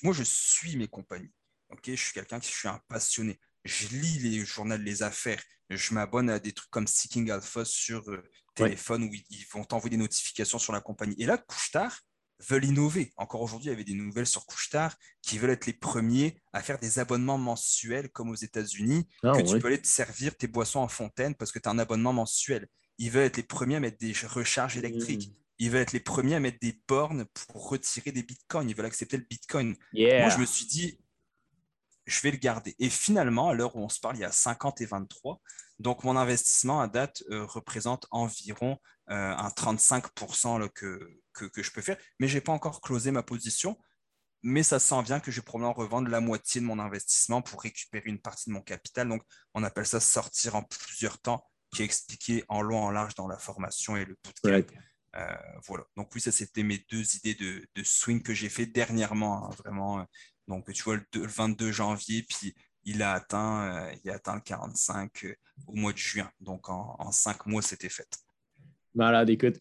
moi, 0.03 0.13
je 0.13 0.23
suis 0.23 0.77
mes 0.77 0.87
compagnies. 0.87 1.33
Ok, 1.69 1.83
je 1.85 1.95
suis 1.95 2.13
quelqu'un 2.13 2.39
qui 2.39 2.51
je 2.51 2.57
suis 2.57 2.67
un 2.67 2.81
passionné. 2.87 3.39
Je 3.63 3.87
lis 3.89 4.19
les 4.19 4.45
journaux 4.45 4.77
les 4.77 5.03
affaires. 5.03 5.41
Je 5.69 5.93
m'abonne 5.93 6.29
à 6.29 6.39
des 6.39 6.51
trucs 6.51 6.69
comme 6.69 6.87
Seeking 6.87 7.31
Alpha 7.31 7.63
sur 7.63 8.09
euh, 8.09 8.21
téléphone 8.55 9.03
où 9.05 9.13
ils, 9.13 9.45
vont 9.53 9.63
t'envoyer 9.63 9.91
des 9.91 10.01
notifications 10.01 10.59
sur 10.59 10.73
la 10.73 10.81
compagnie. 10.81 11.15
Et 11.17 11.25
là, 11.25 11.37
Couchetard 11.37 11.97
veulent 12.47 12.65
innover. 12.65 13.13
Encore 13.17 13.41
aujourd'hui, 13.41 13.67
il 13.67 13.71
y 13.71 13.73
avait 13.73 13.83
des 13.83 13.93
nouvelles 13.93 14.27
sur 14.27 14.45
Couchetard 14.45 14.95
qui 15.21 15.37
veulent 15.37 15.51
être 15.51 15.65
les 15.65 15.73
premiers 15.73 16.41
à 16.53 16.61
faire 16.61 16.79
des 16.79 16.99
abonnements 16.99 17.37
mensuels 17.37 18.09
comme 18.09 18.29
aux 18.29 18.35
États-Unis, 18.35 19.07
ah 19.23 19.31
que 19.31 19.41
tu 19.41 19.59
peux 19.59 19.67
aller 19.67 19.81
te 19.81 19.87
servir 19.87 20.35
tes 20.35 20.47
boissons 20.47 20.79
en 20.79 20.87
fontaine 20.87 21.35
parce 21.35 21.51
que 21.51 21.59
tu 21.59 21.67
as 21.67 21.71
un 21.71 21.79
abonnement 21.79 22.13
mensuel. 22.13 22.67
Ils 22.97 23.11
veulent 23.11 23.25
être 23.25 23.37
les 23.37 23.43
premiers 23.43 23.77
à 23.77 23.79
mettre 23.79 23.97
des 23.97 24.13
recharges 24.27 24.77
électriques. 24.77 25.29
Hmm. 25.29 25.35
Ils 25.59 25.69
veulent 25.69 25.81
être 25.81 25.93
les 25.93 25.99
premiers 25.99 26.35
à 26.35 26.39
mettre 26.39 26.59
des 26.59 26.81
bornes 26.87 27.25
pour 27.33 27.69
retirer 27.69 28.11
des 28.11 28.23
bitcoins. 28.23 28.69
Ils 28.69 28.75
veulent 28.75 28.85
accepter 28.85 29.17
le 29.17 29.25
bitcoin. 29.29 29.75
Moi, 29.93 30.29
je 30.29 30.39
me 30.39 30.45
suis 30.45 30.65
dit, 30.65 30.99
je 32.05 32.21
vais 32.21 32.31
le 32.31 32.37
garder. 32.37 32.75
Et 32.79 32.89
finalement, 32.89 33.49
à 33.49 33.53
l'heure 33.53 33.75
où 33.75 33.79
on 33.79 33.89
se 33.89 33.99
parle, 33.99 34.17
il 34.17 34.21
y 34.21 34.25
a 34.25 34.31
50 34.31 34.81
et 34.81 34.85
23. 34.85 35.39
Donc, 35.79 36.03
mon 36.03 36.17
investissement 36.17 36.81
à 36.81 36.87
date 36.87 37.23
euh, 37.29 37.45
représente 37.45 38.07
environ 38.11 38.77
euh, 39.09 39.35
un 39.35 39.49
35% 39.49 40.69
que, 40.69 41.20
que, 41.33 41.49
je 41.55 41.71
peux 41.71 41.81
faire. 41.81 41.97
Mais 42.19 42.27
je 42.27 42.35
n'ai 42.35 42.41
pas 42.41 42.51
encore 42.51 42.81
closé 42.81 43.11
ma 43.11 43.23
position. 43.23 43.77
Mais 44.43 44.63
ça 44.63 44.79
sent 44.79 45.03
bien 45.03 45.19
que 45.19 45.29
je 45.29 45.39
vais 45.39 45.45
probablement 45.45 45.73
revendre 45.73 46.09
la 46.09 46.19
moitié 46.19 46.61
de 46.61 46.65
mon 46.65 46.79
investissement 46.79 47.43
pour 47.43 47.61
récupérer 47.61 48.09
une 48.09 48.19
partie 48.19 48.49
de 48.49 48.53
mon 48.55 48.61
capital. 48.61 49.07
Donc, 49.07 49.21
on 49.53 49.63
appelle 49.63 49.85
ça 49.85 49.99
sortir 49.99 50.55
en 50.55 50.63
plusieurs 50.63 51.19
temps 51.19 51.45
qui 51.71 51.83
est 51.83 51.85
expliqué 51.85 52.43
en 52.47 52.61
long, 52.61 52.81
en 52.83 52.91
large 52.91 53.15
dans 53.15 53.27
la 53.27 53.37
formation 53.37 53.95
et 53.95 54.05
le 54.05 54.17
bootcamp. 54.23 54.65
Euh, 55.15 55.35
voilà. 55.67 55.83
Donc 55.97 56.13
oui, 56.15 56.21
ça 56.21 56.31
c'était 56.31 56.63
mes 56.63 56.85
deux 56.89 57.15
idées 57.17 57.35
de, 57.35 57.83
swing 57.83 58.21
que 58.21 58.33
j'ai 58.33 58.49
fait 58.49 58.65
dernièrement, 58.65 59.47
hein, 59.47 59.55
vraiment. 59.57 60.05
Donc 60.47 60.71
tu 60.71 60.83
vois 60.83 60.95
le, 60.95 61.05
22 61.13 61.71
janvier, 61.71 62.23
puis 62.23 62.55
il 62.83 63.01
a 63.03 63.13
atteint, 63.13 63.73
euh, 63.73 63.95
il 64.03 64.09
a 64.09 64.15
atteint 64.15 64.35
le 64.35 64.41
45 64.41 65.25
euh, 65.25 65.35
au 65.67 65.75
mois 65.75 65.93
de 65.93 65.97
juin. 65.97 66.29
Donc 66.39 66.69
en, 66.69 67.11
cinq 67.11 67.45
mois, 67.45 67.61
c'était 67.61 67.89
fait. 67.89 68.07
Malade, 68.95 69.29
écoute. 69.29 69.59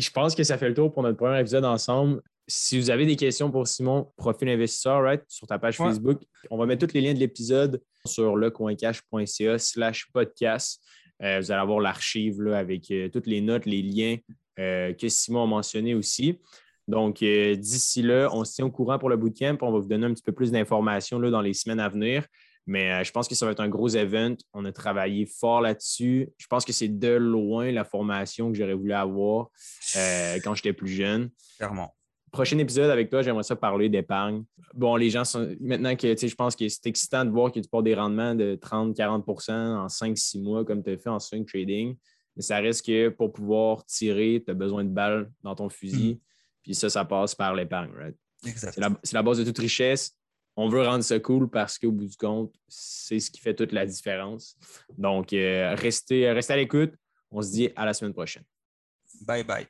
Je 0.00 0.10
pense 0.10 0.34
que 0.34 0.44
ça 0.44 0.58
fait 0.58 0.68
le 0.68 0.74
tour 0.74 0.92
pour 0.92 1.02
notre 1.02 1.16
premier 1.16 1.40
épisode 1.40 1.64
ensemble. 1.64 2.22
Si 2.46 2.78
vous 2.78 2.90
avez 2.90 3.06
des 3.06 3.16
questions 3.16 3.50
pour 3.50 3.66
Simon, 3.66 4.10
profil 4.16 4.48
investisseur, 4.48 5.02
right, 5.02 5.22
sur 5.28 5.46
ta 5.46 5.58
page 5.58 5.76
Facebook, 5.76 6.20
on 6.50 6.56
va 6.56 6.66
mettre 6.66 6.86
tous 6.86 6.94
les 6.94 7.00
liens 7.00 7.14
de 7.14 7.18
l'épisode 7.18 7.80
sur 8.04 8.36
lecoincash.ca 8.36 9.58
slash 9.58 10.08
podcast. 10.12 10.82
Euh, 11.22 11.38
vous 11.40 11.52
allez 11.52 11.60
avoir 11.60 11.80
l'archive 11.80 12.46
avec 12.48 12.90
euh, 12.90 13.08
toutes 13.08 13.26
les 13.26 13.40
notes, 13.40 13.66
les 13.66 13.82
liens 13.82 14.16
euh, 14.58 14.92
que 14.94 15.08
Simon 15.08 15.44
a 15.44 15.46
mentionné 15.46 15.94
aussi. 15.94 16.40
Donc, 16.88 17.18
d'ici 17.18 18.02
là, 18.02 18.28
on 18.32 18.44
se 18.44 18.54
tient 18.54 18.66
au 18.66 18.70
courant 18.70 18.98
pour 18.98 19.10
le 19.10 19.16
bootcamp. 19.16 19.56
On 19.60 19.70
va 19.70 19.78
vous 19.78 19.86
donner 19.86 20.06
un 20.06 20.12
petit 20.12 20.24
peu 20.24 20.32
plus 20.32 20.50
d'informations 20.50 21.20
dans 21.20 21.40
les 21.40 21.54
semaines 21.54 21.78
à 21.78 21.88
venir. 21.88 22.26
Mais 22.66 23.04
je 23.04 23.10
pense 23.10 23.26
que 23.26 23.34
ça 23.34 23.46
va 23.46 23.52
être 23.52 23.60
un 23.60 23.68
gros 23.68 23.88
event. 23.88 24.36
On 24.52 24.64
a 24.64 24.72
travaillé 24.72 25.26
fort 25.26 25.60
là-dessus. 25.60 26.28
Je 26.38 26.46
pense 26.46 26.64
que 26.64 26.72
c'est 26.72 26.88
de 26.88 27.12
loin 27.12 27.72
la 27.72 27.84
formation 27.84 28.52
que 28.52 28.58
j'aurais 28.58 28.74
voulu 28.74 28.92
avoir 28.92 29.48
quand 29.94 30.54
j'étais 30.54 30.72
plus 30.72 30.88
jeune. 30.88 31.30
Clairement 31.58 31.94
prochain 32.30 32.58
épisode 32.58 32.90
avec 32.90 33.10
toi, 33.10 33.22
j'aimerais 33.22 33.42
ça 33.42 33.56
parler 33.56 33.88
d'épargne. 33.88 34.44
Bon, 34.74 34.96
les 34.96 35.10
gens 35.10 35.24
sont. 35.24 35.54
Maintenant 35.60 35.96
que 35.96 36.14
je 36.16 36.34
pense 36.34 36.56
que 36.56 36.68
c'est 36.68 36.86
excitant 36.86 37.24
de 37.24 37.30
voir 37.30 37.52
que 37.52 37.60
tu 37.60 37.68
portes 37.68 37.84
des 37.84 37.94
rendements 37.94 38.34
de 38.34 38.58
30-40% 38.60 39.52
en 39.52 39.86
5-6 39.86 40.42
mois, 40.42 40.64
comme 40.64 40.82
tu 40.82 40.90
as 40.90 40.96
fait 40.96 41.10
en 41.10 41.18
swing 41.18 41.44
trading. 41.44 41.96
Mais 42.36 42.42
ça 42.42 42.58
reste 42.58 42.86
que 42.86 43.08
pour 43.08 43.32
pouvoir 43.32 43.84
tirer, 43.86 44.42
tu 44.44 44.50
as 44.50 44.54
besoin 44.54 44.84
de 44.84 44.90
balles 44.90 45.30
dans 45.42 45.54
ton 45.54 45.68
fusil. 45.68 46.14
Mm. 46.14 46.18
Puis 46.62 46.74
ça, 46.74 46.88
ça 46.88 47.04
passe 47.04 47.34
par 47.34 47.54
l'épargne, 47.54 47.90
right? 47.96 48.16
C'est 48.42 49.12
la, 49.12 49.22
base 49.22 49.38
de 49.38 49.44
toute 49.44 49.58
richesse. 49.58 50.16
On 50.56 50.68
veut 50.68 50.82
rendre 50.82 51.04
ça 51.04 51.18
cool 51.20 51.48
parce 51.48 51.78
qu'au 51.78 51.92
bout 51.92 52.06
du 52.06 52.16
compte, 52.16 52.54
c'est 52.68 53.20
ce 53.20 53.30
qui 53.30 53.40
fait 53.40 53.54
toute 53.54 53.72
la 53.72 53.86
différence. 53.86 54.56
Donc, 54.98 55.32
euh, 55.32 55.74
restez, 55.74 56.30
restez 56.32 56.52
à 56.52 56.56
l'écoute. 56.56 56.92
On 57.30 57.40
se 57.40 57.50
dit 57.50 57.70
à 57.76 57.84
la 57.86 57.94
semaine 57.94 58.12
prochaine. 58.12 58.44
Bye 59.22 59.44
bye. 59.44 59.66